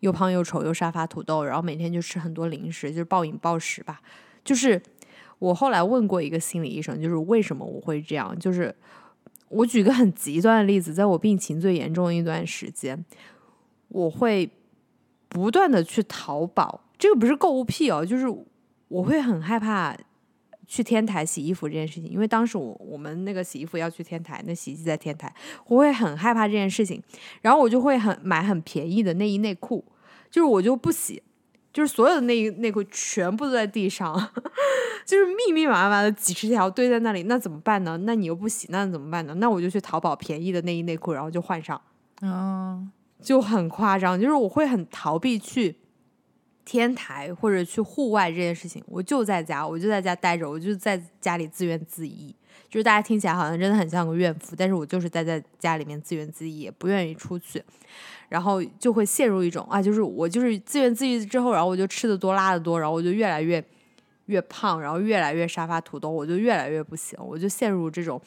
[0.00, 4.02] 又胖又丑又沙发土豆，然后每天就吃很多零食，就是暴饮暴食吧。
[4.44, 4.82] 就是
[5.38, 8.74] 我后来问过一个心理医生，就是为什么我会这样，就是。
[9.48, 13.04] 我举个很极端的例子，在我病情最严重的一段时间，
[13.88, 14.50] 我会
[15.28, 16.84] 不断的去淘宝。
[16.98, 18.26] 这个不是购物癖哦，就是
[18.88, 19.96] 我会很害怕
[20.66, 25.32] 去天台洗衣服这件事情，因为当时我我们那个洗衣服要去天台，那洗衣机在天台，
[25.66, 27.02] 我会很害怕这件事情。
[27.40, 29.84] 然后我就会很买很便宜的内衣内裤，
[30.30, 31.22] 就是我就不洗。
[31.72, 34.14] 就是所有的内衣内裤全部都在地上，
[35.04, 37.96] 就是密密麻麻的几十条堆在那里，那怎么办呢？
[38.02, 39.34] 那你又不洗，那怎么办呢？
[39.34, 41.80] 那我就去淘宝便宜的内衣内裤，然后就换上，
[42.22, 42.90] 嗯，
[43.20, 44.20] 就很夸张。
[44.20, 45.76] 就是我会很逃避去
[46.64, 52.34] 天台或者去户外这件事情，我就在家，我就在家待着，我就在家里自怨自艾。
[52.68, 57.62] 就是大家听起来好像真的很像个怨妇，但是我就是待在家里面自怨自艾，也不愿意出去。
[58.28, 63.64] 然后就会陷入一种啊，就是我就是自怨自艾之后，然后我就吃的多拉的多，然后我就越来越
[64.26, 68.20] 越胖，然后越来越沙发土豆，我就越来越不行，我就陷入这种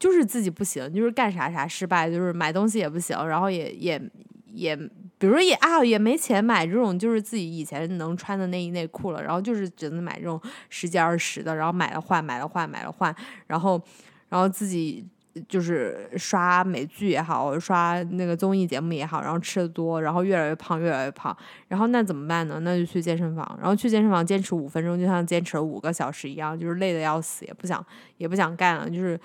[0.00, 4.02] 就是自己不行，就是干啥啥失败，就是买东西也不行，然后也也
[4.52, 13.14] 也，比如说也啊也没钱买这种就是自己以前能穿的内衣内裤了，然后就是只能买这种十几二十的，然后买了换，买了换，买了换，
[13.46, 13.80] 然后
[14.28, 15.06] 然后自己。
[15.50, 21.36] 就是刷美剧也好，刷那个综艺节目也好，然后吃的多，然后越来越胖，越来越胖。
[21.68, 22.58] 然后那怎么办呢？
[22.60, 27.84] 那就去健身房，然后去健身房坚持五分钟，就像坚持了五个小时一样，就是累的要死，也不想
[28.16, 29.20] 也不想干了，就是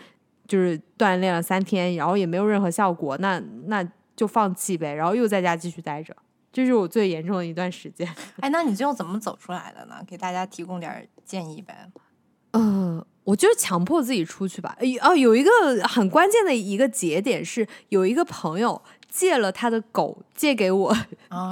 [0.45, 3.81] 就是锻炼了三天，然后也没有任何效果，那那
[4.21, 6.15] 就放弃呗，然后又在家继续待着，
[6.53, 8.07] 这是我最严重的一段时间。
[8.39, 9.95] 哎，那你最后怎么走出来的呢？
[10.07, 11.89] 给大家提供点建议呗。
[12.51, 13.03] 呃。
[13.23, 14.75] 我就是强迫自己出去吧。
[15.01, 15.51] 哦，有一个
[15.87, 20.97] 很关键的一个节点是，有一个朋友借了他的狗借给我，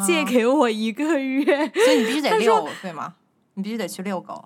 [0.05, 3.15] 借给我一个月，所以你必须得 遛，对吗？
[3.53, 4.43] 你必须得去遛狗。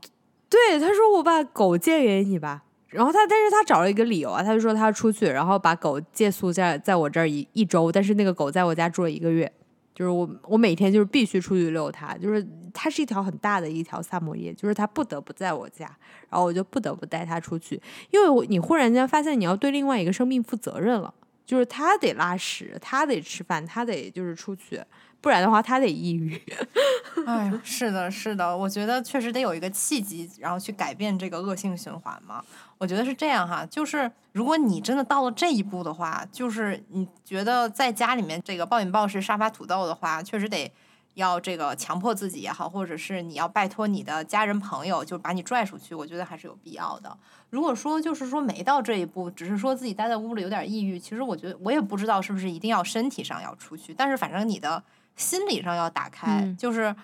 [0.50, 2.64] 对，他说我把狗借给你吧。
[2.94, 9.52] 然后他，但是他找了一个理由啊，他就说他出去，然后把狗借宿在在我这儿一一周，但是那个狗在我家住了一个月。
[9.96, 12.44] 就是我，我每天就是必须出去遛它，就是
[12.74, 15.86] 它是一条很大的一条萨摩耶，就是它不得不在我家，
[16.32, 17.80] 然后我就不得不带它出去，
[18.10, 21.14] 因为你忽然间发现你要对另外一个生命负责任了，
[21.46, 24.82] 就是它得拉屎，它得吃饭，它得就是出去。
[25.24, 26.40] 不然的话，他得抑郁。
[27.26, 32.44] 哎呀，是的，是的，我觉得确实得有一个契机，然后去改变这个恶性循环嘛。
[32.78, 40.70] 我觉得是这样哈，就是如果你真的到了这一步的话，就是你觉得在家里面这个暴饮暴食、沙发土豆的话，确实得
[41.14, 47.18] 要这个强迫自己也好，或者是你要拜托你的家人朋友，就把你拽出去，我觉得还是有必要的。
[47.50, 54.84] 如果说就是说没到这一步，只是说自己待在屋里有点抑郁，其实我觉得我也不知道是不是一定要身体上要出去，但是反正你的。
[55.16, 56.96] 心理上要打开，就是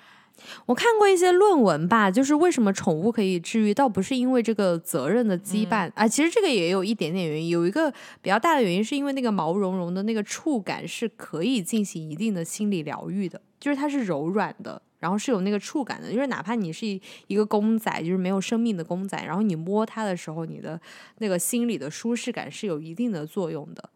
[0.66, 7.92] 我看过一些论文吧，就是为什么宠物可以治愈，倒不是因为这个责任的羁绊啊，其实这个也有一点点原因，有一个
[8.22, 16.88] 比较大的原因是因为那个毛茸茸的那个触感是可以进行一定的心理疗愈的，就是它是柔软的，然后是有那个触感的，就是哪怕你是
[17.28, 20.80] 一个公仔，就是没有生命的公仔，然后你摸它的时候，你的
[21.18, 23.90] 那个心理的舒适感是有一定的作用的，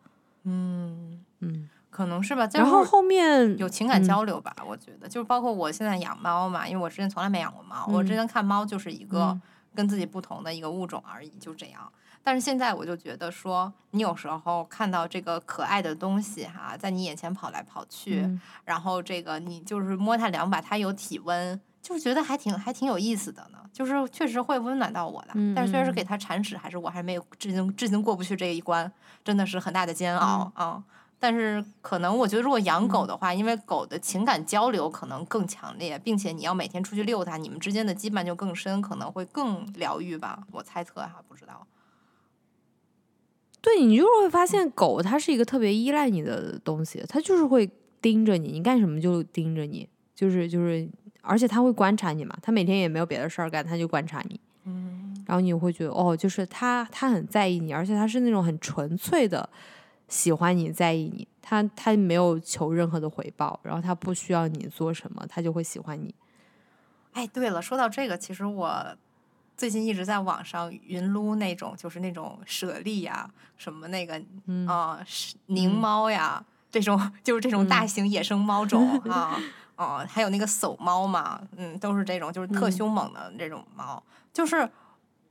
[0.44, 1.24] 嗯。
[1.40, 1.70] 嗯。
[1.94, 9.40] 可能是吧，然后后面有情感交流吧，我觉得就是包括我现在养猫嘛，因为我之前从来没养过猫，我之前看猫就是一个
[9.76, 11.88] 跟自己不同的一个物种而已，就这样。
[12.24, 18.28] 但是现在我就觉得说，你有时候看到这个可爱的东西哈，在你眼前跑来跑去，
[18.66, 25.34] 然后这个你就是摸它两把，它有体温，就是觉得还挺还挺有意思的呢，就是确实会温暖到我的。
[25.56, 28.92] 但是虽然是给它铲屎，还是我还没有至今至今过不去这一关，
[29.24, 30.82] 真的是很大的煎熬啊。
[31.24, 40.44] 但是可能我觉得，如果养狗的话，因为狗的情感交流可能更强烈，并且你要每天出去遛它，你们之间的羁绊就更深，可能会更疗愈吧。
[40.52, 41.66] 我猜测哈，不知道。
[43.62, 47.72] 对你就是会发现，狗它是一个特别依赖你的东西，它就是会
[48.02, 50.86] 盯着你，你干什么就盯着你，就是就是，
[51.22, 54.38] 而且它会观察你嘛，它每天也没有别的事儿干，它就观察你。
[54.66, 55.24] 嗯。
[55.26, 59.50] 然后你会觉得，哦，就是它它很在意你，而且它是那种很纯粹的。
[60.08, 66.14] 喜欢你在意你，他他没有求任何的回报，然后他不需要你做什么，他就会喜欢你。
[67.14, 68.96] 哎，对了，说到这个，其实我
[69.56, 74.22] 最近一直在网上云撸那种，就是那种舍利呀，什么那个
[74.68, 75.00] 啊，
[75.48, 79.40] 狞猫呀，这种 就是这种大型野生猫种 啊，
[79.76, 84.02] 哦，还有那个叟猫嘛，嗯，都是这种，就是特凶猛的这种猫，
[84.32, 84.70] 就是。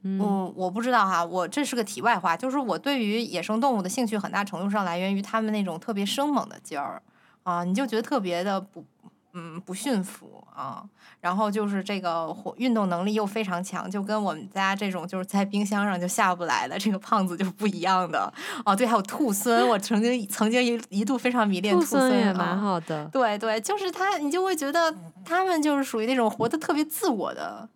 [0.05, 7.01] 嗯，我不知道哈，我这是个题外话，就是我对于野生动物的兴趣很大程度上来源于它们那种特别生猛的劲儿
[7.45, 8.85] 啊，你就觉得特别的不，
[9.33, 10.83] 嗯，不驯服啊，
[11.21, 18.33] 然后就是这个运动能力又非常强，就跟我们家这种就是在冰箱上就下不来的这个胖子就是不一样的
[18.65, 18.75] 哦。
[18.75, 23.05] 对，还有兔狲，我曾经曾经一一度非常迷恋兔狲，也蛮好的。
[23.13, 24.93] 对对，就是它，你就会觉得
[25.25, 27.69] 它们就是属于那种活得特别自我的。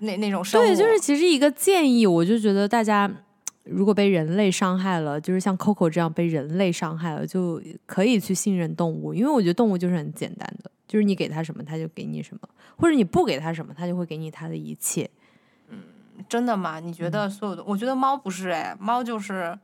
[0.00, 3.10] 那那种对，就是其实一个建议，我就觉得大家
[3.64, 15.08] 如果被人类伤害了，就是像 Coco 这样被人类伤害了，就可以去信任动物，因为我觉得动物就是很简单的，就是你给它什么，它就给你什么，或者你不给它什么，它就会给你它的一切。
[15.68, 15.78] 嗯，
[16.28, 16.78] 真的吗？
[16.78, 17.64] 你觉得所有的？
[17.64, 19.58] 我觉得猫不是哎，猫就是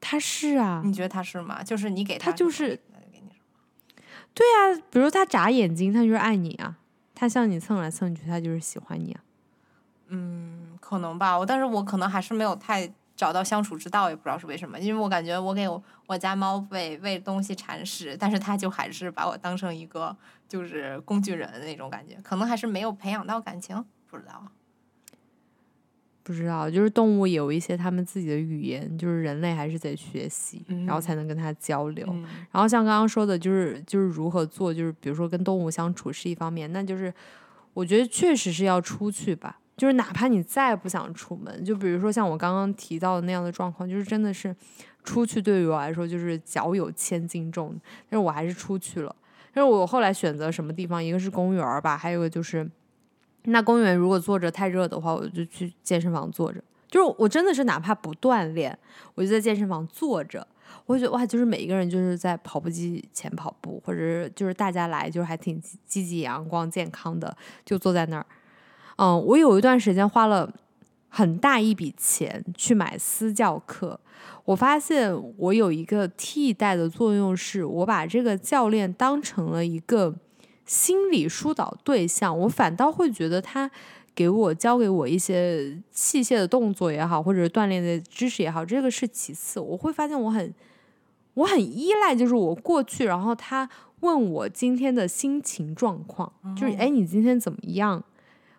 [0.00, 1.62] 它是啊，你觉得它是吗？
[1.62, 2.70] 就是你给它就是
[3.12, 4.02] 给你什么？
[4.34, 6.74] 对啊，比如它眨眼睛，它就是爱你啊；
[7.14, 9.20] 它向你蹭来蹭去，它就是喜欢你啊。
[10.16, 14.78] 嗯，可能吧，我但是我可能还是没有太找到相处之道，也不知道是为什么。
[14.78, 15.68] 因为我感觉我给
[16.06, 20.16] 我家猫喂喂东西铲屎，但是它就还是把我当成一个
[20.48, 24.46] 就是工具人的那种感觉，可能还是没有培养到感情，不知道。
[26.22, 32.06] 不知道，就是动物有一些他们自己的语言，就是人类还是得学习，然后才能跟它交流。
[32.50, 37.12] 然后像刚刚说的，就是就是如何做，就是比如说跟动物相处是一方面，那就是
[37.74, 39.60] 我觉得确实是要出去吧。
[39.76, 44.54] 就是哪怕你再不想出门，就比如说像我刚刚提到的那样的状况，就是真的是
[45.02, 47.74] 出去对于我来说就是脚有千斤重，
[48.08, 49.14] 但是我还是出去了。
[49.52, 52.70] 但是我后来选择什么地方，一个是公园吧，还有个就是。
[53.46, 56.64] 那公园如果坐着太热的话，我就去健身房坐着。
[56.88, 58.78] 就是我真的是哪怕不锻炼，
[59.14, 60.46] 我就在健身房坐着，
[60.86, 67.36] 我觉得哇，就是每一个人就是在跑步机前跑步，或者就是大家来就是还挺积极阳光健康的，
[67.66, 68.24] 就坐在那儿。
[68.96, 70.52] 嗯，我有一段时间花了
[71.08, 73.98] 很大一笔钱去买私教课，
[74.44, 80.14] 我发现我有一个替代的作用，是我把这个教练当成了一个。
[80.66, 83.70] 心理疏导对象，我反倒会觉得他
[84.14, 89.60] 给我教给我一些器械的动作也好，或者锻炼的知识也好，这个是其次。
[89.60, 90.54] 我会发现我很
[91.34, 93.68] 我很依赖，就是我过去，然后他
[94.00, 98.02] 问我今天的心情状况，就是哎，你今天怎么样？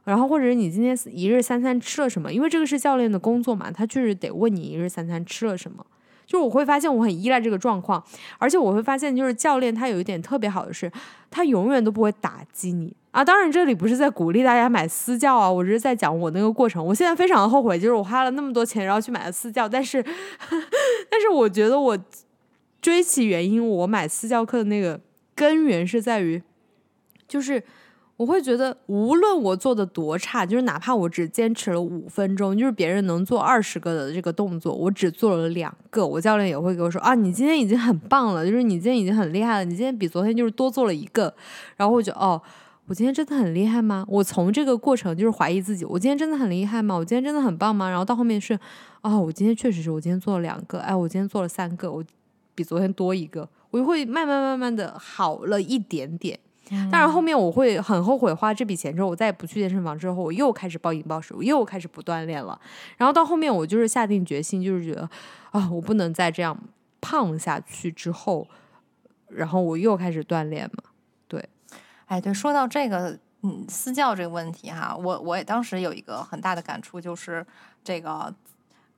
[0.06, 2.32] 然后或者你今天一日三餐吃了什么？
[2.32, 5.86] 因为这个是教练的工作嘛，他确实得问你一日三餐吃了什么。
[6.28, 8.04] 就我会发现我很依赖这个状况，
[8.40, 10.92] 而且我会发现就是教练他有一点特别好的是，
[11.30, 13.24] 他永远都不会打击你啊。
[13.24, 16.84] 当然这里不是在鼓励大家买私教啊，我只是在讲我那个过程。
[16.84, 20.04] 我现在非常的后悔，就是我花了那么多钱然后去买了私教，但是
[21.10, 21.98] 但是我觉得我
[22.82, 25.00] 追其原因，我买私教课的那个
[25.36, 26.42] 根源是在于
[27.28, 27.64] 就是。
[28.18, 41.34] 我会觉得，无论我做的多差，就是哪怕我只坚持了五分钟，就是别人能做二十个的这个动作，我只做了两个，我教练也会给我说啊，你今天已经很棒了，就是你今天已经很厉害了，你今天比昨天就是多做了一个。
[41.76, 42.42] 然后我就哦，
[42.86, 44.06] 我今天真的很厉害吗？
[44.08, 46.96] 我从这个过程就是怀疑自己，我今天真的很厉害吗？
[46.96, 47.90] 我今天真的很棒吗？
[47.90, 48.58] 然后到后面是，
[49.02, 52.02] 哦，我今天确实是我今天做了两个，哎，我今天做了三个，我
[52.54, 56.40] 比昨天多一个，我就会慢慢慢慢的好了一点点。
[56.92, 62.60] 但是后面我会很后悔花这笔钱之后，我再也不去健身房之后，我又开始暴饮暴食，我又开始不锻炼了。
[62.98, 65.08] 然后到后面我就是下定决心，就是觉得
[65.52, 66.58] 啊，我不能再这样
[67.02, 67.92] 胖下去。
[67.92, 68.48] 之后，
[69.28, 70.84] 然后我又开始锻炼嘛。
[71.28, 71.48] 对，
[72.06, 77.46] 哎，对，说到这个，嗯，私教这个问题哈，我我也当时有一个很大的感触，就是
[77.84, 78.34] 这个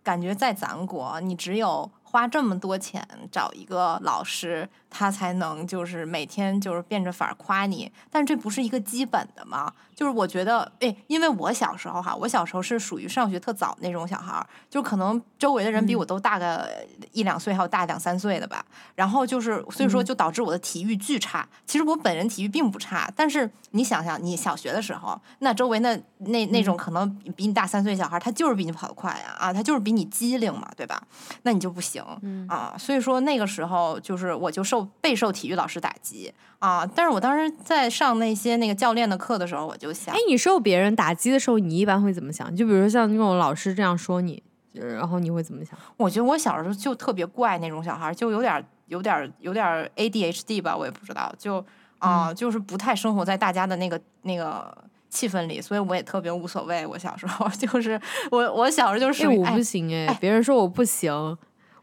[0.01, 4.69] 感觉在咱国，你只有花这么多钱找一个老师。
[4.89, 9.71] 他才能就是每天就是变着法儿夸你，但这不是一个基本的吗？
[9.95, 16.69] 就是我觉得，哎，因为我小时候哈，我小时候是属于上学特早那种小孩儿，就可能周围的人比我都大个
[17.11, 18.63] 一两岁，还有大两三岁的吧。
[18.95, 21.47] 然后就是，所以说就导致我的体育巨差。
[21.65, 31.01] 其实我本人体育并不差，但是你想想，你小学的时候，那周围那那那种可能比你大三岁小孩，他就是比你跑得快呀，啊，他就是比你机灵嘛，对吧？
[31.41, 32.03] 那你就不行
[32.47, 32.75] 啊。
[32.77, 34.76] 所以说那个时候就是我就受。
[35.01, 36.85] 备受体育老师打击啊！
[36.95, 42.53] 但是我当时在上那些那个教练的课的时候，我就想，哎，你受别人打击的时候，你一般会怎么想？
[42.55, 44.41] 就比如说像那种老师这样说你，
[44.73, 45.77] 然后你会怎么想？
[45.97, 51.63] 我觉得我小时候就特别怪那种小孩，就有点、有点、有点 ADHD 吧，我也不知道，就
[51.99, 54.75] 啊，就是不太生活在大家的那个那个
[55.09, 56.85] 气氛里，所以我也特别无所谓。
[56.85, 57.99] 我小时候 就是
[58.31, 61.37] 我，我小时候就是我不行哎，别人说我不行。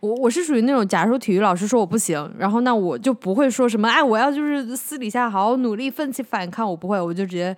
[0.04, 7.56] 我我是属于那种，假如说体育老师说我不行，然后那我就不会说什么，哎，我要就是私底下好好努力，奋起反抗，我不会，我就直接。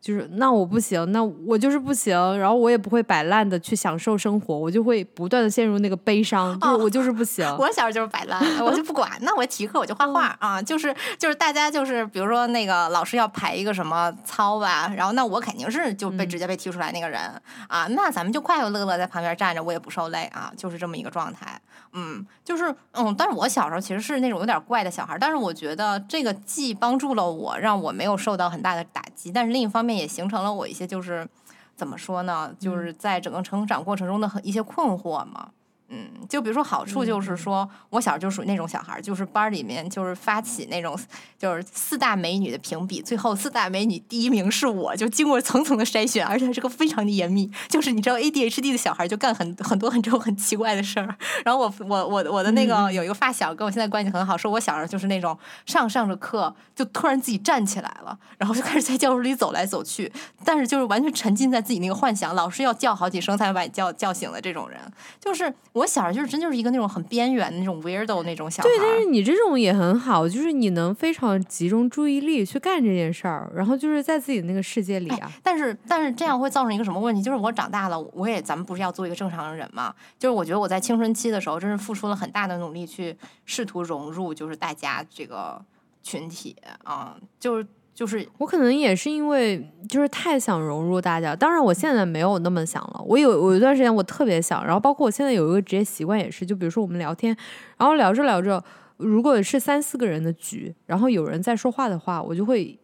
[0.00, 7.46] 就是那我不行，那我就是不行，然后我也不会摆烂的去享受生活，我就会不断的陷入那个悲伤，就是我就是不行。
[7.60, 17.20] 我小时候就是摆烂，我就不管，那我体育课我就画画啊，就是就是大家就是比如说那个老师要排一个什么操吧，然后那我肯定是就被直接被踢出来那个人
[17.68, 21.60] 啊，那咱们就快快乐乐在旁边站着，我也不受累啊，就是这么一个状态。
[21.92, 29.90] 嗯，就是嗯，但是我小时候其实是那种有点怪的小孩，但是我觉得这个既帮助了我，让我没有受到很大的打击，但是另一方面。
[30.00, 31.28] 也形成了我一些就是
[31.76, 32.54] 怎么说呢？
[32.58, 35.50] 就是在整个成长过程中的很一些困惑嘛。
[35.92, 40.96] 嗯，就比如说好处就是说，我小时候就属于那种小孩儿，就是班里面就是发起那种
[41.36, 47.50] 就是四大美女的评比，最后四大美女第一名是我，就经过层层的筛选，而且这个非常的严密。
[47.68, 51.12] 就是你知道 ADHD 的小孩就干很很多很多很奇怪的事儿。
[51.44, 55.36] 然后我我我我的那个有一个发小跟我现在关系很好，说我小时候就是那种
[55.66, 60.12] 上上着课就突然自己站起来了，然后就开始在教室里走来走去，
[60.44, 64.80] 但是就是完全沉浸在自己那个幻想，老师要叫好几声才能把你叫叫醒的这种人，
[65.18, 65.79] 就是我。
[65.80, 68.68] 我小时候就是真就是一个那种很边缘的那种 weirdo 那种小孩。
[68.68, 75.32] 对，但是你这种也很好，就是你能非常集中注意力去干这件事儿，然后就是在自己那个世界里啊。
[75.42, 77.22] 但是但是这样会造成一个什么问题？
[77.22, 79.94] 就是我长大了，我也咱们不是要做一个正常人嘛？
[80.18, 83.16] 就是我觉得我在青春期的时候，真是付出了很大的努力去
[83.46, 85.64] 试图融入，就是大家这个
[86.02, 86.54] 群体
[86.84, 87.66] 啊，就是。
[87.94, 93.04] 就是我可能也是因为就是太想融入大家，当然我现在没有那么想了。
[93.06, 97.36] 我有我有一段时间我特别想，然后包括我现在有一个职业习惯也是，就比如说我们聊天，
[97.76, 98.62] 然后聊着聊着，
[98.96, 102.78] 如果是三四个人的局，然后有人在说话的话，我就会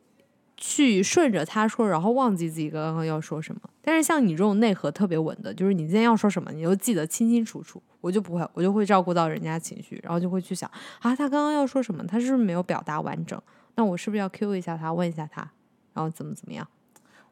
[0.56, 3.60] 去顺着他说，然后忘记自己刚刚要说什么。
[3.82, 10.70] 但是像你这种内核特别稳的，就是你今天要说什么，你都记得清清楚楚，我就不会，我就会照顾到人家情绪，然后就会去想
[11.00, 13.40] 啊，他刚刚要说什么，他是不是没有表达完整？
[13.76, 15.48] 那我是不是要 Q 一下他，问一下他，
[15.94, 16.66] 然后怎么怎么样？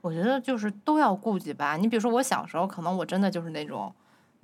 [0.01, 1.77] 我觉得就是都要顾及吧。
[1.77, 3.93] 你比如说我小时候，可能我真的就是那种。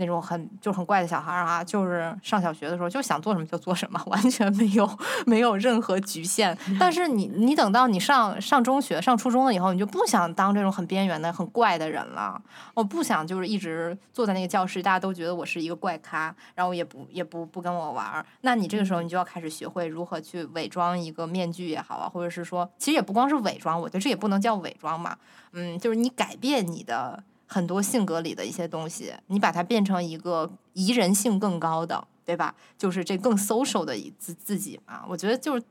[0.00, 6.56] 那种很就很怪的小孩儿啊，就是上小学的时候就想做什么就做什么， 完全没有没有任何局限。
[6.80, 12.40] 但是你你等到你上上中学、上初中了以后，你就不想当这种很边缘的、很怪的人了。
[12.72, 18.24] 我不想就是一直坐在那个教室，大家都觉得我是一个怪咖，然后也不也不不跟我玩儿。
[18.40, 25.14] 那你这个时候你就要开始学会如何去伪装一个面具也好啊，或者是说，其实也不光是伪装，我觉得这也不能叫伪装嘛。
[25.52, 27.22] 嗯，就是你改变你的。
[27.52, 32.54] 很多性格里的一些东西，你把它变成一个宜人性更高的，对吧？
[32.78, 35.02] 就是这更 social 的自自己嘛。
[35.08, 35.62] 我觉得就是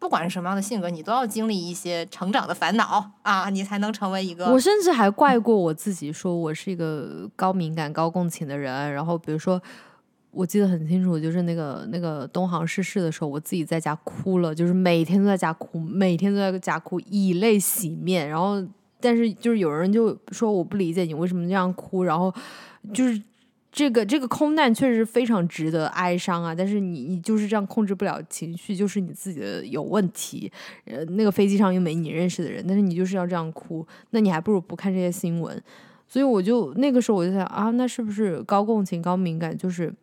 [0.00, 4.46] 不管是什么样的性格，你都要经历一些成长的烦恼啊，你才能成为一个。
[4.46, 8.92] 我甚至还怪过我自己，说我是一个高敏感、高共情的人。
[8.92, 9.62] 然后比如说，
[10.32, 18.60] 我记得很清楚，就是那个那个东航逝世的时候，我自己在家哭了，就是每天都在家哭，每天都在家哭，以泪洗面，然后。
[19.00, 22.34] 但是就是有人就说我不理解你为什么这样哭，然后
[22.92, 23.22] 就是
[23.70, 26.54] 这个这个空难确实非常值得哀伤啊。
[26.54, 30.50] 但是你你就是这样控制不了情绪，就是你自己的有问题。
[30.84, 35.62] 呃，那个飞机上又没你认识的人，但是你就是要这样哭，那你还不如不看这些新闻。
[36.06, 39.94] 所以我就那个时候我就想啊，那是不是高共情高敏感就是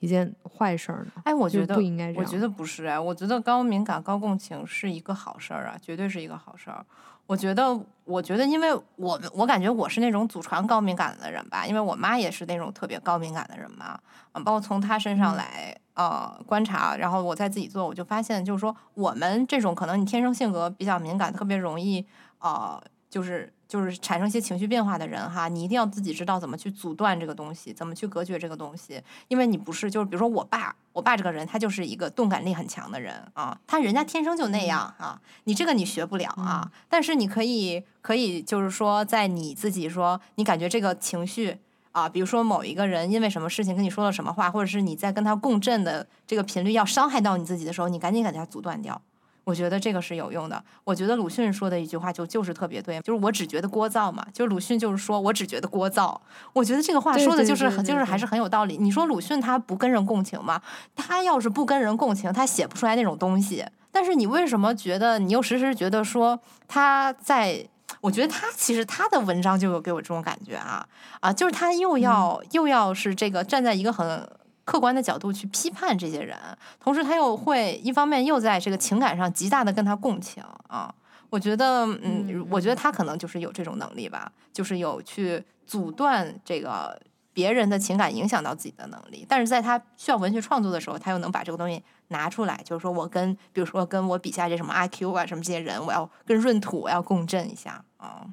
[0.00, 1.12] 一件坏事儿呢？
[1.24, 2.22] 哎，我觉得不应该这样。
[2.22, 6.84] 我觉得不是哎，我觉得高敏感高共情是一个好事儿啊，绝对是一个好事儿。
[7.26, 13.98] 我觉得，我觉得，因为我我感觉我是那种祖传高敏感的人吧，因为我妈也是那种特别高敏感的人嘛，
[14.32, 22.06] 嗯，包括从她身上来呃观察，然后我再自己做，我就发现，就是说我们这种可能你天生性格比较敏感，特别容易
[22.38, 23.52] 呃，就是。
[23.68, 41.58] 就是产生一些情绪变化的人哈，你一定要自己知道怎么去阻断这个东西，怎么去隔绝这个东西，因为你不是就是比如说我爸，我爸这个人他就是一个动感力很强的人啊，他人家天生就那样啊，你这个你学不了啊，但是你可以可以就是说在你自己说你感觉这个情绪
[41.92, 49.00] 啊，比如说某一个人因为什么事情跟你说了什么话，或者是你在跟他共振的这个频率要伤害到你自己的时候，你赶紧给他阻断掉。
[49.46, 50.60] 我觉得这个是有用的。
[50.82, 54.26] 我觉得鲁迅说的一句话就就是特别对，就是我只觉得聒噪嘛。
[54.32, 56.18] 就是鲁迅就是说我只觉得聒噪。
[56.52, 58.76] 我觉得这个话说的就是就是还是很有道理。
[58.76, 60.60] 你说鲁迅他不跟人共情吗？
[60.96, 63.64] 他要是不跟人共情，他写不出来那种东西。
[63.92, 67.64] 但是你为什么觉得你又时时觉得说他在？
[68.00, 70.84] 我觉得他其实他的文章就有给我这种感觉啊
[71.20, 74.28] 啊，就是他又要又要是这个站在一个很。
[74.66, 76.36] 客观的角度去批判这些人，
[76.80, 80.92] 同时他又会一方面又在这个情感上极大的跟他共情啊，
[81.30, 87.00] 我觉得，嗯，我觉得他可能就是有这种能力吧，就是有去阻断这个
[87.32, 98.26] 别人的情感影响到自己的能力，但是在他需要文学创作的时候，他又能把这个东西拿出来，就是说我跟，比如说跟我笔下这什么阿 Q 啊什么这些人，我要跟闰土我要共振一下啊。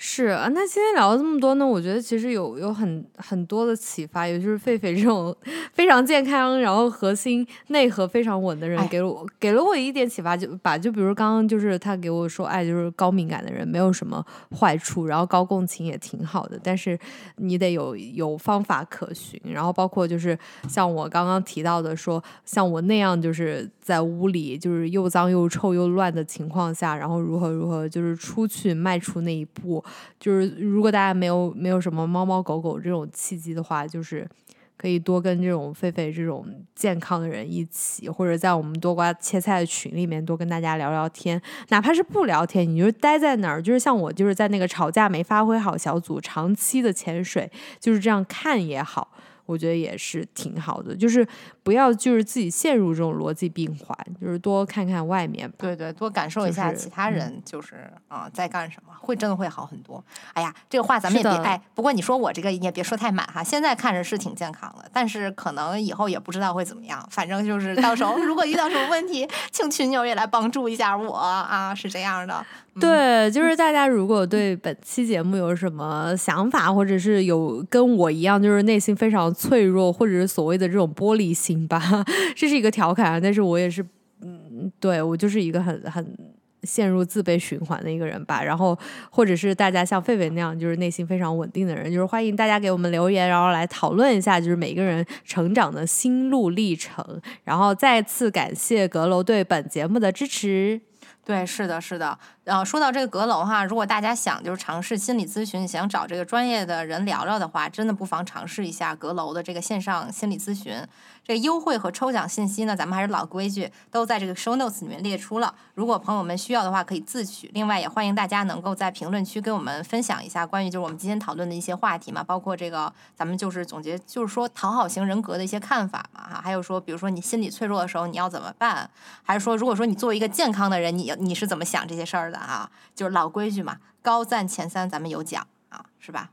[0.00, 5.36] 是啊，那今天聊了这么多呢，我觉得其实有有很很多的启发，也就是狒狒这种
[5.74, 14.24] 非常健康，然后核心内核非常稳的人，给了我给了我一点启发，就把就比如刚刚就是他给我说，哎，就是高敏感的人没有什么
[14.56, 16.96] 坏处，然后高共情也挺好的，但是
[17.38, 20.38] 你得有有方法可循，然后包括就是
[20.68, 29.82] 像我刚刚提到的说，像我那样就是在屋里就是又脏又臭又乱的情况下，然后如何如何就是出去迈出那一步。
[30.20, 34.28] 就是如果大家没有没有什么猫猫狗狗这种契机的话，就是
[34.76, 41.40] 可以多跟这种狒狒这种健康的人一起，或者在我们多瓜切菜的群里面多跟大家聊聊天，
[41.70, 47.50] 哪怕是不聊天，你就待在那儿，就是像我就是在那个吵架没发挥好小组长期的潜水，
[47.80, 49.10] 就是这样看也好。
[49.48, 51.26] 我觉得也是挺好的，就是
[51.62, 55.50] 不要就是自己陷入这种逻辑闭环，就是多看看外面。
[55.56, 60.04] 对对，多感受一下其他人嗯就是啊、在干什么，会真的会好很多。
[60.34, 67.02] 哎呀，这个话咱们也别哎，不过你说我这个也别说太满哈，现在看着是挺健康的，但是可能以后也不知道会怎么样。
[67.10, 72.34] 反正就是到时候如果遇到什么问题，请群友也来帮助一下我啊，是这样的。
[72.74, 82.04] 嗯对，就是大家如果对本期节目有什么想法，或者是有跟我一样，就是内心非常脆弱，或者是所谓的这种玻璃心吧，
[82.34, 83.86] 这是一个调侃啊，但是我也是，
[84.22, 86.34] 嗯，对我就是一个很很。
[86.64, 88.76] 陷入自卑循环的一个人吧，然后
[89.12, 97.22] 或者是大家像狒狒那样，就是内心非常稳定的人，就是欢迎大家给我们留言，然后来讨论一下，就是每个人成长的心路历程。
[97.44, 100.80] 然后再次感谢阁楼对本节目的支持。
[101.28, 102.18] 对，是的，是的。
[102.44, 110.82] 呃，说到这个阁楼哈，如果大家想就是尝试心理咨询，想找这个专业的人聊聊的话，真的不妨尝试一下阁楼的这个线上心理咨询。
[111.28, 115.54] 这个优惠和抽奖信息呢，咱们还是老规矩，都在这个 show notes 里面列出了。
[115.74, 117.50] 如果朋友们需要的话，可以自取。
[117.52, 128.88] 另外，也欢迎大家能够在评论区跟我们分享一下关于就是我们今天讨论的一些话题嘛，包括这个咱们就是总结，就是说讨好型人格的一些看法嘛，哈，还有说比如说你心理脆弱的时候你要怎么办，
[129.22, 132.70] 还是说如果说你作为一个健康的人，你你是怎么想这些事儿的啊？
[132.94, 136.30] 就是老规矩嘛，高赞前三咱们有奖啊，是吧？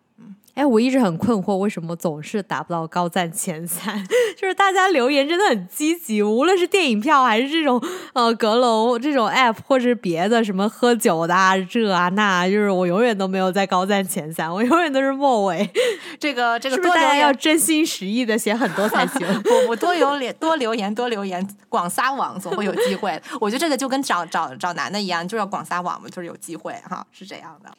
[0.56, 4.02] 哎，我一直很困惑，为什么总是达不到高赞前三？
[4.38, 7.82] 就是大家留言真的很积极，无论是电影票还是这种
[8.14, 15.69] 呃阁楼这种 app，或者是别的什么喝酒的啊这啊那，就是我永远都没有在高赞前三，我永远都是末尾。
[16.18, 19.27] 这个这个是不是大家多留言要真心实意的写很多才行？
[19.44, 23.22] 不不多留言多留言多留言，广撒网总会有机会。
[23.41, 27.69] 我觉得这个就跟找找找男的一样，就是要广撒网嘛，就是有机会哈，是这样的。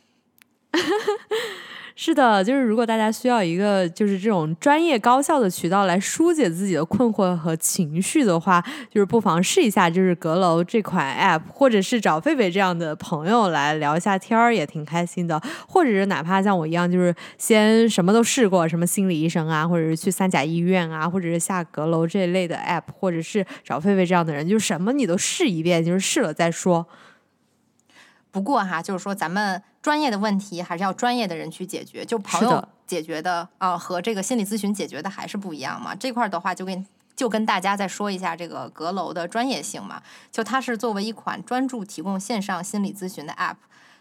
[1.98, 15.40] 是的，就是如果大家需要一个就是这种专业高效的渠道来疏解自己的困惑和情绪的话，就是不妨试一下，就是阁楼这款 app，或者是找狒狒这样的朋友来聊一下天儿，也挺开心的。
[15.66, 26.86] 或者是哪怕像我一样，就是先什么都试过，什么心理医生啊，或者是去三甲医院啊，或者是下阁楼这一类的 app，或者是找狒狒这样的人，就什么你都试一遍，就是试了再说。
[28.30, 35.94] 不过哈，就是说咱们专业的问题还是要专业的人去解决，就朋友解决的啊、呃和这个心理咨询解决的还是不一样嘛。
[35.94, 36.84] 这块儿的话，就跟
[37.14, 40.02] 就跟大家再说一下这个阁楼的专业性嘛，
[40.32, 43.54] 就它是作为一款专注提供线上心理咨询的 App。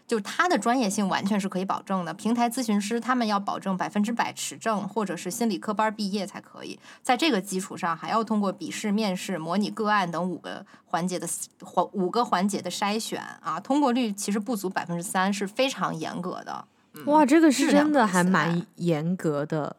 [0.06, 6.78] 就他的专业性完全是可以保证的，平台咨询师他们要保证百分之百持证，或者是心理科班毕业才可以。
[7.02, 11.28] 在这个基础上，还要通过笔试、面试、模拟个案等五个环节的
[11.62, 16.64] 环五个环节的筛选啊，通过率其实不足百分之三，是非常严格的。
[17.06, 19.76] 哇，这个是真的还蛮严格的。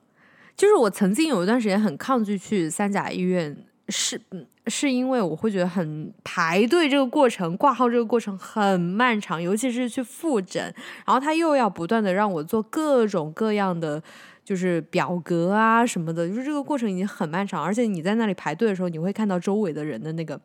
[0.55, 3.55] 就是我曾经有一段时间很抗拒去三甲医院，
[3.89, 10.63] 是嗯是因为我会觉得很排队这个过程、挂号这个过程很漫长，尤其是去复诊，
[11.05, 14.01] 然后他又要不断的让我做各种各样的。
[14.47, 20.39] 就是表格啊什么的，就是这个过程已经很漫长，而且你在那里排队的时候，你会看到周围的人的那个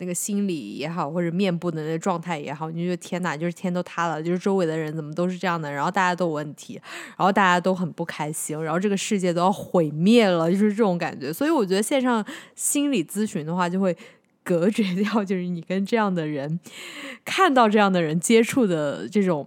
[0.00, 6.80] 那个心理也好，或者面部的那个状态也好，你就觉得天哪，就是天都塌了，就是周围的人怎么都是这样的，然后大家都有问题，
[7.16, 11.32] 然后大家都很不开心，然后这个世界都要毁灭了，就是这种感觉。
[11.32, 12.24] 所以我觉得线上
[12.56, 13.96] 心理咨询的话，就会
[14.42, 16.58] 隔绝掉，就是你跟这样的人
[17.24, 19.46] 看到这样的人接触的这种。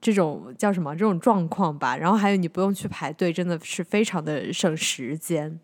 [0.00, 0.94] 这种叫什么？
[0.94, 5.58] 这种状况吧，然后还有你不用去排队，真的是非常的省时间。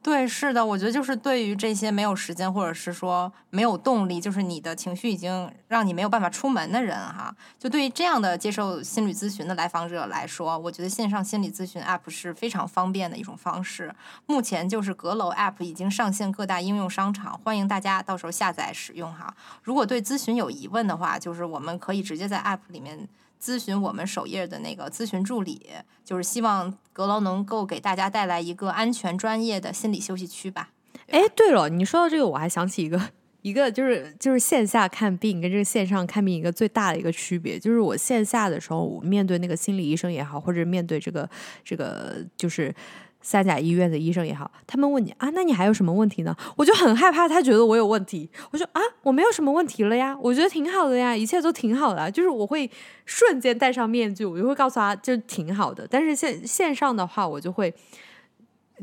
[0.00, 13.94] 对，是的，我觉得就是对于这些没有时间或者是说没有动力，就是你的情绪已经让你没有办法出门的人哈，就对于这样的接受心理咨询的来访者来说，我觉得线上心理咨询 App 是非常方便的一种方式。
[14.26, 19.34] 目前就是阁楼 App 已经上线各大应用商场，欢迎大家到时候下载使用哈。
[19.62, 23.08] 如果对咨询有疑问的话，就是我们可以直接在 App 里面。
[23.40, 25.66] 咨询我们首页的那个咨询助理，
[26.04, 30.70] 就是希望阁楼能够给大家带来一个安全、专业的心理休息区吧。
[31.08, 33.00] 哎，对了，你说到这个，我还想起一个
[33.42, 41.28] 一个就是就是线下看病跟这个线上看病一个最大的一个区别，就是我线下的时候，我面对那个心理医生也好，或者面对这个
[41.64, 42.74] 这个就是。
[43.20, 46.34] 三甲医院的医生也好，他们问你啊，那你还有什么问题呢？
[46.56, 48.30] 我就很害怕他觉得我有问题。
[48.50, 52.10] 我说啊，我没有什么问题了呀，我觉得挺好的呀，一切都挺好的啊。
[52.10, 52.70] 就是我会
[53.04, 55.86] 瞬间戴上面具，我就会告诉他就挺好的。
[55.88, 57.74] 但是线线上的话，我就会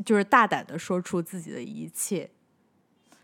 [0.04, 2.30] 就是大胆的说出自己的一切。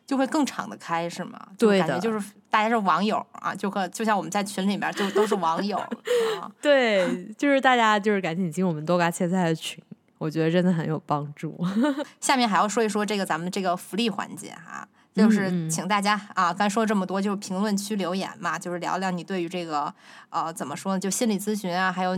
[0.05, 1.41] 就会更敞得开，是吗？
[1.57, 5.79] 就对的感觉就是大家是网友啊，就和就像我们在群里边就都是网友
[6.39, 6.51] 啊。
[6.61, 9.83] 对，就是大家就是赶紧进我们多嘎切菜的群，
[10.23, 11.59] 我觉得真的很有帮助。
[12.21, 14.87] 下面还要说一说这个咱们这个福利环节哈，
[15.17, 19.93] 嗯就是请大家啊，刚说这么多，就是评论区留言嘛，就是聊聊你对于这个
[20.31, 22.17] 呃怎么说呢，就心理咨询啊，还有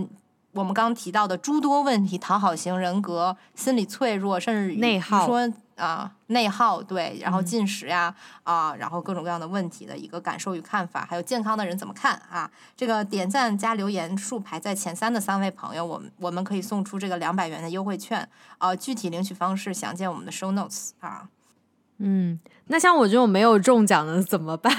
[0.53, 12.51] 我们刚提到的诸多问题，讨好型人格、心理脆弱，甚至内耗说啊内耗对，然后嗯进食呀啊然后各种各样的问题的一个感受与看法，还有健康的人怎么看啊？
[12.77, 18.29] 这个点赞加留言数排在前三的三位朋友，我们我们可以送出这个两百元的优惠券。
[18.59, 21.29] 啊，具体领取方式详见我们的 show notes 啊。
[21.99, 24.73] 嗯，那像我这种没有中奖的怎么办？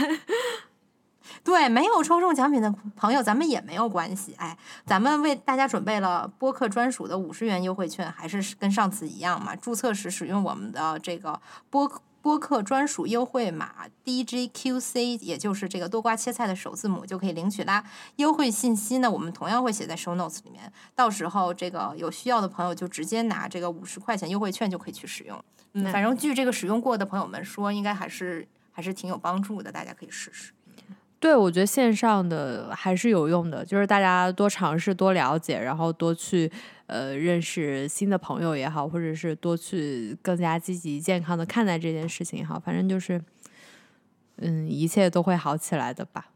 [1.45, 4.33] 对，没有抽中奖品的朋友，咱们也没有关系。
[4.39, 9.55] 哎，咱们为大家准备了播客专属的五十元优惠券，还是跟上次一样嘛？
[9.55, 11.39] 注册时使用我们的这个
[11.69, 17.83] 播播客专属优惠码 DJQC，也就是这个多瓜切菜的首字母，就可以领取啦。
[18.15, 25.39] 优惠信息呢，我们同样会写在 show notes 里面，到时候这个有需要的朋友就直接拿这个五十块钱优惠券就可以去使用。
[25.73, 30.51] 嗯，反正据这个使用过的朋友们说，应该还是还是挺有帮助的，大家可以试试。
[31.19, 36.51] 对，我觉得线上的还是有用的，就是大家多尝试、多了解，然后多去
[36.85, 43.19] 呃认识新的朋友也好，或者是多去更加积极、健康的看待这件事情也好，反正就是
[44.37, 46.27] 嗯，一切都会好起来的吧。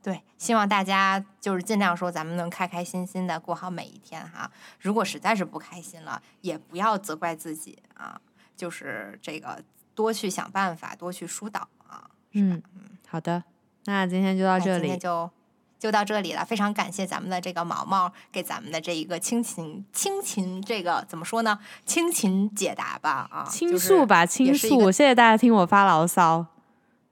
[0.00, 4.50] 对，希望大家就是尽量说，咱们能开开心心的过好每一天哈。
[4.80, 8.20] 如果实在是不开心了，也不要责怪自己啊，
[8.56, 9.62] 就是这个
[9.94, 12.10] 多去想办法，多去疏导啊。
[12.32, 12.60] 嗯，
[13.06, 13.44] 好的，
[13.84, 15.00] 那今天就到这里今天。
[15.00, 15.30] 就
[15.78, 21.58] 就到这里了，非常感谢咱们的这个毛毛给咱们的这一个亲情亲情这个怎么说呢？
[21.84, 24.92] 亲情解答吧啊，倾诉吧，倾诉！
[24.92, 26.46] 谢谢大家听我发牢骚。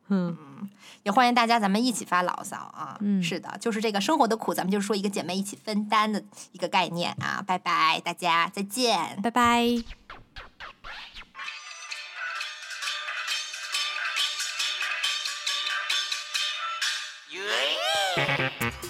[0.07, 0.37] 嗯，
[1.03, 2.97] 也欢迎大家咱们一起发牢骚啊。
[3.01, 6.23] 嗯是的，就是这个生活的苦，咱们就说一个姐妹一起分担的
[6.53, 7.43] 一个概念啊。
[7.45, 9.19] 拜拜，大家再见。
[9.21, 10.00] 拜拜。
[17.33, 18.81] Yeah.